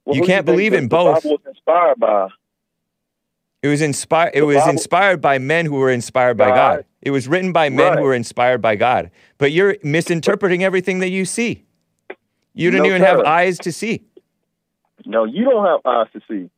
[0.05, 1.23] Well, you can't think believe in the both.
[1.23, 2.29] Bible was inspired by.
[3.63, 4.33] It was inspired.
[4.35, 6.57] It was Bible- inspired by men who were inspired by God.
[6.77, 6.85] God.
[7.01, 7.99] It was written by men Right.
[7.99, 9.11] who were inspired by God.
[9.39, 11.65] But you're misinterpreting everything that you see.
[12.53, 14.03] You don't No, even have eyes to see.
[15.07, 16.51] No, you don't have eyes to see.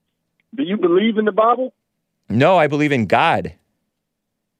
[0.54, 1.72] Do you believe in the Bible?
[2.28, 3.52] No, I believe in God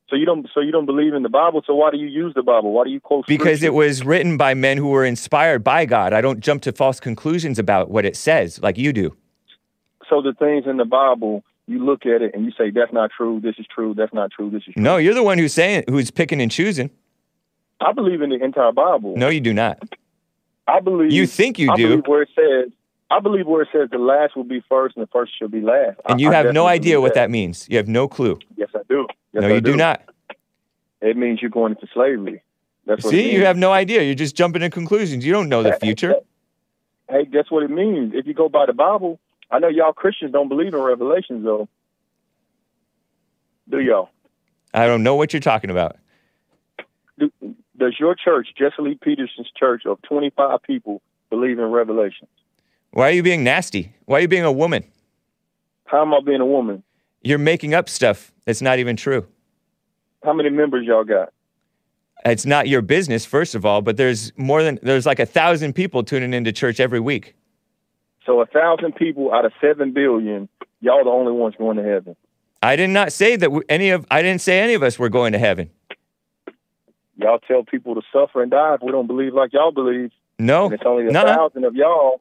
[0.08, 0.46] So you don't.
[0.54, 1.62] So you don't believe in the Bible.
[1.66, 2.72] So why do you use the Bible?
[2.72, 3.26] Why do you quote?
[3.26, 3.66] because scripture?
[3.66, 6.12] it was written by men who were inspired by God.
[6.12, 9.16] I don't jump to false conclusions about what it says like you do.
[10.08, 13.10] So the things in the Bible, you look at it and you say, "That's not
[13.16, 13.40] true.
[13.40, 13.94] This is true.
[13.94, 14.50] That's not true.
[14.50, 16.90] This is true." No, you're the one who's saying who's picking and choosing.
[17.80, 19.16] I believe in the entire Bible.
[19.16, 19.82] No, you do not.
[20.68, 21.10] I believe.
[21.12, 21.88] You think you I do.
[21.88, 22.72] believe where it says.
[23.08, 25.60] I believe where it says the last will be first and the first shall be
[25.60, 26.00] last.
[26.08, 27.68] And I- you have no idea what that means.
[27.70, 28.38] You have no clue.
[28.56, 29.06] Yes, I do.
[29.36, 30.02] Yes, no, I you do not.
[31.02, 32.42] It means you're going into slavery.
[32.86, 34.02] That's what See, you have no idea.
[34.02, 35.26] You're just jumping to conclusions.
[35.26, 36.14] You don't know the future.
[37.10, 38.14] Hey, that's what it means.
[38.14, 41.68] If you go by the Bible, I know y'all Christians don't believe in Revelations, though.
[43.68, 44.08] Do y'all?
[44.72, 45.96] I don't know what you're talking about.
[47.18, 47.30] Do,
[47.76, 52.30] does your church, Jesse Lee Peterson's church of 25 people, believe in Revelations?
[52.92, 53.92] Why are you being nasty?
[54.06, 54.84] Why are you being a woman?
[55.84, 56.82] How am I being a woman?
[57.26, 59.26] You're making up stuff that's not even true.
[60.22, 61.32] How many members y'all got?
[62.24, 65.72] It's not your business, first of all, but there's more than there's like a thousand
[65.74, 67.34] people tuning into church every week.
[68.24, 70.48] So a thousand people out of seven billion,
[70.80, 72.14] y'all the only ones going to heaven.
[72.62, 75.32] I did not say that any of I didn't say any of us were going
[75.32, 75.70] to heaven.
[77.16, 80.12] Y'all tell people to suffer and die if we don't believe like y'all believe.
[80.38, 82.20] No, And it's only a no, thousand of y'all.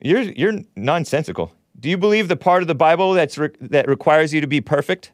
[0.00, 1.52] you're you're nonsensical.
[1.82, 4.60] Do you believe the part of the Bible that's re- that requires you to be
[4.60, 5.10] perfect?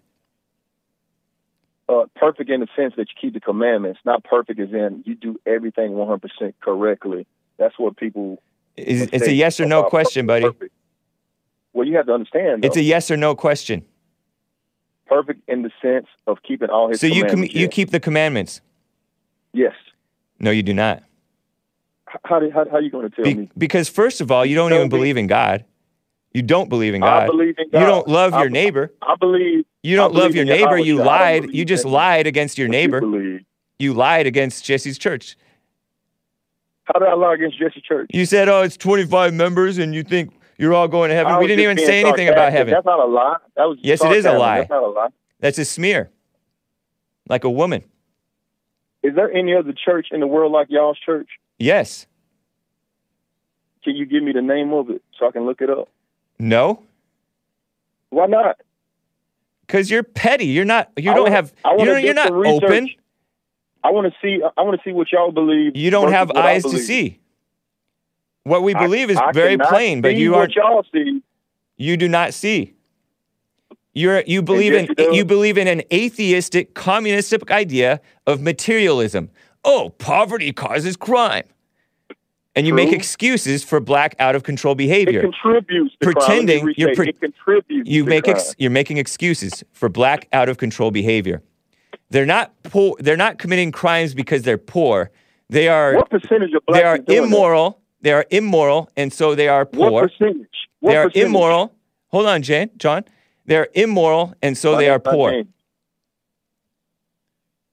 [1.88, 5.14] uh, perfect in the sense that you keep the commandments, not perfect as in you
[5.14, 6.20] do everything 100%
[6.60, 7.26] correctly.
[7.56, 8.42] That's what people.
[8.76, 10.52] Is, it's a yes or no question, perfect- buddy.
[10.52, 10.74] perfect.
[11.72, 12.66] Well, you have to understand.
[12.66, 13.86] It's a yes or no question.
[15.06, 17.00] perfect in the sense of keeping all his.
[17.00, 18.60] So you com- you keep the commandments.
[19.54, 19.72] Yes.
[20.38, 21.02] No, you do not.
[22.24, 23.50] How do, how, how you going to tell Be- me?
[23.56, 24.98] because first of all, you don't Tell even me.
[24.98, 25.64] believe in God.
[26.38, 27.24] You don't believe in God.
[27.24, 27.80] I believe in God.
[27.80, 28.92] You don't love I- your neighbor.
[29.02, 29.64] I believe.
[29.82, 30.78] You don't I love your neighbor.
[30.78, 31.04] You Shai.
[31.04, 31.50] Lied.
[31.52, 33.00] You just lied against your you neighbor.
[33.00, 33.44] believe.
[33.80, 35.36] You lied against Jesse's church.
[36.84, 38.08] How did I lie against Jesse's Church?
[38.14, 41.48] You said, "Oh, it's 25 members, and you think you're all going to heaven." We
[41.48, 42.72] didn't even say anything about heaven.
[42.72, 43.36] That's not a lie.
[43.56, 44.58] That was Yes, it is a lie.
[44.58, 45.08] That's not a lie.
[45.40, 46.10] That's a smear,
[47.28, 47.82] like a woman.
[49.02, 51.28] Is there any other church in the world like y'all's church?
[51.58, 52.06] Yes.
[53.82, 55.88] Can you give me the name of it so I can look it up?
[56.38, 56.84] No.
[58.10, 58.56] Why not?
[59.66, 60.46] Because you're petty.
[60.46, 60.90] You're not.
[60.96, 61.52] You I don't wanna- have.
[61.64, 62.88] I You're, you're not open.
[63.84, 64.42] I want to see.
[64.56, 65.76] I want to see what y'all believe.
[65.76, 67.20] You don't have eyes to see.
[68.44, 70.54] What we I- believe is I very plain, but you what aren't.
[70.54, 71.22] y'all see.
[71.76, 72.74] You do not see.
[73.92, 79.30] You're you believe in you believe in an atheistic communistic idea of materialism.
[79.64, 81.44] Oh, poverty causes crime.
[82.54, 85.20] And you make excuses for black out of control behavior.
[85.20, 85.94] It contributes.
[86.00, 86.74] Pretending crime.
[86.76, 91.42] You're pre- you make ex- you're making excuses for black out of control behavior.
[92.10, 95.10] They're not poor, they're not committing crimes because they're poor.
[95.50, 97.26] They are what percentage of blacks they are doing that?
[97.26, 99.90] immoral They are immoral, and so they are poor.
[99.90, 100.46] What percentage?
[100.80, 101.28] What they are percentage?
[101.28, 101.74] immoral.
[102.08, 103.04] Hold on, Jane, John.
[103.44, 105.30] They are immoral, and so they are poor.
[105.30, 105.48] name.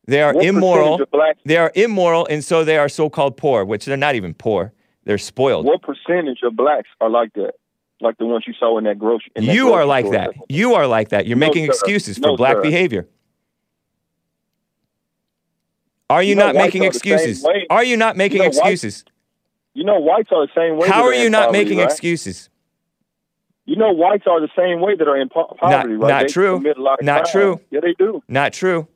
[0.08, 0.84] They are What immoral.
[0.98, 4.16] percentage of blacks- They are immoral, and so they are so-called poor, which they're not
[4.16, 4.72] even poor.
[5.04, 5.66] They're spoiled.
[5.66, 7.54] What percentage of blacks are like that?
[8.02, 9.32] Like the ones you saw in that grocery.
[9.36, 10.14] in that You grocery are like store?
[10.18, 10.34] that.
[10.50, 11.26] You are like that.
[11.28, 11.72] You're No, making sir.
[11.72, 12.62] excuses for No, black sir.
[12.62, 13.08] behavior.
[16.10, 17.46] Are you, You know, not making excuses?
[17.70, 19.06] Are you not making know, whites- excuses?
[19.74, 20.88] You know, whites are the same way.
[20.88, 21.86] How are you not poverty, making right?
[21.90, 22.50] excuses?
[23.66, 26.08] You know, whites are the same way that are in po- poverty, right?
[26.10, 26.58] not They true.
[26.58, 27.32] commit a lot of Not crime.
[27.32, 27.60] true.
[27.72, 28.22] Yeah, they do.
[28.28, 28.88] Not true.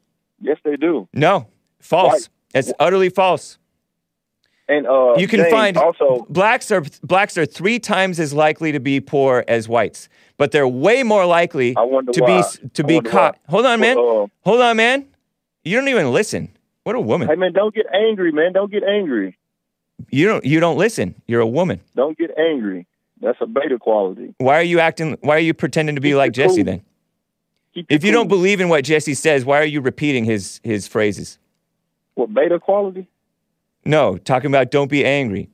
[0.41, 1.07] Yes, they do.
[1.13, 1.47] No,
[1.79, 2.11] false.
[2.13, 3.57] White- It's utterly false.
[4.67, 8.71] And uh, you can James, find also blacks are blacks are three times as likely
[8.71, 11.81] to be poor as whites, but they're way more likely to
[12.21, 12.43] why.
[12.61, 13.39] be to I be caught.
[13.45, 13.51] why.
[13.51, 13.97] Hold on, man.
[13.97, 15.07] Uh, Hold on, man.
[15.63, 16.49] You don't even listen.
[16.83, 17.27] What a woman.
[17.27, 18.53] Hey man, don't get angry, man.
[18.53, 19.37] Don't get angry.
[20.11, 21.15] You don't you don't listen.
[21.27, 21.81] You're a woman.
[21.95, 22.85] Don't get angry.
[23.21, 24.35] That's a beta quality.
[24.37, 25.17] Why are you acting?
[25.21, 26.63] Why are you pretending to be like Jesse cool.
[26.65, 26.81] then?
[27.75, 31.37] If you don't believe in what Jesse says, why are you repeating his his phrases?
[32.15, 33.07] what beta quality?
[33.85, 35.49] No, talking about don't be angry.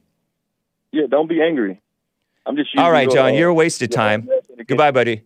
[0.91, 1.79] Yeah, don't be angry.
[2.45, 2.69] I'm just.
[2.77, 4.27] all right, your, John, uh, you're a waste of time.
[4.67, 5.21] Goodbye, buddy.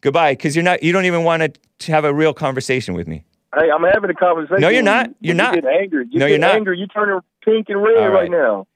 [0.00, 0.82] Goodbye, because you're not.
[0.82, 3.24] You don't even want to have a real conversation with me.
[3.54, 4.60] Hey, I'm having a conversation.
[4.60, 5.08] No, you're not.
[5.08, 5.14] you.
[5.20, 5.54] You're You not.
[5.54, 6.06] get angry.
[6.10, 6.54] You No, get you're not.
[6.56, 6.78] Angry.
[6.78, 8.12] You turning pink and red right.
[8.12, 8.66] right now.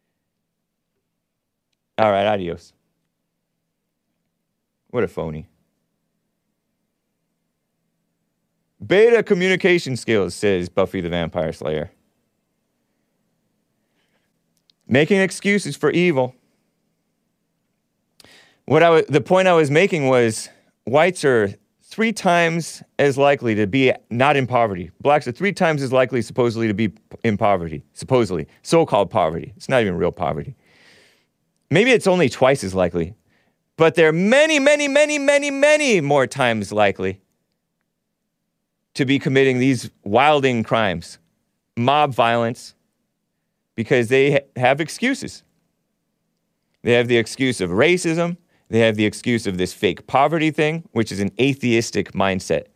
[1.98, 2.73] All right, adios.
[4.89, 5.47] What a phony.
[8.85, 11.90] Beta communication skills, says Buffy the Vampire Slayer.
[14.89, 16.35] Making excuses for evil.
[18.65, 20.48] What I the point I was making was
[20.85, 24.90] whites are three times as likely to be not in poverty.
[25.01, 26.93] Blacks are three times as likely, supposedly, to be
[27.23, 27.85] in poverty.
[27.93, 29.52] Supposedly, so-called poverty.
[29.57, 30.57] It's not even real poverty.
[31.70, 33.15] Maybe it's only twice as likely,
[33.77, 37.20] but they're many, many, many, many, many more times likely
[38.95, 41.19] to be committing these wilding crimes,
[41.77, 42.75] mob violence,
[43.75, 45.43] because they ha- have excuses.
[46.83, 48.37] They have the excuse of racism.
[48.69, 52.67] They have the excuse of this fake poverty thing, which is an atheistic mindset.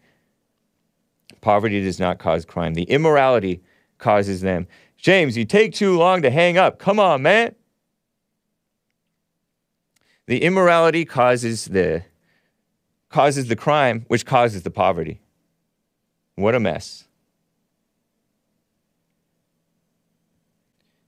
[1.41, 2.75] Poverty does not cause crime.
[2.75, 3.63] The immorality
[3.99, 4.67] causes them.
[4.97, 6.79] James, you take too long to hang up.
[6.79, 7.55] Come on, man.
[10.27, 12.05] The immorality causes the
[13.11, 15.21] causes the crime, which causes the poverty.
[16.37, 17.05] What a mess.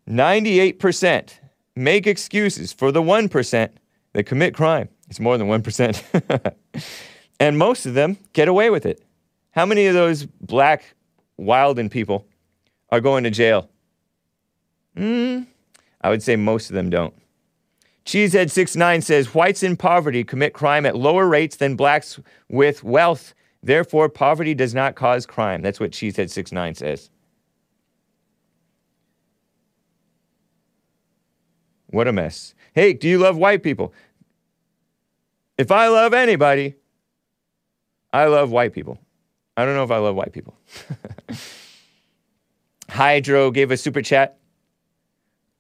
[0.08, 1.32] 98%
[1.74, 3.70] make excuses for the 1%
[4.12, 4.88] that commit crime.
[5.08, 6.54] It's more than 1%.
[7.40, 9.02] and most of them get away with it.
[9.50, 10.94] How many of those black
[11.36, 12.26] wilding people
[12.90, 13.68] are going to jail?
[14.96, 15.46] Mm,
[16.00, 17.14] I would say most of them don't.
[18.04, 23.34] Cheesehead69 says whites in poverty commit crime at lower rates than blacks with wealth.
[23.66, 25.60] Therefore, poverty does not cause crime.
[25.60, 27.10] That's what Cheesehead69 says.
[31.88, 32.54] What a mess.
[32.74, 33.92] Hey, do you love white people?
[35.58, 36.76] If I love anybody,
[38.12, 39.00] I love white people.
[39.56, 40.56] I don't know if I love white people.
[42.88, 44.38] Hydro gave a super chat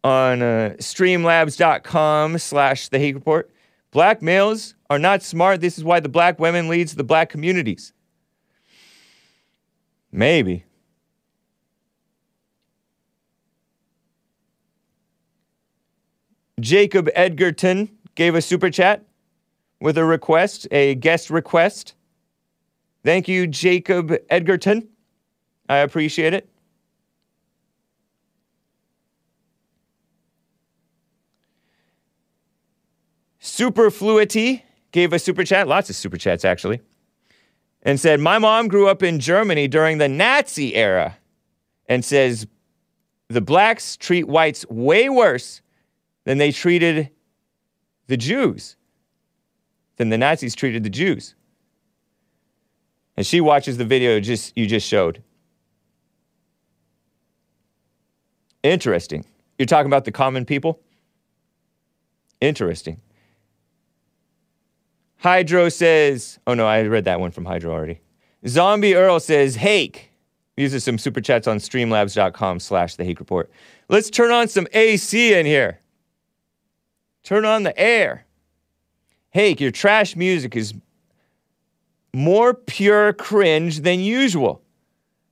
[0.04, 3.50] on uh, streamlabs.com slash the Hake Report.
[3.90, 5.60] Black males are not smart.
[5.60, 7.92] This is why the black women leads the black communities.
[10.16, 10.64] Maybe.
[16.58, 19.04] Jacob Edgerton gave a super chat
[19.78, 21.94] with a request, a guest request.
[23.04, 24.88] Thank you, Jacob Edgerton.
[25.68, 26.48] I appreciate it.
[33.38, 36.80] Superfluity gave a super chat, lots of super chats actually,
[37.86, 41.16] and said, My mom grew up in Germany during the Nazi era
[41.88, 42.46] and says
[43.28, 45.62] the blacks treat whites way worse
[46.24, 47.10] than they treated
[48.08, 48.76] the Jews,
[49.96, 51.36] than the Nazis treated the Jews.
[53.16, 55.22] And she watches the video just you just showed.
[58.64, 59.24] Interesting.
[59.58, 60.80] You're talking about the common people?
[62.40, 63.00] Interesting.
[65.26, 67.98] Hydro says, oh no, I read that one from Hydro already.
[68.46, 70.12] Zombie Earl says, Hake.
[70.54, 73.50] These are some super chats on streamlabs.com slash the Hake Report.
[73.88, 75.80] Let's turn on some AC in here.
[77.24, 78.24] Turn on the air.
[79.30, 80.74] Hake, your trash music is
[82.14, 84.62] more pure cringe than usual.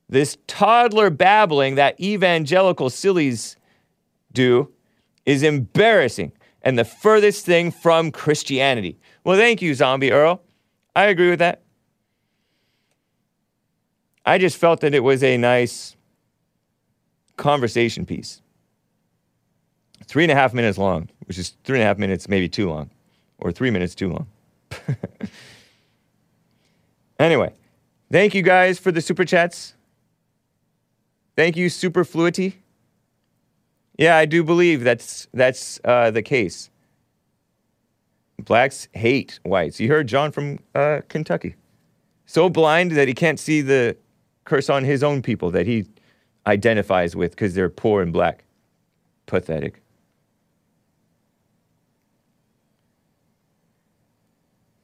[0.09, 3.57] This toddler babbling that evangelical sillies
[4.33, 4.73] do
[5.25, 8.99] is embarrassing and the furthest thing from Christianity.
[9.25, 10.43] Well, thank you, Zombie Earl.
[10.95, 11.63] I agree with that.
[14.27, 15.97] I just felt that it was a nice
[17.37, 18.41] conversation piece.
[20.07, 22.69] Three and a half minutes long, which is three and a half minutes, maybe too
[22.69, 22.91] long,
[23.39, 24.27] or three minutes too long.
[27.19, 27.53] anyway,
[28.13, 29.75] thank you guys for the super chats.
[31.37, 32.63] Thank you, Superfluity.
[33.99, 36.71] Yeah, I do believe that's that's uh, the case.
[38.39, 39.81] Blacks hate whites.
[39.81, 41.55] You heard John from uh, Kentucky.
[42.27, 43.97] So blind that he can't see the
[44.45, 45.87] curse on his own people that he
[46.47, 48.45] identifies with because they're poor and black.
[49.27, 49.81] Pathetic.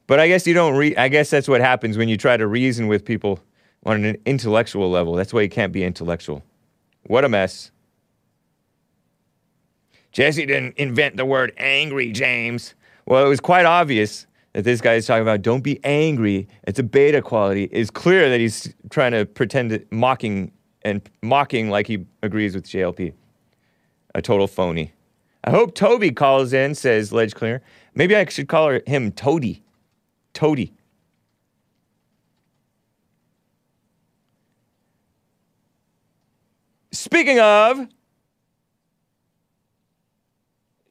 [0.07, 2.45] But I guess you don't re- I guess that's what happens when you try to
[2.47, 3.39] reason with people
[3.85, 5.13] on an intellectual level.
[5.13, 6.43] That's why you can't be intellectual.
[7.03, 7.71] What a mess.
[10.11, 12.75] Jesse didn't invent the word angry, James.
[13.11, 16.47] Well, it was quite obvious that this guy is talking about don't be angry.
[16.63, 17.65] It's a beta quality.
[17.65, 22.63] It's clear that he's trying to pretend to, mocking and mocking like he agrees with
[22.63, 23.11] JLP.
[24.15, 24.93] A total phony.
[25.43, 27.61] I hope Toby calls in, says Ledge Clear.
[27.95, 29.61] Maybe I should call him Toady.
[30.33, 30.71] Toady.
[36.93, 37.89] Speaking of,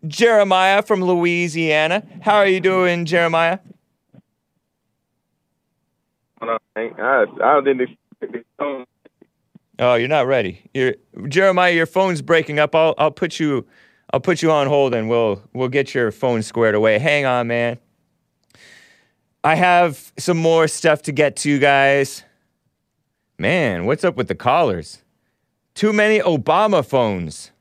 [0.06, 2.06] Jeremiah from Louisiana.
[2.22, 3.59] How are you doing, Jeremiah?
[6.40, 8.47] I, I didn't expect.
[9.78, 10.60] Oh, you're not ready.
[10.74, 10.94] You're,
[11.28, 12.74] Jeremiah, your phone's breaking up.
[12.74, 13.66] I'll, I'll put you
[14.12, 16.98] I'll put you on hold and we'll we'll get your phone squared away.
[16.98, 17.78] Hang on, man.
[19.43, 22.24] I have some more stuff to get to, guys.
[23.39, 25.02] Man, what's up with the callers?
[25.74, 27.52] Too many Obama phones.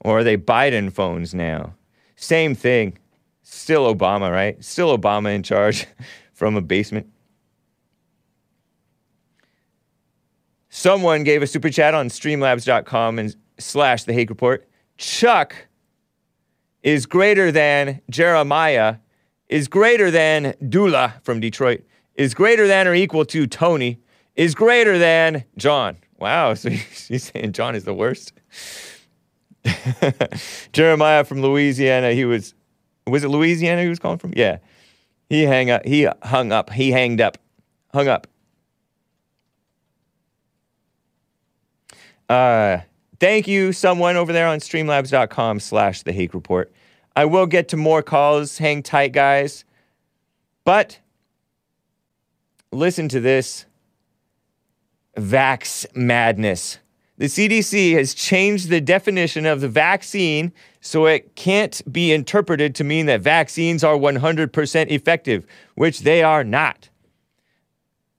[0.00, 1.74] Or are they Biden phones now?
[2.16, 2.98] Same thing.
[3.42, 4.62] Still Obama, right?
[4.64, 5.86] Still Obama in charge
[6.32, 7.06] from a basement.
[10.68, 14.66] Someone gave a super chat on streamlabs.com and slash the Hake Report.
[14.96, 15.54] Chuck
[16.82, 18.96] is greater than Jeremiah,
[19.48, 21.82] is greater than Dula from Detroit,
[22.14, 23.98] is greater than or equal to Tony,
[24.36, 25.96] is greater than John.
[26.18, 28.32] Wow, so she's saying John is the worst.
[30.72, 32.54] Jeremiah from Louisiana, he was
[33.06, 34.32] was it Louisiana he was calling from?
[34.36, 34.58] Yeah.
[35.28, 36.70] He hang up he hung up.
[36.70, 37.38] He hanged up.
[37.92, 38.26] Hung up.
[42.28, 42.78] Uh
[43.18, 46.72] thank you, someone over there on streamlabs.com slash the Hake Report.
[47.16, 48.58] I will get to more calls.
[48.58, 49.64] Hang tight, guys.
[50.64, 51.00] But
[52.72, 53.66] listen to this
[55.16, 56.78] vax madness.
[57.20, 62.82] The CDC has changed the definition of the vaccine so it can't be interpreted to
[62.82, 66.88] mean that vaccines are 100% effective, which they are not.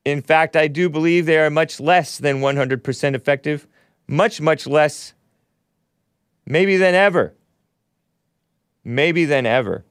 [0.05, 3.65] In fact, I do believe they are much less than 100% effective,
[4.07, 5.15] much, much less,
[6.45, 7.33] maybe than ever.
[8.83, 9.83] Maybe than ever.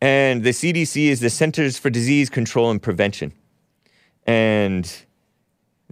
[0.00, 3.34] And the CDC is the Centers for Disease Control and Prevention.
[4.26, 4.90] And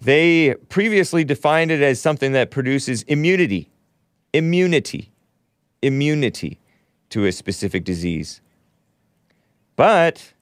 [0.00, 3.70] they previously defined it as something that produces immunity,
[4.32, 5.12] immunity,
[5.82, 6.58] immunity
[7.10, 8.40] to a specific disease.
[9.76, 10.32] But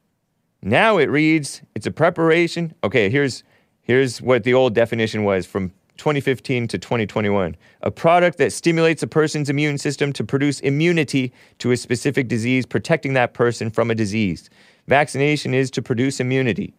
[0.63, 2.75] now it reads it's a preparation.
[2.85, 3.43] Okay, here's
[3.83, 7.57] here's what the old definition was from 2015 to 2021.
[7.83, 12.65] A product that stimulates a person's immune system to produce immunity to a specific disease,
[12.65, 14.49] protecting that person from a disease.
[14.89, 16.73] Vaccination is to produce immunity.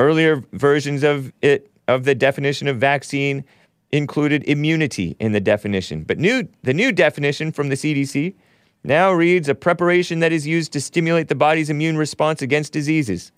[0.00, 3.44] Earlier versions of it of the definition of vaccine
[3.92, 8.34] included immunity in the definition, but new the new definition from the CDC
[8.82, 13.30] now reads a preparation that is used to stimulate the body's immune response against diseases.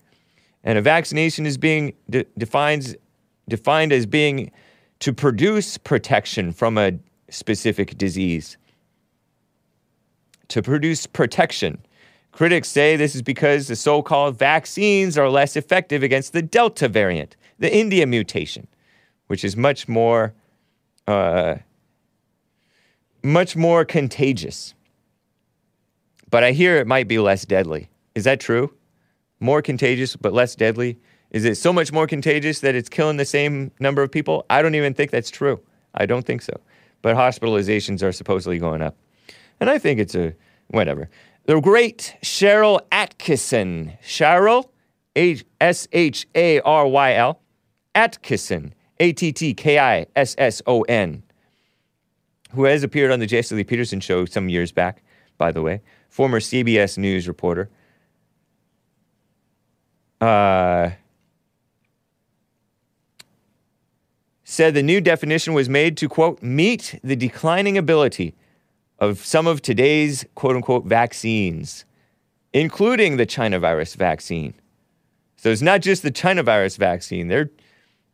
[0.63, 2.95] And a vaccination is being de- defines
[3.49, 4.49] defined as being
[4.99, 6.93] to produce protection from a
[7.29, 8.55] specific disease.
[10.47, 11.85] To produce protection.
[12.33, 16.87] Critics say this is because the so called vaccines are less effective against the Delta
[16.87, 18.67] variant, the India mutation,
[19.27, 20.33] which is much more,
[21.07, 21.55] uh,
[23.23, 24.73] much more contagious.
[26.31, 27.91] But I hear it might be less deadly.
[28.15, 28.73] Is that true?
[29.39, 30.97] More contagious, but less deadly?
[31.29, 34.43] Is it so much more contagious that it's killing the same number of people?
[34.49, 35.59] I don't even think that's true.
[35.93, 36.59] I don't think so.
[37.03, 38.95] But hospitalizations are supposedly going up.
[39.59, 40.33] And I think it's a
[40.69, 41.09] whatever.
[41.45, 43.99] The great Sharyl Attkisson.
[44.01, 44.69] Sharyl,
[45.59, 47.41] S H A R Y L,
[47.93, 51.21] Attkisson, A T T K I S S O N,
[52.53, 55.03] who has appeared on the Jesse Lee Peterson show some years back,
[55.37, 57.69] by the way, former CBS News reporter,
[60.21, 60.91] uh,
[64.45, 68.33] said the new definition was made to, quote, meet the declining ability
[68.99, 71.85] of some of today's, quote unquote, vaccines,
[72.53, 74.53] including the China virus vaccine.
[75.37, 77.49] So it's not just the China virus vaccine, there,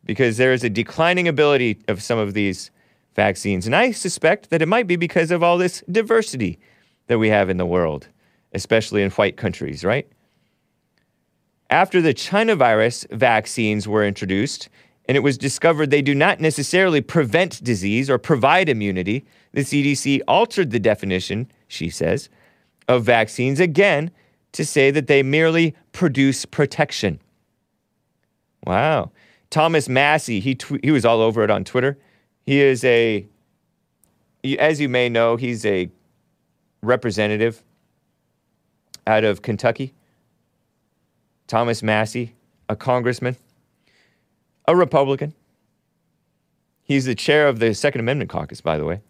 [0.04, 2.70] because there is a declining ability of some of these
[3.14, 3.66] vaccines.
[3.66, 6.58] And I suspect that it might be because of all this diversity
[7.06, 8.08] that we have in the world,
[8.52, 10.08] especially in white countries, right?
[11.68, 14.68] After the China virus vaccines were introduced,
[15.10, 20.20] and it was discovered they do not necessarily prevent disease or provide immunity, the CDC
[20.28, 22.28] altered the definition, she says,
[22.86, 24.12] of vaccines again
[24.52, 27.18] to say that they merely produce protection.
[28.64, 29.10] Wow.
[29.50, 31.98] Thomas Massie, he, tw- he was all over it on Twitter.
[32.46, 33.26] He is a,
[34.60, 35.90] as you may know, he's a
[36.84, 37.64] representative
[39.08, 39.92] out of Kentucky.
[41.48, 42.36] Thomas Massie,
[42.68, 43.36] a congressman,
[44.66, 45.34] a Republican.
[46.82, 49.00] He's the chair of the Second Amendment caucus, by the way.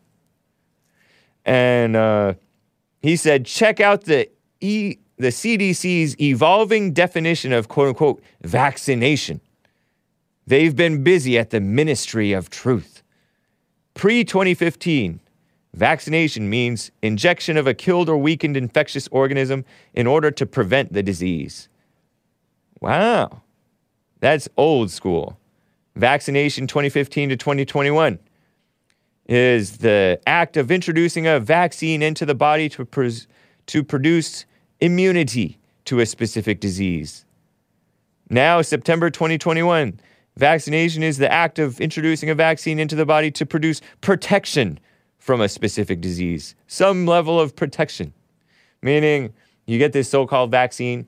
[1.44, 2.34] And uh,
[3.00, 4.28] he said, check out the,
[4.60, 9.40] e- the CDC's evolving definition of quote unquote vaccination.
[10.46, 13.02] They've been busy at the Ministry of Truth.
[13.94, 15.20] Pre 2015,
[15.74, 19.64] vaccination means injection of a killed or weakened infectious organism
[19.94, 21.68] in order to prevent the disease.
[22.80, 23.42] Wow,
[24.20, 25.39] that's old school.
[25.96, 28.18] Vaccination 2015 to 2021
[29.26, 33.26] is the act of introducing a vaccine into the body to, pres-
[33.66, 34.44] to produce
[34.80, 37.24] immunity to a specific disease.
[38.28, 40.00] Now, September 2021,
[40.36, 44.78] vaccination is the act of introducing a vaccine into the body to produce protection
[45.18, 48.12] from a specific disease, some level of protection.
[48.82, 49.32] Meaning,
[49.66, 51.06] you get this so called vaccine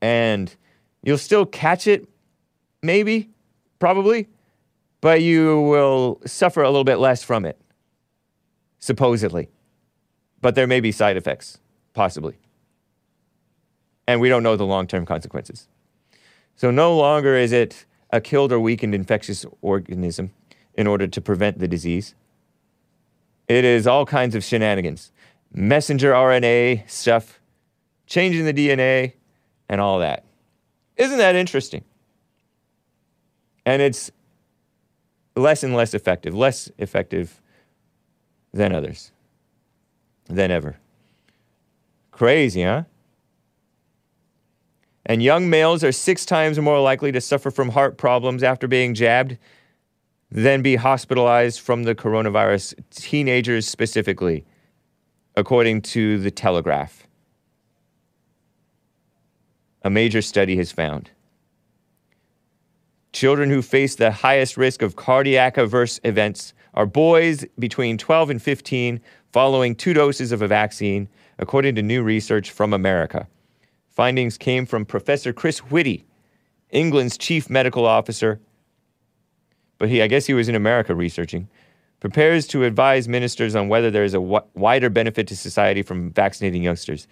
[0.00, 0.54] and
[1.02, 2.08] you'll still catch it,
[2.82, 3.30] maybe,
[3.78, 4.28] probably,
[5.00, 7.60] but you will suffer a little bit less from it,
[8.78, 9.48] supposedly.
[10.40, 11.58] But there may be side effects,
[11.94, 12.38] possibly.
[14.06, 15.68] And we don't know the long term consequences.
[16.54, 20.30] So no longer is it a killed or weakened infectious organism
[20.74, 22.14] in order to prevent the disease.
[23.48, 25.12] It is all kinds of shenanigans
[25.52, 27.40] messenger RNA stuff,
[28.06, 29.14] changing the DNA,
[29.68, 30.24] and all that.
[30.96, 31.84] Isn't that interesting?
[33.66, 34.12] And it's
[35.34, 37.42] less and less effective, less effective
[38.54, 39.12] than others,
[40.26, 40.78] than ever.
[42.12, 42.84] Crazy, huh?
[45.04, 48.94] And young males are six times more likely to suffer from heart problems after being
[48.94, 49.36] jabbed
[50.30, 54.44] than be hospitalized from the coronavirus, teenagers specifically,
[55.36, 57.06] according to the Telegraph.
[59.82, 61.10] A major study has found.
[63.16, 68.42] Children who face the highest risk of cardiac adverse events are boys between 12 and
[68.42, 69.00] 15
[69.32, 73.26] following two doses of a vaccine, according to new research from America.
[73.88, 76.04] Findings came from Professor Chris Whitty,
[76.68, 78.38] England's chief medical officer,
[79.78, 81.48] but he, I guess he was in America researching,
[82.00, 86.10] prepares to advise ministers on whether there is a w- wider benefit to society from
[86.10, 87.08] vaccinating youngsters.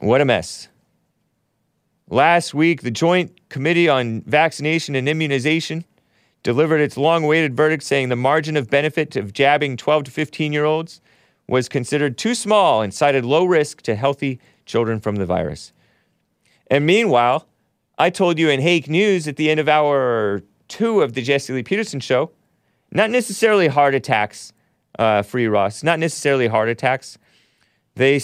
[0.00, 0.68] What a mess.
[2.14, 5.84] Last week, the Joint Committee on Vaccination and Immunization
[6.44, 10.52] delivered its long awaited verdict saying the margin of benefit of jabbing 12 to 15
[10.52, 11.00] year olds
[11.48, 15.72] was considered too small and cited low risk to healthy children from the virus.
[16.68, 17.48] And meanwhile,
[17.98, 21.52] I told you in Hake News at the end of hour two of the Jesse
[21.52, 22.30] Lee Peterson show,
[22.92, 24.52] not necessarily heart attacks,
[25.00, 27.18] uh, Free Ross, not necessarily heart attacks.
[27.96, 28.20] They,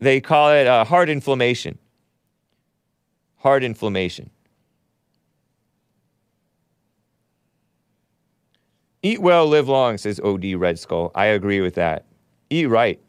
[0.00, 1.78] they call it uh, heart inflammation.
[3.38, 4.30] Heart inflammation.
[9.02, 11.12] Eat well, live long, says OD Red Skull.
[11.14, 12.04] I agree with that.
[12.50, 13.00] Eat right.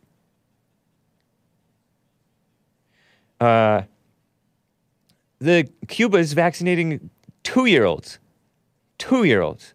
[3.39, 3.83] Uh,
[5.39, 7.09] the Cuba is vaccinating
[7.43, 8.19] two year olds.
[8.97, 9.73] Two year olds.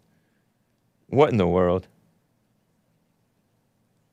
[1.07, 1.87] What in the world?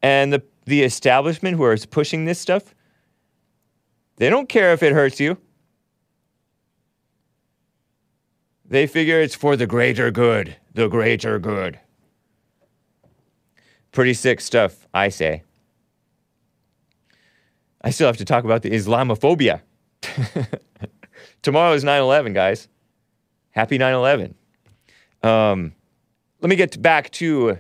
[0.02, 2.74] And the, the establishment who is pushing this stuff,
[4.16, 5.38] they don't care if it hurts you.
[8.72, 11.78] They figure it's for the greater good, the greater good.
[13.92, 15.42] Pretty sick stuff, I say.
[17.82, 19.60] I still have to talk about the Islamophobia.
[21.42, 22.66] Tomorrow is 9 11, guys.
[23.50, 24.34] Happy 9 11.
[25.22, 25.74] Um,
[26.40, 27.58] let me get back to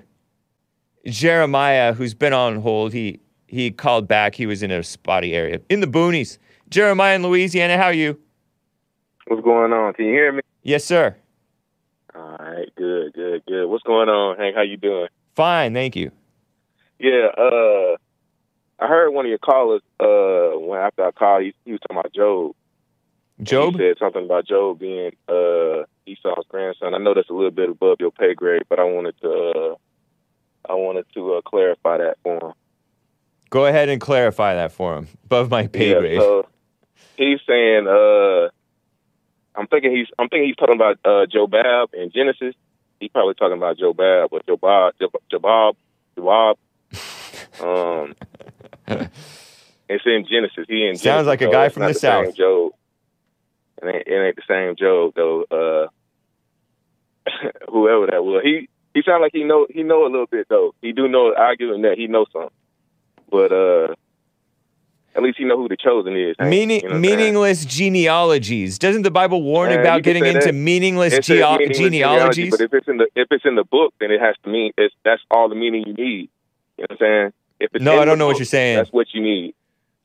[1.04, 4.34] Jeremiah, who's been on hold, he he called back.
[4.34, 6.38] He was in a spotty area in the boonies.
[6.70, 8.18] Jeremiah in Louisiana, how are you?
[9.26, 9.92] What's going on?
[9.92, 10.40] Can you hear me?
[10.62, 11.16] Yes, sir.
[12.14, 13.66] All right, good, good, good.
[13.66, 14.54] What's going on, Hank?
[14.54, 15.08] How you doing?
[15.34, 16.12] Fine, thank you.
[16.98, 17.96] Yeah, uh,
[18.78, 21.98] I heard one of your callers uh, when after I called, he, he was talking
[21.98, 22.54] about Job.
[23.42, 26.94] Job He said something about Job being uh, Esau's grandson.
[26.94, 29.74] I know that's a little bit above your pay grade, but I wanted to uh,
[30.70, 32.52] I wanted to uh, clarify that for him.
[33.50, 35.08] Go ahead and clarify that for him.
[35.24, 36.20] Above my pay yeah, grade.
[36.20, 36.48] so
[37.16, 38.48] he's saying uh,
[39.54, 42.54] I'm thinking he's I'm thinking he's talking about uh, Jobab and Genesis.
[43.00, 44.92] He's probably talking about Jobab or Jobab
[45.30, 45.74] Jobab
[46.16, 46.56] Jobab.
[47.60, 48.14] Um,
[49.88, 50.66] it's in Genesis.
[50.68, 52.36] He in Sounds Genesis, like a guy from the same South.
[52.36, 52.72] Job.
[53.82, 55.44] It ain't, it ain't the same Job though.
[55.50, 55.88] Uh,
[57.70, 60.74] whoever that was, he he sound like he know he know a little bit though.
[60.80, 61.34] He do know.
[61.34, 61.98] I give him that.
[61.98, 62.50] He knows something,
[63.30, 63.94] but uh,
[65.14, 66.36] at least he know who the chosen is.
[66.38, 68.78] Meaning, You know meaningless genealogies.
[68.78, 72.50] Doesn't the Bible warn about getting into meaningless, says meaningless genealogies?
[72.50, 74.72] But if it's in the if it's in the book, then it has to mean
[74.76, 76.30] it's that's all the meaning you need.
[76.78, 77.32] You know what I'm saying?
[77.60, 78.78] If it's No, I don't know what you're saying.
[78.78, 79.54] That's what you need.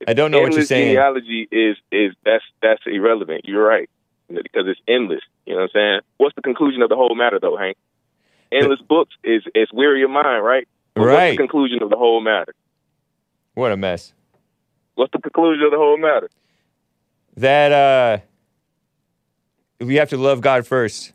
[0.07, 0.89] I don't know what you're saying.
[0.89, 3.45] genealogy is is that's that's irrelevant.
[3.45, 3.89] You're right
[4.27, 5.21] because it's endless.
[5.45, 5.99] You know what I'm saying?
[6.17, 7.77] What's the conclusion of the whole matter, though, Hank?
[8.51, 10.67] Endless books is is weary of mind, right?
[10.93, 12.53] But What's the conclusion of the whole matter?
[13.53, 14.13] What a mess.
[14.98, 16.28] What's the conclusion of the whole matter?
[17.36, 18.18] That uh,
[19.86, 21.14] we have to love God first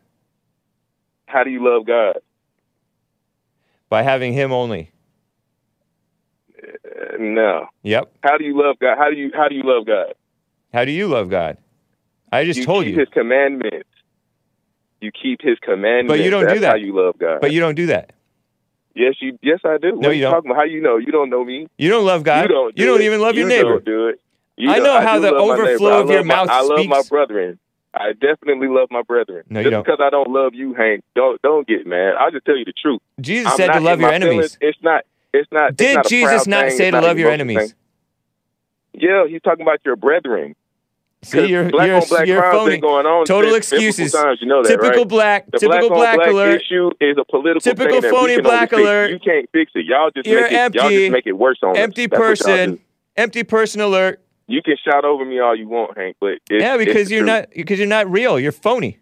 [1.26, 2.18] How do you love God?
[3.88, 4.92] by having Him only.
[6.64, 7.66] Uh, no.
[7.82, 8.12] Yep.
[8.22, 8.96] How do you love God?
[8.96, 10.14] How do you how do you love God?
[10.72, 11.58] How do you love God?
[12.30, 13.00] I just you told keep you.
[13.00, 13.88] His commandments.
[15.00, 16.08] You keep His commandments.
[16.08, 16.68] But you don't do that.
[16.68, 17.40] How you love God?
[17.40, 18.12] But you don't do that.
[18.94, 19.38] Yes, you.
[19.42, 19.92] Yes, I do.
[19.92, 20.32] No, what are you you don't.
[20.32, 20.58] talking about?
[20.60, 20.96] How you know?
[20.96, 21.68] You don't know me.
[21.78, 22.42] You don't love God.
[22.42, 22.74] You don't.
[22.76, 23.04] Do you don't it.
[23.04, 23.70] even love your neighbor.
[23.74, 24.20] Don't do it.
[24.56, 27.08] You I know how the overflow of your my- mouth I love my speaks.
[27.08, 27.58] brethren.
[27.94, 29.44] I definitely love my brethren.
[29.50, 29.84] No, you just don't.
[29.84, 32.14] because I don't love you, Hank, don't don't get mad.
[32.18, 33.00] I'll just tell you the truth.
[33.20, 34.56] Jesus I'm said to love your enemies.
[34.56, 34.58] feelings.
[34.60, 35.04] It's not.
[35.34, 35.70] It's not.
[35.70, 36.76] it's Did not Jesus not thing.
[36.78, 37.58] say It's to love your enemies?
[37.58, 37.72] thing.
[38.94, 40.54] Yeah, he's talking about your brethren.
[41.24, 42.78] See, you're black you're, on black you're phony.
[42.78, 44.12] going on Total excuses.
[44.12, 45.08] Times, you know that, typical right?
[45.08, 45.50] black.
[45.52, 46.60] The typical black, black, alert.
[46.60, 49.10] issue is a political Typical phony black alert.
[49.10, 49.86] You can't fix it.
[49.86, 50.74] Y'all just You're make it.
[50.74, 51.76] Y'all just make it worse on.
[51.76, 52.80] Empty person.
[53.16, 54.20] Empty person alert.
[54.48, 57.50] You can shout over me all you want, Hank, but it's, yeah, because you're not
[57.54, 58.40] because you're not real.
[58.40, 58.98] You're phony.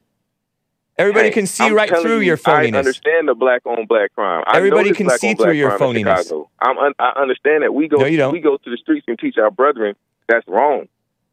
[0.98, 4.14] Everybody Hank, can see I'm right through you, your I understand the black on black
[4.14, 4.44] crime.
[4.46, 6.30] I Everybody can see through your phoniness.
[6.60, 8.32] I'm un- I understand that we go No, you don't.
[8.32, 9.94] we go to the streets and teach our brethren
[10.28, 10.88] that's wrong.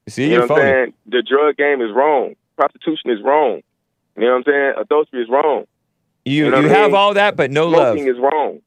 [0.07, 0.51] See, you know what.
[0.51, 0.93] I'm saying?
[1.07, 2.35] The drug game is wrong.
[2.55, 3.61] Prostitution is wrong.
[4.15, 4.73] You know what I'm saying?
[4.81, 5.65] Adultery is wrong.
[6.25, 6.95] You You you, know I have mean?
[6.95, 7.95] all that, but no love.
[7.97, 8.59] Smoking is wrong.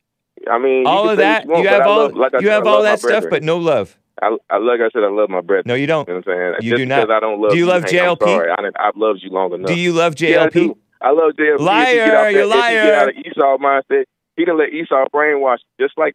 [0.51, 2.49] I mean, you All of that, you, want, you have all love, like you said,
[2.53, 3.31] have all that stuff, brethren.
[3.31, 3.99] but no love.
[4.23, 5.65] I, I like I said, I love my brethren.
[5.67, 6.07] No, you don't.
[6.09, 6.55] You know what I'm saying?
[6.65, 7.11] You Just do not.
[7.11, 8.19] I don't love Do you love JLP?
[8.21, 8.51] sorry.
[8.51, 9.69] I I've loved you long enough.
[9.69, 10.53] Do you love Yeah, I JLP?
[10.53, 10.77] do.
[11.03, 11.59] I love JLP.
[11.59, 13.15] You Liar, out you're that- If you get out of.
[13.17, 14.05] Esau mindset,
[14.37, 16.15] he done let Esau brainwash just like,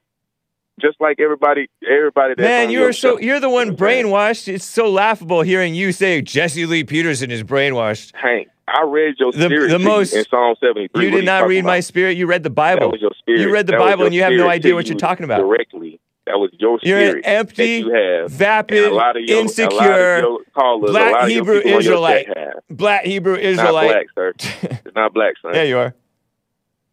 [0.82, 2.34] just like everybody, everybody.
[2.38, 4.48] Man, you're so you're the one brainwashed.
[4.48, 8.12] It's so laughable hearing you say Jesse Lee Peterson is brainwashed.
[8.16, 11.06] Hank, I read your The- spirit the most- in Psalm 73.
[11.06, 12.18] You did not read my spirit.
[12.18, 12.88] You read the Bible.
[12.88, 13.42] That was your spirit.
[13.42, 15.40] You read the That Bible and you have no idea what you're talking about.
[15.40, 16.00] Directly.
[16.28, 18.32] That was your You're an empty, you have.
[18.32, 20.24] vapid, a lot of your, insecure,
[20.56, 22.28] callers, black lot of your Hebrew people on your Israelite.
[22.68, 23.88] Black Hebrew It's Israelite.
[23.88, 24.80] not black, sir.
[24.86, 25.54] It's not black, son.
[25.54, 25.94] Yeah, you are.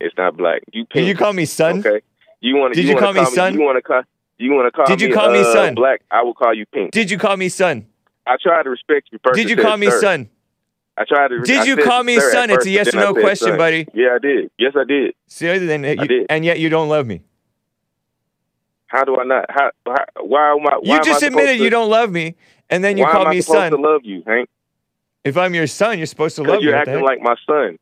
[0.01, 0.61] It's not black.
[0.75, 1.09] You pink.
[1.09, 1.79] you call me son?
[1.79, 2.03] Okay.
[2.43, 3.55] You want Did you, you wanna call me son?
[3.55, 4.03] You want to call?
[4.37, 4.87] You want to call?
[4.87, 5.75] Did you me, call me uh, son?
[5.77, 6.03] Black.
[6.11, 6.91] I will call you pink.
[6.91, 7.87] Did you call me son?
[8.27, 9.37] I try to respect you first.
[9.37, 10.01] Did you call me sir.
[10.01, 10.29] son?
[10.99, 11.37] I tried to.
[11.37, 11.77] Respect you.
[11.77, 12.51] Did I you call me son?
[12.51, 13.59] It's a yes or no question, son.
[13.59, 13.87] buddy.
[13.95, 14.51] Yeah, I did.
[14.59, 15.15] Yes, I did.
[15.29, 16.27] See, then you, did.
[16.29, 17.23] and yet you don't love me.
[18.89, 19.47] How do I not?
[19.49, 19.71] How?
[19.87, 20.79] how why am I?
[20.83, 22.35] Why You just admitted to, you don't love me,
[22.69, 23.71] and then you why call am I me supposed son.
[23.71, 24.51] to love you, Hank?
[25.23, 26.65] If I'm your son, you're supposed to love me.
[26.65, 27.79] you're acting like my son.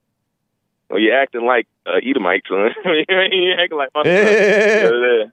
[0.91, 2.71] Or you're acting like uh, Edomite son.
[2.85, 5.31] you're acting like my son.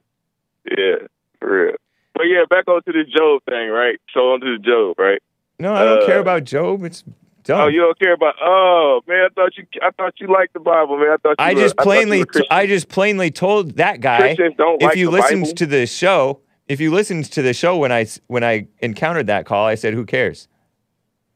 [0.70, 0.76] Yeah.
[0.76, 1.06] yeah,
[1.40, 1.74] for real.
[2.14, 3.98] But yeah, back onto the Job thing, right?
[4.12, 5.22] So onto the Job, right?
[5.58, 6.84] no, I don't care Uh, about Job.
[6.84, 7.02] It's
[7.44, 7.60] dumb.
[7.60, 8.34] Oh, you don't care about?
[8.42, 9.64] Oh man, I thought you.
[9.82, 11.10] I thought you liked the Bible, man.
[11.12, 12.24] I thought you I were- just plainly.
[12.50, 14.34] I just plainly told that guy.
[14.34, 15.54] Don't if like you listened Bible?
[15.56, 19.46] to the show, if you listened to the show when I when I encountered that
[19.46, 20.48] call, I said, "Who cares?"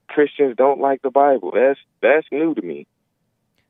[0.09, 1.53] Christians don't like the Bible.
[1.55, 2.86] That's that's new to me.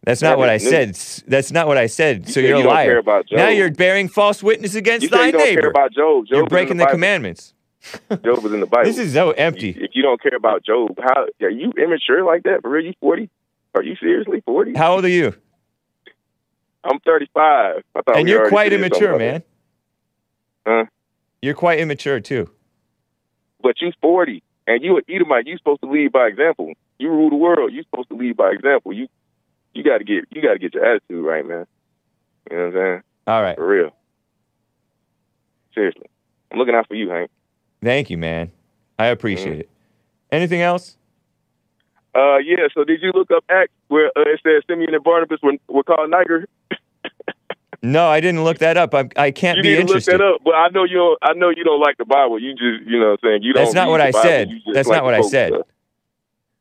[0.05, 0.95] That's not what I said.
[1.29, 2.27] That's not what I said.
[2.27, 2.87] You so you're you a don't liar.
[2.87, 5.61] care about now you're bearing false witness against You thy you don't neighbor.
[5.61, 6.27] care about Job.
[6.27, 7.55] Job you're breaking the, the commandments.
[8.11, 8.85] Job was in the Bible.
[8.85, 9.71] This is so empty.
[9.71, 12.63] If you don't care about Job, how are you immature like that?
[12.63, 13.31] For real, you forty?
[13.75, 14.75] Are you seriously forty?
[14.75, 15.35] How old are you?
[16.85, 17.85] I'm 35.
[17.95, 19.45] I thought and you're quite immature, man.
[20.67, 20.87] Huh?
[21.41, 22.51] You're quite immature too.
[23.63, 25.47] But you're 40, and you an Edomite.
[25.47, 26.73] You're supposed to lead by example.
[26.99, 27.73] You rule the world.
[27.73, 28.93] You're supposed to lead by example.
[28.93, 29.07] You
[29.75, 31.67] you got to get you got to get your attitude right, man.
[32.51, 33.03] You know what I'm saying?
[33.27, 33.57] All right.
[33.57, 33.91] For real.
[35.75, 36.07] Seriously,
[36.51, 37.31] I'm looking out for you, Hank.
[37.83, 38.51] Thank you, man.
[38.99, 39.61] I appreciate Mm.
[39.61, 39.71] it.
[40.31, 40.97] Anything else?
[42.15, 42.67] Uh, yeah.
[42.75, 45.83] So did you look up Acts where uh, it says Simeon and Barnabas were, were
[45.83, 46.47] called Niger?
[47.85, 48.95] No, I didn't look that up.
[48.95, 50.43] I, I can't You be need to look that up.
[50.45, 50.99] But I know you.
[50.99, 52.39] Don't, I know you don't like the Bible.
[52.39, 53.65] You just, you know, what I'm saying you don't.
[53.65, 54.23] That's not what I Bible.
[54.23, 54.51] said.
[54.73, 55.53] That's like not what I said.
[55.53, 55.67] stuff.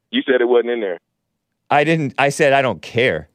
[0.09, 0.99] You said it wasn't in there.
[1.71, 2.13] I didn't.
[2.17, 3.29] I said I don't care.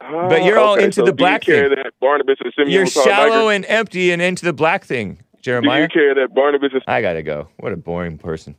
[0.00, 0.84] But oh, you're all okay.
[0.84, 1.76] into So the do black you care thing.
[1.82, 5.82] That Barnabas and Simeon You're shallow and empty and into the black thing, Do Jeremiah.
[5.82, 7.48] you care that Barnabas and I gotta go.
[7.58, 8.54] What a boring person.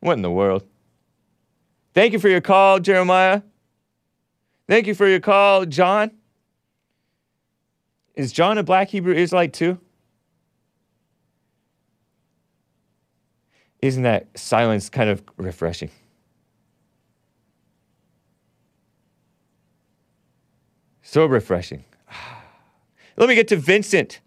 [0.00, 0.64] What in the world?
[1.94, 3.42] Thank you for your call, Jeremiah.
[4.68, 6.12] Thank you for your call, John.
[8.14, 9.78] Is John a black Hebrew Israelite too?
[13.80, 15.90] Isn't that silence kind of refreshing?
[21.10, 21.86] So refreshing.
[23.16, 24.20] Let me get to Vincent.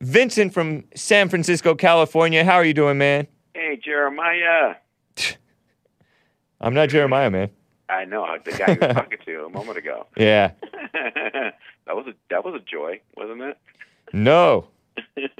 [0.00, 2.42] Vincent from San Francisco, California.
[2.46, 3.26] How are you doing, man?
[3.52, 4.76] Hey, Jeremiah.
[6.62, 7.50] I'm not Jeremiah, man.
[7.90, 10.06] I know the guy you were talking to a moment ago.
[10.16, 10.52] Yeah.
[10.94, 11.52] that
[11.88, 13.58] was a that was a joy, wasn't it?
[14.14, 14.68] No.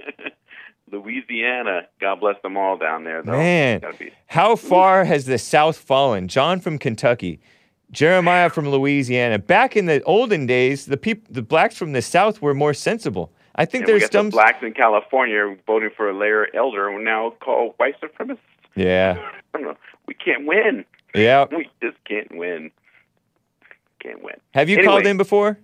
[0.92, 3.22] Louisiana, God bless them all down there.
[3.22, 3.32] Though.
[3.32, 3.80] Man,
[4.26, 6.28] how far has the South fallen?
[6.28, 7.40] John from Kentucky,
[7.92, 9.38] Jeremiah from Louisiana.
[9.38, 13.32] Back in the olden days, the people, the blacks from the South were more sensible.
[13.56, 14.26] I think and we some.
[14.26, 18.38] the blacks in California voting for a Larry Elder, now called white supremacists.
[18.76, 19.16] Yeah,
[19.54, 19.76] I don't know.
[20.06, 20.84] We can't win.
[21.14, 21.46] yeah.
[21.50, 22.70] We just can't win.
[24.00, 24.36] Can't win.
[24.54, 25.58] Have you Anyway, called in before?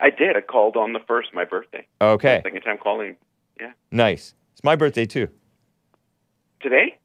[0.00, 0.36] I did.
[0.36, 1.86] I called on the first, my birthday.
[2.00, 3.16] Okay, Second time calling.
[3.60, 3.72] Yeah.
[3.90, 4.34] nice.
[4.54, 5.28] It's my birthday too.
[6.60, 6.98] Today?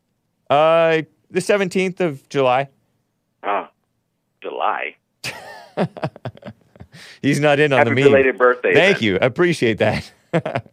[0.49, 2.69] Uh, the 17th of July.
[3.43, 3.69] Ah,
[4.41, 4.95] July.
[7.21, 8.03] He's not in on Happy the meme.
[8.05, 8.73] belated birthday.
[8.73, 9.05] Thank then.
[9.05, 9.19] you.
[9.21, 10.11] I appreciate that.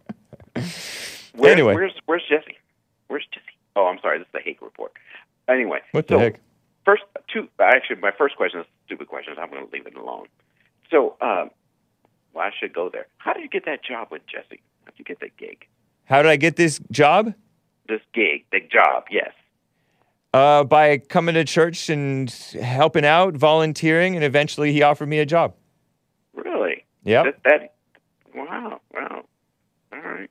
[1.36, 1.74] Where, Anyway.
[1.74, 2.56] where's where's Jesse?
[3.08, 3.44] Where's Jesse?
[3.76, 4.18] Oh, I'm sorry.
[4.18, 4.92] This is the Hake report.
[5.48, 6.40] Anyway, what the so heck?
[6.84, 7.48] first two.
[7.60, 9.34] Actually, my first question is a stupid question.
[9.38, 10.26] I'm going to leave it alone.
[10.90, 11.50] So, um,
[12.32, 13.06] well, I should go there.
[13.18, 14.60] How did you get that job with Jesse?
[14.84, 15.66] How did you get that gig?
[16.04, 17.34] How did I get this job?
[17.88, 19.04] This gig, the job?
[19.10, 19.32] Yes.
[20.34, 22.28] Uh, by coming to church and
[22.60, 25.54] helping out, volunteering, and eventually he offered me a job.
[26.34, 26.84] Really?
[27.04, 27.22] Yeah.
[27.22, 27.74] That, that.
[28.34, 28.80] Wow.
[28.92, 29.24] Wow.
[29.92, 30.28] All right.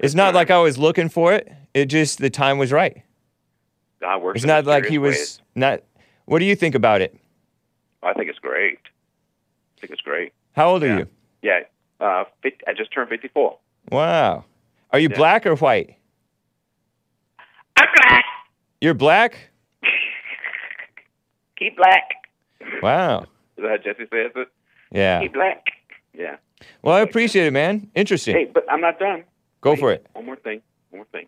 [0.00, 1.48] It's not like I was looking for it.
[1.74, 3.02] It just the time was right.
[4.00, 4.38] God works.
[4.38, 5.42] It's not like he was ways.
[5.54, 5.82] not.
[6.24, 7.16] What do you think about it?
[8.02, 8.78] I think it's great.
[9.76, 10.32] I think it's great.
[10.56, 11.06] How old are you?
[11.42, 11.60] Yeah.
[12.00, 13.56] Uh, 50, I just turned 54.
[13.92, 14.44] Wow.
[14.90, 15.16] Are you Yeah.
[15.16, 15.96] black or white?
[18.82, 19.32] I'm black.
[19.32, 19.50] You're black?
[21.58, 22.82] Keep black.
[22.82, 23.22] Wow.
[23.56, 24.48] Is that how Jesse says it?
[24.90, 25.20] Yeah.
[25.20, 25.66] Keep black.
[26.14, 26.36] Yeah.
[26.82, 27.90] Well, I appreciate it, man.
[27.94, 28.34] Interesting.
[28.34, 29.24] Hey, but I'm not done.
[29.60, 30.06] Go for it.
[30.14, 30.62] One more thing.
[30.90, 31.26] One more thing.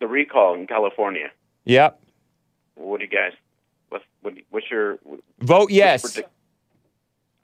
[0.00, 1.30] The recall in California.
[1.64, 2.02] Yep.
[2.74, 3.32] What do you guys?
[3.88, 4.98] What's what, what's your?
[5.40, 6.02] Vote yes.
[6.02, 6.30] predict-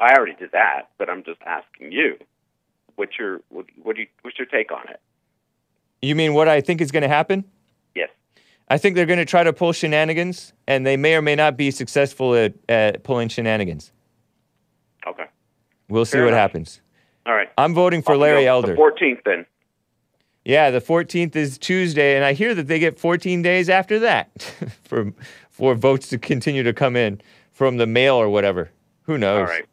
[0.01, 2.17] I already did that, but I'm just asking you.
[2.97, 5.01] What's your what, what do you, what's your take on it?
[6.03, 7.45] You mean what I think is going to happen?
[8.71, 11.57] I think they're going to try to pull shenanigans, and they may or may not
[11.57, 13.93] be successful at, at pulling shenanigans.
[15.07, 15.25] Okay.
[15.89, 16.41] We'll see Fair what enough.
[16.41, 16.81] happens.
[17.25, 17.49] All right.
[17.57, 18.47] I'm voting for we Larry.
[18.47, 18.75] Elder.
[18.75, 19.47] The 14th then.
[20.45, 24.31] Yeah, the 14th is Tuesday, and I hear that they get 14 days after that
[24.85, 25.13] for
[25.51, 27.21] for votes to continue to come in
[27.51, 28.71] from the mail or whatever.
[29.03, 29.49] Who knows?
[29.49, 29.67] All right.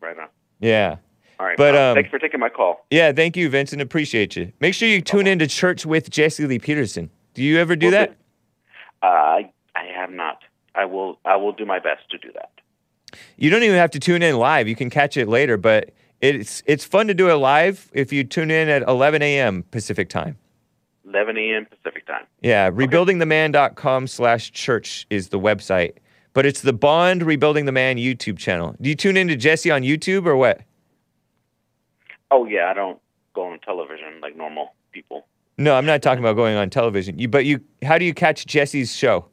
[0.00, 0.28] Right on.
[0.58, 0.96] Yeah.
[1.38, 1.56] All right.
[1.56, 2.84] But, um, thanks for taking my call.
[2.90, 3.80] Yeah, thank you, Vincent.
[3.80, 4.52] Appreciate you.
[4.58, 7.10] Make sure you tune into Church with Jesse Lee Peterson.
[7.34, 8.16] Do you ever do that?
[9.02, 10.38] Uh, I I have not.
[10.74, 12.50] I will I will do my best to do that.
[13.36, 14.68] You don't even have to tune in live.
[14.68, 18.24] You can catch it later, but it's it's fun to do it live if you
[18.24, 19.64] tune in at 11 a.m.
[19.70, 20.36] Pacific time.
[21.06, 21.66] 11 a.m.
[21.66, 22.26] Pacific time.
[22.42, 25.94] Yeah, rebuildingtheman.com slash church is the website.
[26.34, 28.76] But it's the Bond Rebuilding the Man YouTube channel.
[28.80, 30.60] Do you tune into Jesse on YouTube or what?
[32.30, 33.00] Oh yeah, I don't
[33.34, 35.26] go on television like normal people.
[35.58, 37.18] No, I'm not talking about going on television.
[37.18, 39.26] You, but you, how do you catch Jesse's show?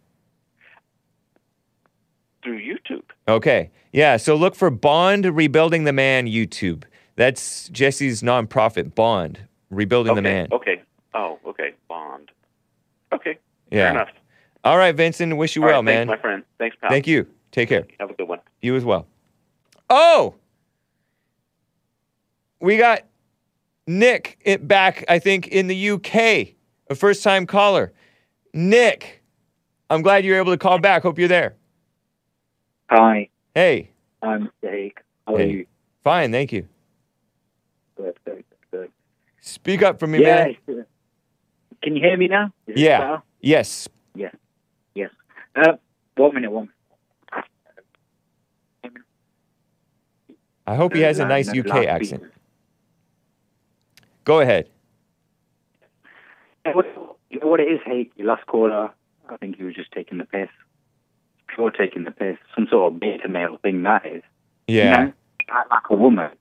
[2.43, 3.03] Through YouTube.
[3.27, 4.18] Okay, yeah.
[4.18, 6.84] So look for Bond Rebuilding the Man YouTube.
[7.15, 9.39] That's Jesse's nonprofit, Bond
[9.69, 10.18] Rebuilding okay.
[10.18, 10.47] the Man.
[10.52, 10.81] Okay.
[11.14, 11.73] Oh, okay.
[11.88, 12.31] Bond.
[13.14, 13.38] Okay.
[13.72, 13.84] Yeah.
[13.84, 14.10] Fair enough.
[14.64, 15.38] All right, Vincent.
[15.38, 16.07] Wish you All right, well, man.
[16.07, 16.43] Thanks, my friend.
[16.57, 16.89] Thanks, pal.
[16.89, 17.27] Thank you.
[17.52, 17.85] Take care.
[17.99, 18.39] Have a good one.
[18.61, 19.07] You as well.
[19.89, 20.35] Oh,
[22.60, 23.03] we got
[23.88, 26.16] Nick it back, I think, in the UK,
[26.90, 27.94] a first time caller.
[28.53, 29.24] Nick,
[29.90, 31.03] I'm glad you're able to call back.
[31.03, 31.56] Hope you're there.
[32.90, 33.91] Hi, Hey.
[34.22, 34.99] I'm Jake.
[35.28, 35.66] How are you?
[36.03, 36.68] Fine, thank you.
[37.95, 38.91] Good, good, good.
[39.40, 40.53] Speak up for me, yeah.
[40.68, 40.86] man.
[41.82, 42.52] Can you hear me now?
[42.68, 43.20] Is Yeah.
[43.41, 43.88] Yes.
[44.16, 44.32] Yeah.
[44.95, 45.12] Yes.
[45.56, 45.74] Uh,
[46.16, 46.70] one minute, one.
[50.68, 52.24] I hope he has a nice UK accent.
[54.26, 54.69] Go ahead.
[56.73, 56.85] What,
[57.43, 58.89] what it is, hey, your last caller,
[59.30, 60.49] I think he was just taking the piss.
[61.53, 62.38] Pure taking the piss.
[62.56, 64.23] Some sort of beta male thing that is.
[64.68, 64.84] Yeah.
[64.84, 65.14] You know,
[65.49, 66.31] act like a woman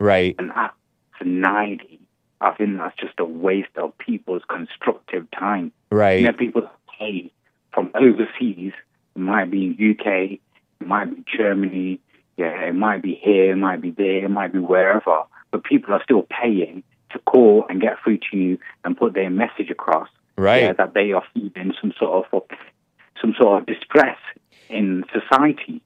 [0.00, 0.34] Right.
[0.38, 0.76] and act
[1.16, 2.00] for 90.
[2.40, 5.72] I think that's just a waste of people's constructive time.
[5.92, 6.20] Right.
[6.20, 7.30] You know, people pay
[7.72, 8.72] from overseas,
[9.14, 10.40] it might be UK,
[10.80, 12.00] it might be Germany,
[12.36, 15.94] yeah, it might be here, it might be there, it might be wherever, but people
[15.94, 16.82] are still paying
[17.12, 20.08] to call and get through to you and put their message across.
[20.36, 20.62] Right.
[20.62, 22.42] Yeah, that they are feeling some sort of
[23.20, 24.16] some sort of distress
[24.68, 25.82] in society.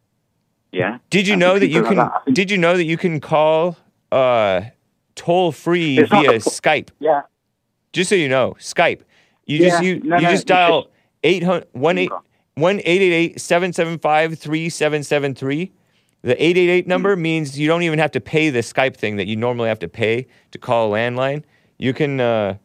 [0.71, 0.99] Yeah.
[1.11, 1.97] Did you And know that you can?
[1.97, 3.77] like that, Did you know that you can call
[4.13, 4.63] uh,
[5.15, 6.91] toll free via Skype?
[7.01, 7.23] Yeah.
[7.93, 9.01] Just so you know, Skype.
[9.47, 10.89] You just Yeah, you, no, you no, just dial
[11.23, 12.11] 800 1 8
[12.57, 15.73] 1 888 775 3773.
[16.25, 19.37] The 888 number means you don't even have to pay the Skype thing that you
[19.37, 21.43] normally have to pay to call a landline.
[21.77, 22.57] You can uh,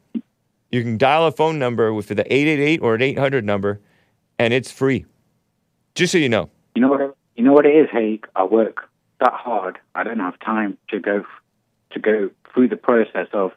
[0.71, 3.81] you can dial a phone number with the 888 or an 800 number,
[4.39, 5.05] and it's free.
[5.93, 6.49] Just so you know.
[6.73, 7.17] You know what?
[7.35, 8.27] You know what it is, Hake.
[8.33, 9.77] I work that hard.
[9.93, 11.25] I don't have time to go
[11.91, 13.51] to go through the process of.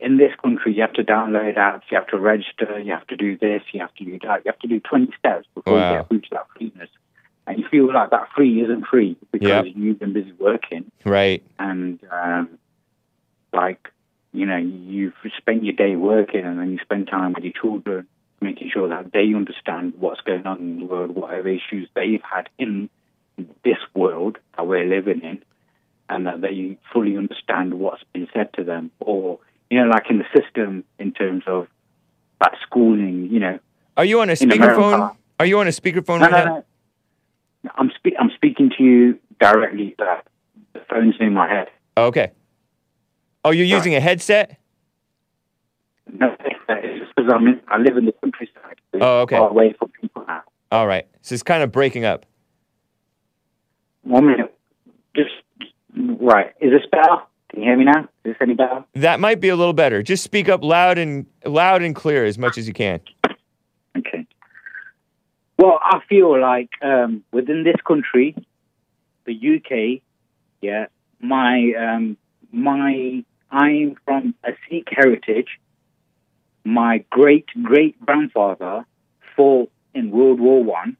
[0.00, 3.16] In this country, you have to download apps, you have to register, you have to
[3.16, 5.90] do this, you have to do that, you have to do 20 steps before Wow.
[5.90, 6.46] you get through to that.
[7.48, 9.64] And you feel like that free isn't free because Yep.
[9.74, 11.42] you've been busy working Right.
[11.58, 12.58] and um,
[13.54, 13.88] like
[14.32, 18.06] you know you've spent your day working and then you spend time with your children
[18.42, 22.48] making sure that they understand what's going on in the world whatever issues they've had
[22.58, 22.90] in
[23.64, 25.42] this world that we're living in
[26.10, 29.38] and that they fully understand what's been said to them or
[29.70, 31.66] you know like in the system in terms of
[32.40, 33.58] that schooling you know
[33.96, 35.16] Are you on a speakerphone?
[35.40, 36.54] Are you on a speakerphone no, right no, now?
[36.56, 36.64] no.
[37.76, 40.26] I'm, spe- I'm speaking to you directly that
[40.72, 41.68] the phone's in my head
[41.98, 42.30] Okay.
[43.44, 44.58] Oh, you're using a headset?
[46.12, 46.34] No,
[46.68, 48.80] it's just because I'm in, I live in the countryside.
[48.92, 49.36] so Oh, okay.
[49.36, 50.42] Far away from people now.
[50.70, 51.06] All right.
[51.22, 52.24] So it's kind of breaking up.
[54.02, 54.54] One minute.
[55.16, 55.30] Just
[56.20, 56.52] right.
[56.60, 57.22] Is this better?
[57.50, 58.02] Can you hear me now?
[58.02, 58.84] Is this any better?
[58.94, 60.02] That might be a little better.
[60.02, 63.00] Just speak up loud and loud and clear as much as you can.
[65.58, 68.36] Well, I feel like um, within this country,
[69.26, 70.02] the UK,
[70.62, 70.86] yeah,
[71.20, 72.16] my um,
[72.52, 75.48] my I'm from a Sikh heritage.
[76.64, 78.86] My great great grandfather
[79.34, 80.96] fought in World War One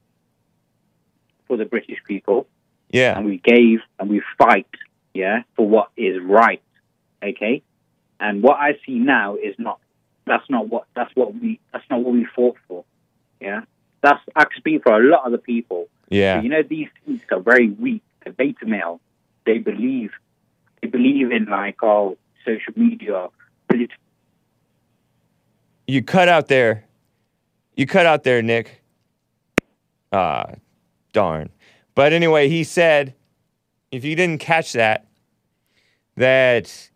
[1.47, 2.47] for the British people.
[2.91, 3.19] Yeah.
[3.19, 4.67] and we gave and we fight,
[5.13, 6.63] yeah, for what is right.
[7.23, 7.63] Okay,
[8.19, 9.79] and what I see now is not.
[10.27, 10.85] That's not what.
[10.97, 11.61] That's what we.
[11.73, 12.85] That's not what we fought for.
[13.41, 13.63] Yeah,
[14.03, 15.89] that's can speak for a lot of the people.
[16.09, 16.41] Yeah.
[16.41, 18.03] You know, these things are very weak.
[18.25, 19.01] The beta male,
[19.45, 20.12] they believe,
[20.81, 23.29] they believe in like oh, social media.
[25.87, 26.85] You cut out there.
[27.75, 28.83] You cut out there, Nick.
[30.12, 30.53] Ah,
[31.12, 31.51] darn.
[31.95, 33.15] But anyway, he said,
[33.91, 35.07] if you didn't catch that,
[36.16, 36.91] that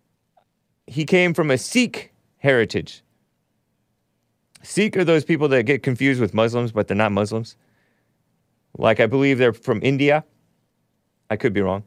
[0.87, 3.03] he came from a Sikh heritage.
[4.63, 7.57] Sikh are those people that get confused with Muslims, but they're not Muslims.
[8.77, 10.25] Like I believe they're from India.
[11.31, 11.85] I could be wrong.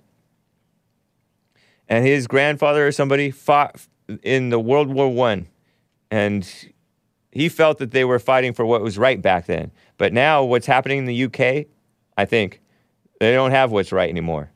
[1.87, 3.79] And his grandfather or somebody fought
[4.23, 5.47] in the World War One,
[6.09, 6.47] and
[7.31, 9.71] he felt that they were fighting for what was right back then.
[9.97, 11.67] But now, what's happening in the UK,
[12.17, 12.61] I think
[13.19, 14.51] they don't have what's right anymore.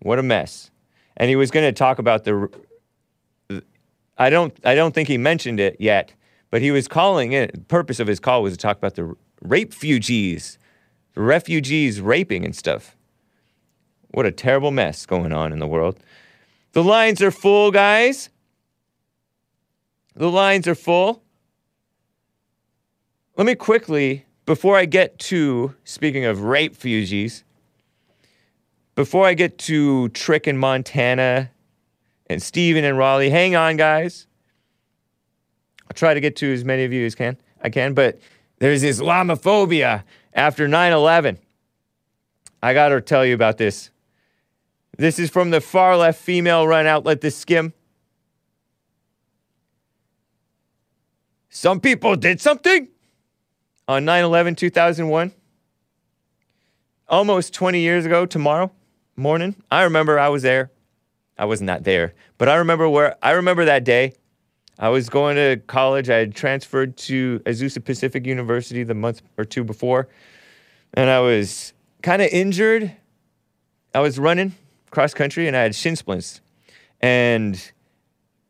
[0.00, 0.70] What a mess!
[1.16, 2.48] And he was going to talk about the.
[4.16, 4.54] I don't.
[4.64, 6.14] I don't think he mentioned it yet,
[6.50, 7.52] but he was calling it.
[7.52, 10.58] The purpose of his call was to talk about the rape refugees,
[11.14, 12.96] the refugees raping and stuff.
[14.12, 15.98] What a terrible mess going on in the world.
[16.72, 18.30] The lines are full, guys.
[20.14, 21.22] The lines are full.
[23.36, 27.44] Let me quickly, before I get to, speaking of rape refugees,
[28.94, 31.50] before I get to Trick in Montana
[32.26, 34.27] and Stephen and Raleigh, hang on, guys.
[35.88, 38.20] I'll try to get to as many of you as can I can, but
[38.58, 41.38] there's Islamophobia after 9 11.
[42.62, 43.90] I got to tell you about this.
[44.96, 47.72] This is from the far left female run outlet, The Skimm.
[51.50, 52.88] Some people did something
[53.86, 55.32] on 9 11 2001.
[57.08, 58.70] Almost 20 years ago, tomorrow
[59.16, 59.56] morning.
[59.70, 60.70] I remember I was there.
[61.38, 64.14] I was not there, but I remember where I remember that day.
[64.78, 66.08] I was going to college.
[66.08, 70.08] I had transferred to Azusa Pacific University the month or two before,
[70.94, 71.72] and I was
[72.02, 72.94] kind of injured.
[73.94, 74.54] I was running
[74.90, 76.40] cross country and I had shin splints.
[77.00, 77.72] And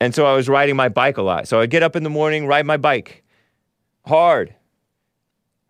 [0.00, 1.48] and so I was riding my bike a lot.
[1.48, 3.24] So I get up in the morning, ride my bike
[4.06, 4.54] hard.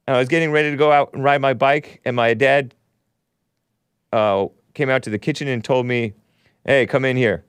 [0.06, 2.74] And I was getting ready to go out and ride my bike, and my dad
[4.12, 6.14] uh, came out to the kitchen and told me,
[6.64, 7.44] "Hey, come in here."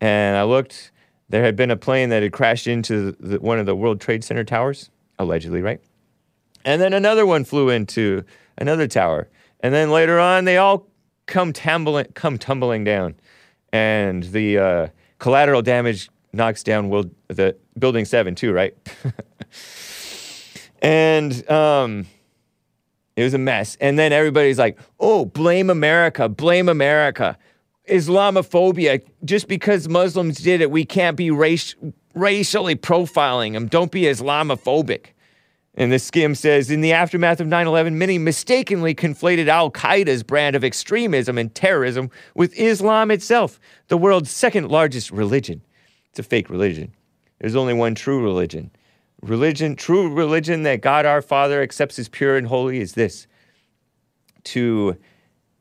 [0.00, 0.90] And I looked.
[1.28, 4.24] There had been a plane that had crashed into the, one of the World Trade
[4.24, 5.80] Center towers, allegedly, right?
[6.64, 8.24] And then another one flew into
[8.56, 9.28] another tower.
[9.60, 10.86] And then later on, they all
[11.26, 13.14] come tumbling, come tumbling down,
[13.72, 14.88] and the uh,
[15.18, 18.76] collateral damage knocks down world, the building seven too, right?
[20.82, 22.06] and um,
[23.16, 23.76] it was a mess.
[23.80, 26.28] And then everybody's like, "Oh, blame America!
[26.28, 27.36] Blame America!
[27.88, 29.02] Islamophobia!
[29.24, 31.74] Just because Muslims did it, we can't be race,
[32.14, 33.66] racially profiling them.
[33.66, 35.08] Don't be Islamophobic."
[35.74, 40.24] And the Skimm says In the aftermath of 9 11, many mistakenly conflated Al Qaeda's
[40.24, 45.62] brand of extremism and terrorism with Islam itself, the world's second largest religion.
[46.10, 46.94] It's a fake religion.
[47.38, 48.72] There's only one true religion.
[49.22, 53.28] Religion, true religion that God our Father accepts as pure and holy is this
[54.44, 54.96] to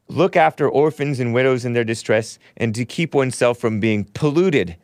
[0.10, 4.76] look after orphans and widows in their distress and to keep oneself from being polluted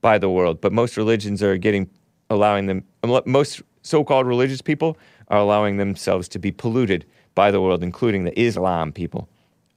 [0.00, 0.60] by the world.
[0.60, 1.90] But most religions are getting,
[2.30, 2.84] allowing them,
[3.26, 4.96] most so called religious people
[5.28, 9.28] are allowing themselves to be polluted by the world, including the Islam people.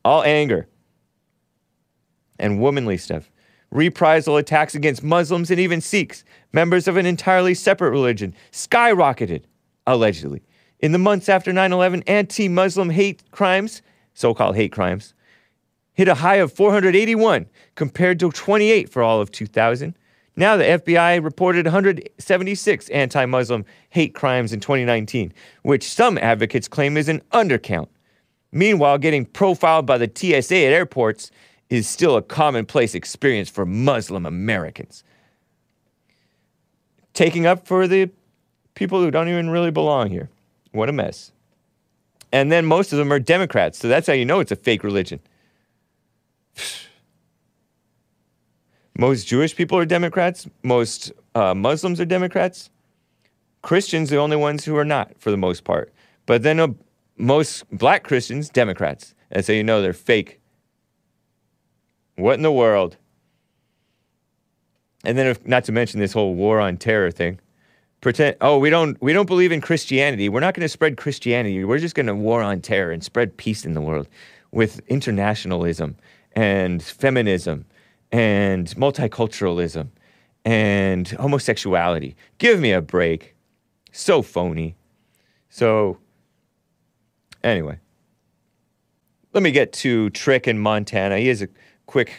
[0.04, 0.68] All anger
[2.38, 3.32] and womanly stuff.
[3.72, 9.44] Reprisal attacks against Muslims and even Sikhs, members of an entirely separate religion, skyrocketed,
[9.88, 10.42] allegedly.
[10.80, 13.82] In the months after 9 11, anti Muslim hate crimes,
[14.16, 15.14] so called hate crimes,
[15.94, 19.96] hit a high of 481 compared to 28 for all of 2000.
[20.38, 25.32] Now, the FBI reported 176 anti Muslim hate crimes in 2019,
[25.62, 27.88] which some advocates claim is an undercount.
[28.52, 31.32] Meanwhile, getting profiled by the TSA at airports
[31.70, 35.04] is still a commonplace experience for Muslim Americans.
[37.14, 38.10] Taking up for the
[38.74, 40.30] people who don't even really belong here.
[40.72, 41.32] What a mess.
[42.36, 44.84] And then most of them are Democrats, so that's how you know it's a fake
[44.84, 45.22] religion.
[48.98, 50.46] Most Jewish people are Democrats.
[50.62, 52.70] Most uh, Muslims are Democrats.
[53.62, 55.94] Christians, the only ones who are not, for the most part.
[56.26, 56.68] But then uh,
[57.16, 59.16] most black Christians, Democrats.
[59.32, 60.42] And so you know they're fake.
[62.18, 62.98] What in the world?
[65.06, 67.40] And then, if, not to mention this whole war on terror thing.
[68.06, 70.30] Pretend, oh, we don't, we don't believe in Christianity.
[70.30, 71.64] We're not going to spread Christianity.
[71.64, 74.08] We're just going to war on terror and spread peace in the world
[74.52, 75.98] with internationalism
[76.34, 77.66] and feminism
[78.12, 79.88] and multiculturalism
[80.46, 82.16] and homosexuality.
[82.38, 83.36] Give me a break.
[83.92, 84.76] So phony.
[85.50, 85.98] So,
[87.44, 87.80] anyway,
[89.34, 91.18] let me get to Trick in Montana.
[91.18, 91.48] He has a
[91.88, 92.14] quick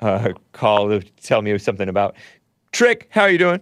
[0.00, 2.16] uh, call to tell me something about
[2.72, 3.06] Trick.
[3.12, 3.60] How are you doing?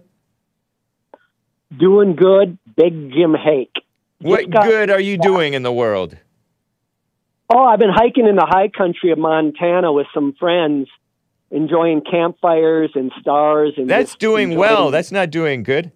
[1.77, 3.75] Doing good, Big Jim Hake.
[4.19, 6.15] What got, good are you doing in the world?
[7.49, 10.87] Oh, I've been hiking in the high country of Montana with some friends
[11.53, 14.89] enjoying campfires and stars and that's doing well.
[14.89, 15.91] That's not doing good.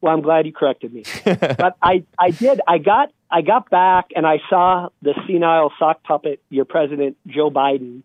[0.00, 1.02] Well i'm glad you corrected me.
[1.24, 6.04] But i i did i got i got back and i saw the senile sock
[6.04, 8.02] puppet your president joe biden.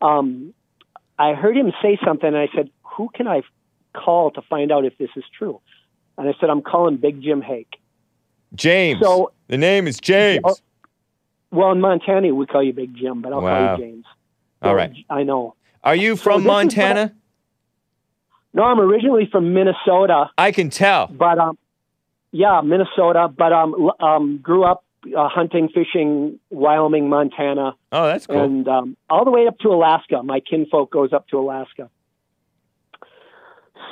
[0.00, 0.54] Um
[1.18, 3.42] i heard him say something and i said who can i
[3.92, 5.60] call to find out if this is true
[6.18, 7.76] and i said i'm calling big jim hake
[8.54, 10.56] james so the name is james oh,
[11.50, 13.76] well in montana we call you big jim but i'll wow.
[13.76, 14.04] call you james
[14.62, 14.92] all right.
[15.10, 15.54] I know.
[15.84, 17.12] Are you from so Montana?
[18.54, 20.30] no, I'm originally from Minnesota.
[20.38, 21.08] I can tell.
[21.08, 21.58] But um,
[22.30, 23.28] yeah, Minnesota.
[23.28, 24.84] But um, um, grew up
[25.16, 27.74] uh, hunting, fishing, Wyoming, Montana.
[27.90, 28.42] Oh, that's cool.
[28.42, 30.22] And um, all the way up to Alaska.
[30.22, 31.90] My kinfolk goes up to Alaska.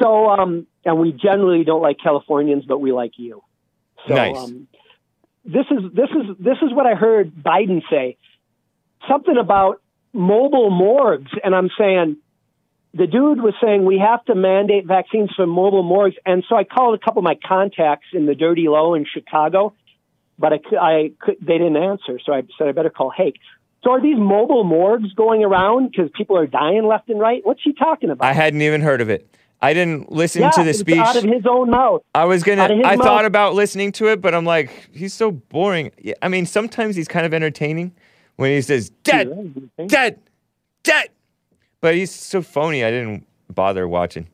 [0.00, 3.42] So, um, and we generally don't like Californians, but we like you.
[4.08, 4.36] So, nice.
[4.36, 4.68] um,
[5.44, 8.16] this is this is this is what I heard Biden say.
[9.08, 9.80] Something about
[10.12, 11.30] mobile morgues.
[11.42, 12.16] And I'm saying,
[12.92, 16.16] the dude was saying we have to mandate vaccines for mobile morgues.
[16.26, 19.74] And so I called a couple of my contacts in the Dirty Low in Chicago,
[20.38, 22.18] but I, I they didn't answer.
[22.24, 23.36] So I said I better call Hake.
[23.82, 27.40] So are these mobile morgues going around because people are dying left and right?
[27.44, 28.26] What's he talking about?
[28.26, 29.34] I hadn't even heard of it.
[29.62, 30.96] I didn't listen yeah, to the speech.
[30.96, 32.02] out of his own mouth.
[32.14, 32.62] I was gonna.
[32.62, 33.04] Out of his I mouth.
[33.04, 35.90] thought about listening to it, but I'm like, he's so boring.
[35.98, 37.92] Yeah, I mean, sometimes he's kind of entertaining
[38.36, 40.18] when he says "dead, dead,
[40.82, 41.08] dead,"
[41.80, 42.84] but he's so phony.
[42.84, 44.28] I didn't bother watching.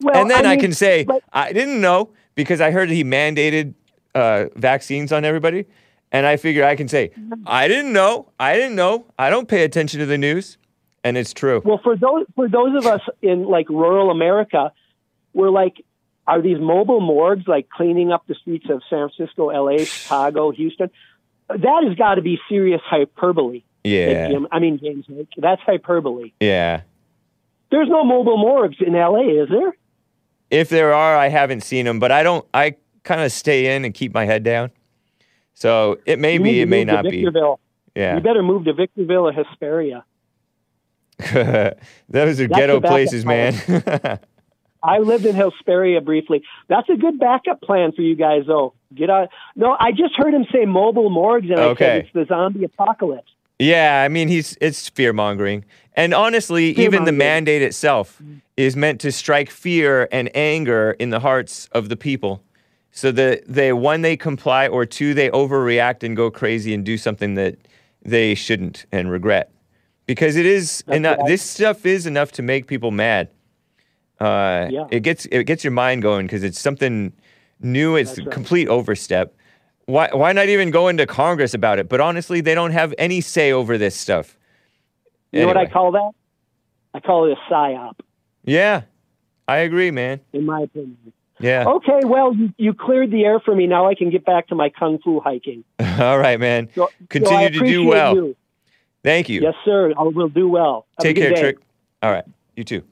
[0.00, 3.02] Well, and then I, mean, can say but- I didn't know because I heard he
[3.02, 3.74] mandated
[4.14, 5.66] uh, vaccines on everybody,
[6.12, 7.10] and I figure I can say
[7.44, 8.28] I didn't know.
[8.38, 9.06] I didn't know.
[9.18, 10.58] I don't pay attention to the news,
[11.04, 11.62] and it's true.
[11.64, 14.72] Well, for those for those of us in like rural America,
[15.32, 15.76] we're like,
[16.26, 20.90] are these mobile morgues like cleaning up the streets of San Francisco, L.A., Chicago, Houston?
[21.48, 23.62] That has got to be serious hyperbole.
[23.82, 24.28] Yeah.
[24.28, 25.06] Jim- I mean, James,
[25.36, 26.32] that's hyperbole.
[26.38, 26.82] Yeah.
[27.70, 29.74] There's no mobile morgues in L.A., is there?
[30.50, 32.44] If there are, I haven't seen them, but I don't.
[32.52, 32.74] I
[33.04, 34.70] kind of stay in and keep my head down.
[35.54, 37.10] So it may You be, it may not be.
[37.22, 37.60] Victorville.
[37.94, 38.16] Yeah.
[38.16, 40.04] You better move to Victorville or Hesperia.
[42.08, 43.54] Those are That's ghetto places, man.
[44.82, 46.42] I lived in Hesperia briefly.
[46.68, 48.74] That's a good backup plan for you guys, though.
[48.94, 49.28] Get out.
[49.54, 51.84] No, I just heard him say mobile morgues, and I Okay.
[51.84, 53.30] said it's the zombie apocalypse.
[53.58, 55.64] yeah, I mean, he's it's fear mongering,
[55.94, 58.22] and honestly, even the mandate itself
[58.56, 62.42] is meant to strike fear and anger in the hearts of the people,
[62.90, 66.96] so that they one they comply or two they overreact and go crazy and do
[66.96, 67.56] something that
[68.02, 69.52] they shouldn't and regret,
[70.10, 71.18] because it is That's enough.
[71.28, 73.28] This stuff is enough to make people mad.
[74.18, 74.86] Uh, Yeah.
[74.90, 77.12] It gets it gets your mind going because it's something
[77.60, 77.94] new.
[77.94, 79.32] It's a complete overstep.
[79.86, 81.88] Why why not even go into Congress about it?
[81.88, 84.36] But honestly, they don't have any say over this stuff.
[85.30, 86.10] You know what I call that?
[86.92, 88.00] I call it a psyop,
[88.44, 88.82] Yeah,
[89.46, 90.18] I agree, man.
[90.32, 91.12] in my opinion.
[91.38, 91.64] Yeah.
[91.68, 93.68] Okay, well, you, you cleared the air for me.
[93.68, 95.62] Now I can get back to my kung fu hiking.
[96.00, 96.68] All right, man.
[96.74, 98.14] So- so Continue to do well.
[98.16, 98.36] you.
[99.02, 99.40] Thank you.
[99.40, 99.92] Yes, sir.
[99.98, 100.86] I will do well.
[100.98, 101.40] Have Take care, day.
[101.40, 101.58] Trick.
[102.02, 102.24] All right,
[102.56, 102.82] you too.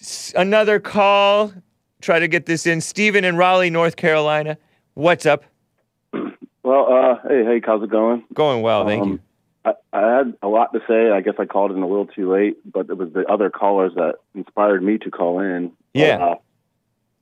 [0.00, 1.52] S- another call.
[2.00, 2.80] Try to get this in.
[2.80, 4.58] Stephen in Raleigh, North Carolina.
[4.94, 5.44] What's up?
[6.64, 8.22] Well, uh, hey, hey, how's it going?
[8.32, 9.12] Going well, thank you.
[9.64, 11.10] Um, I, I had a lot to say.
[11.10, 13.92] I guess I called in a little too late, but it was the other callers
[13.96, 15.72] that inspired me to call in.
[15.92, 16.24] Yeah.
[16.24, 16.34] Uh,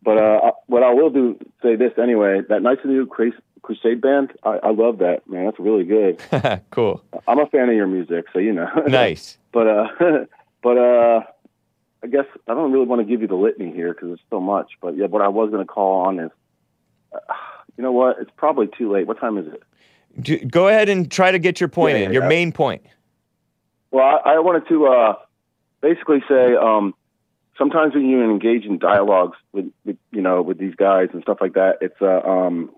[0.02, 4.32] but uh, what I will do say this anyway: that nice new Cras- Crusade band,
[4.42, 5.44] I, I love that man.
[5.46, 6.22] That's really good.
[6.70, 7.02] cool.
[7.28, 8.68] I'm a fan of your music, so you know.
[8.88, 9.38] Nice.
[9.52, 9.86] but uh,
[10.62, 11.20] but uh,
[12.02, 14.40] I guess I don't really want to give you the litany here because there's so
[14.40, 14.72] much.
[14.80, 16.30] But yeah, what I was going to call on is,
[17.12, 17.18] uh,
[17.76, 18.16] you know what?
[18.20, 19.06] It's probably too late.
[19.06, 19.62] What time is it?
[20.20, 22.28] Do, go ahead and try to get your point Yeah, in, your yeah.
[22.28, 22.82] main point.
[23.92, 25.14] Well, I, I wanted to uh,
[25.80, 26.94] basically say um,
[27.56, 31.38] sometimes when you engage in dialogues with, with you know with these guys and stuff
[31.40, 32.70] like that, it's uh, um,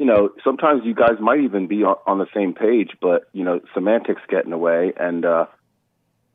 [0.00, 3.44] you know sometimes you guys might even be on, on the same page, but you
[3.44, 5.44] know semantics get in the way, and uh,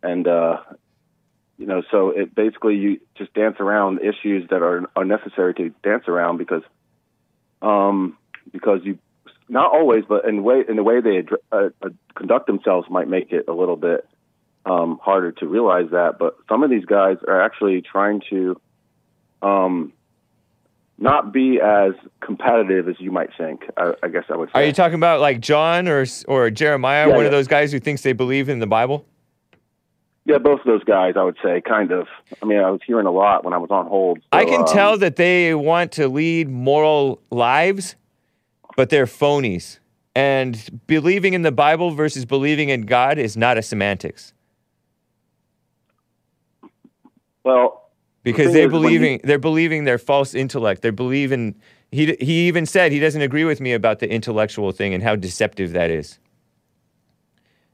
[0.03, 0.57] and uh,
[1.57, 5.71] you know so it basically you just dance around issues that are are necessary to
[5.81, 6.61] dance around because
[7.63, 8.15] um,
[8.53, 8.99] because you
[9.49, 13.07] not always, but in way in the way they addr- uh, uh, conduct themselves might
[13.07, 14.07] make it a little bit
[14.67, 16.19] um, harder to realize that.
[16.19, 18.61] But some of these guys are actually trying to
[19.41, 19.91] um,
[20.97, 23.63] not be as competitive as you might think.
[23.77, 24.61] I, I guess I would say.
[24.61, 27.25] Are you talking about like John or or Jeremiah, Yeah, one yeah.
[27.27, 29.05] of those guys who thinks they believe in the Bible?
[30.25, 31.13] yeah, both of those guys.
[31.17, 32.07] I would say, kind of.
[32.41, 34.19] I mean, I was hearing a lot when I was on hold.
[34.31, 37.95] I can um, tell that they want to lead moral lives,
[38.75, 39.79] but they're phonies.
[40.15, 44.31] And believing in the Bible versus believing in God is not a semantics
[47.43, 47.84] Well,
[48.25, 50.81] because thing they're believing you- they're believing their false intellect.
[50.81, 51.55] They're believing
[51.91, 55.15] he he even said he doesn't agree with me about the intellectual thing and how
[55.15, 56.19] deceptive that is.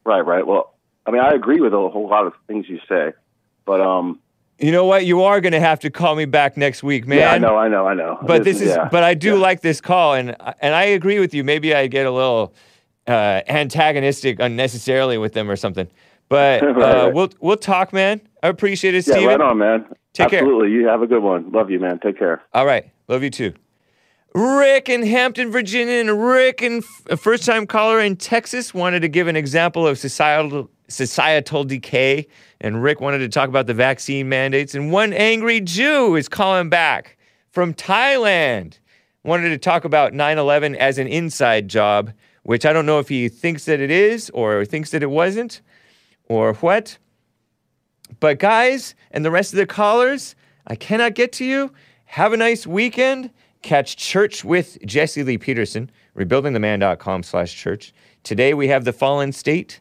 [0.06, 0.46] right, right.
[0.46, 0.76] Well,
[1.06, 3.14] I mean, I agree with a whole lot of things you say,
[3.66, 4.20] but um,
[4.60, 5.06] You know what?
[5.06, 7.20] You are going to have to call me back next week, man.
[7.20, 8.20] yeah, I know, I know, I know.
[8.22, 8.88] But this is, yeah.
[8.92, 11.44] but I do like this call, and and I agree with you.
[11.44, 12.54] Maybe I get a little
[13.08, 15.88] uh, antagonistic unnecessarily with them or something.
[16.30, 17.14] But uh, right.
[17.14, 18.22] we'll we'll talk, man.
[18.44, 19.86] I appreciate it, Yeah, right on, man.
[20.14, 20.40] Take care.
[20.40, 20.72] Absolutely.
[20.72, 21.52] You have a good one.
[21.52, 22.00] Love you, man.
[22.00, 22.42] Take care.
[22.54, 23.54] All right, love you too.
[24.34, 29.28] Rick in Hampton, Virginia, and Rick, in a first-time caller in Texas, wanted to give
[29.28, 32.28] an example of societal societal decay,
[32.60, 34.76] and Rick wanted to talk about the vaccine mandates.
[34.76, 37.18] And one angry Jew is calling back
[37.50, 38.80] from Thailand,
[39.24, 42.12] wanted to talk about 9/11 as an inside job,
[42.44, 45.62] which I don't know if he thinks that it is or thinks that it wasn't,
[46.28, 46.98] or what.
[48.22, 50.36] But guys, and the rest of the callers,
[50.68, 51.74] I cannot get to you.
[52.06, 53.32] Have a nice weekend.
[53.64, 57.94] Catch Church with Jesse Lee Peterson, rebuildingtheman.com slash church.
[58.24, 59.80] Today we have The Fallen State,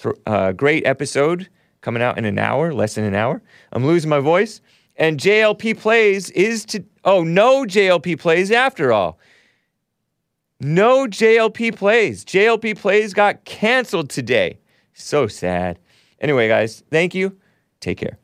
[0.00, 1.48] Th- uh, great episode
[1.80, 3.42] coming out in an hour, less than an hour.
[3.72, 4.60] I'm losing my voice.
[4.96, 9.18] And JLP Plays is to, oh, no JLP Plays after all.
[10.60, 12.22] No JLP Plays.
[12.24, 14.58] JLP Plays got canceled today.
[14.92, 15.78] So sad.
[16.20, 17.38] Anyway, guys, thank you.
[17.80, 18.18] Take care.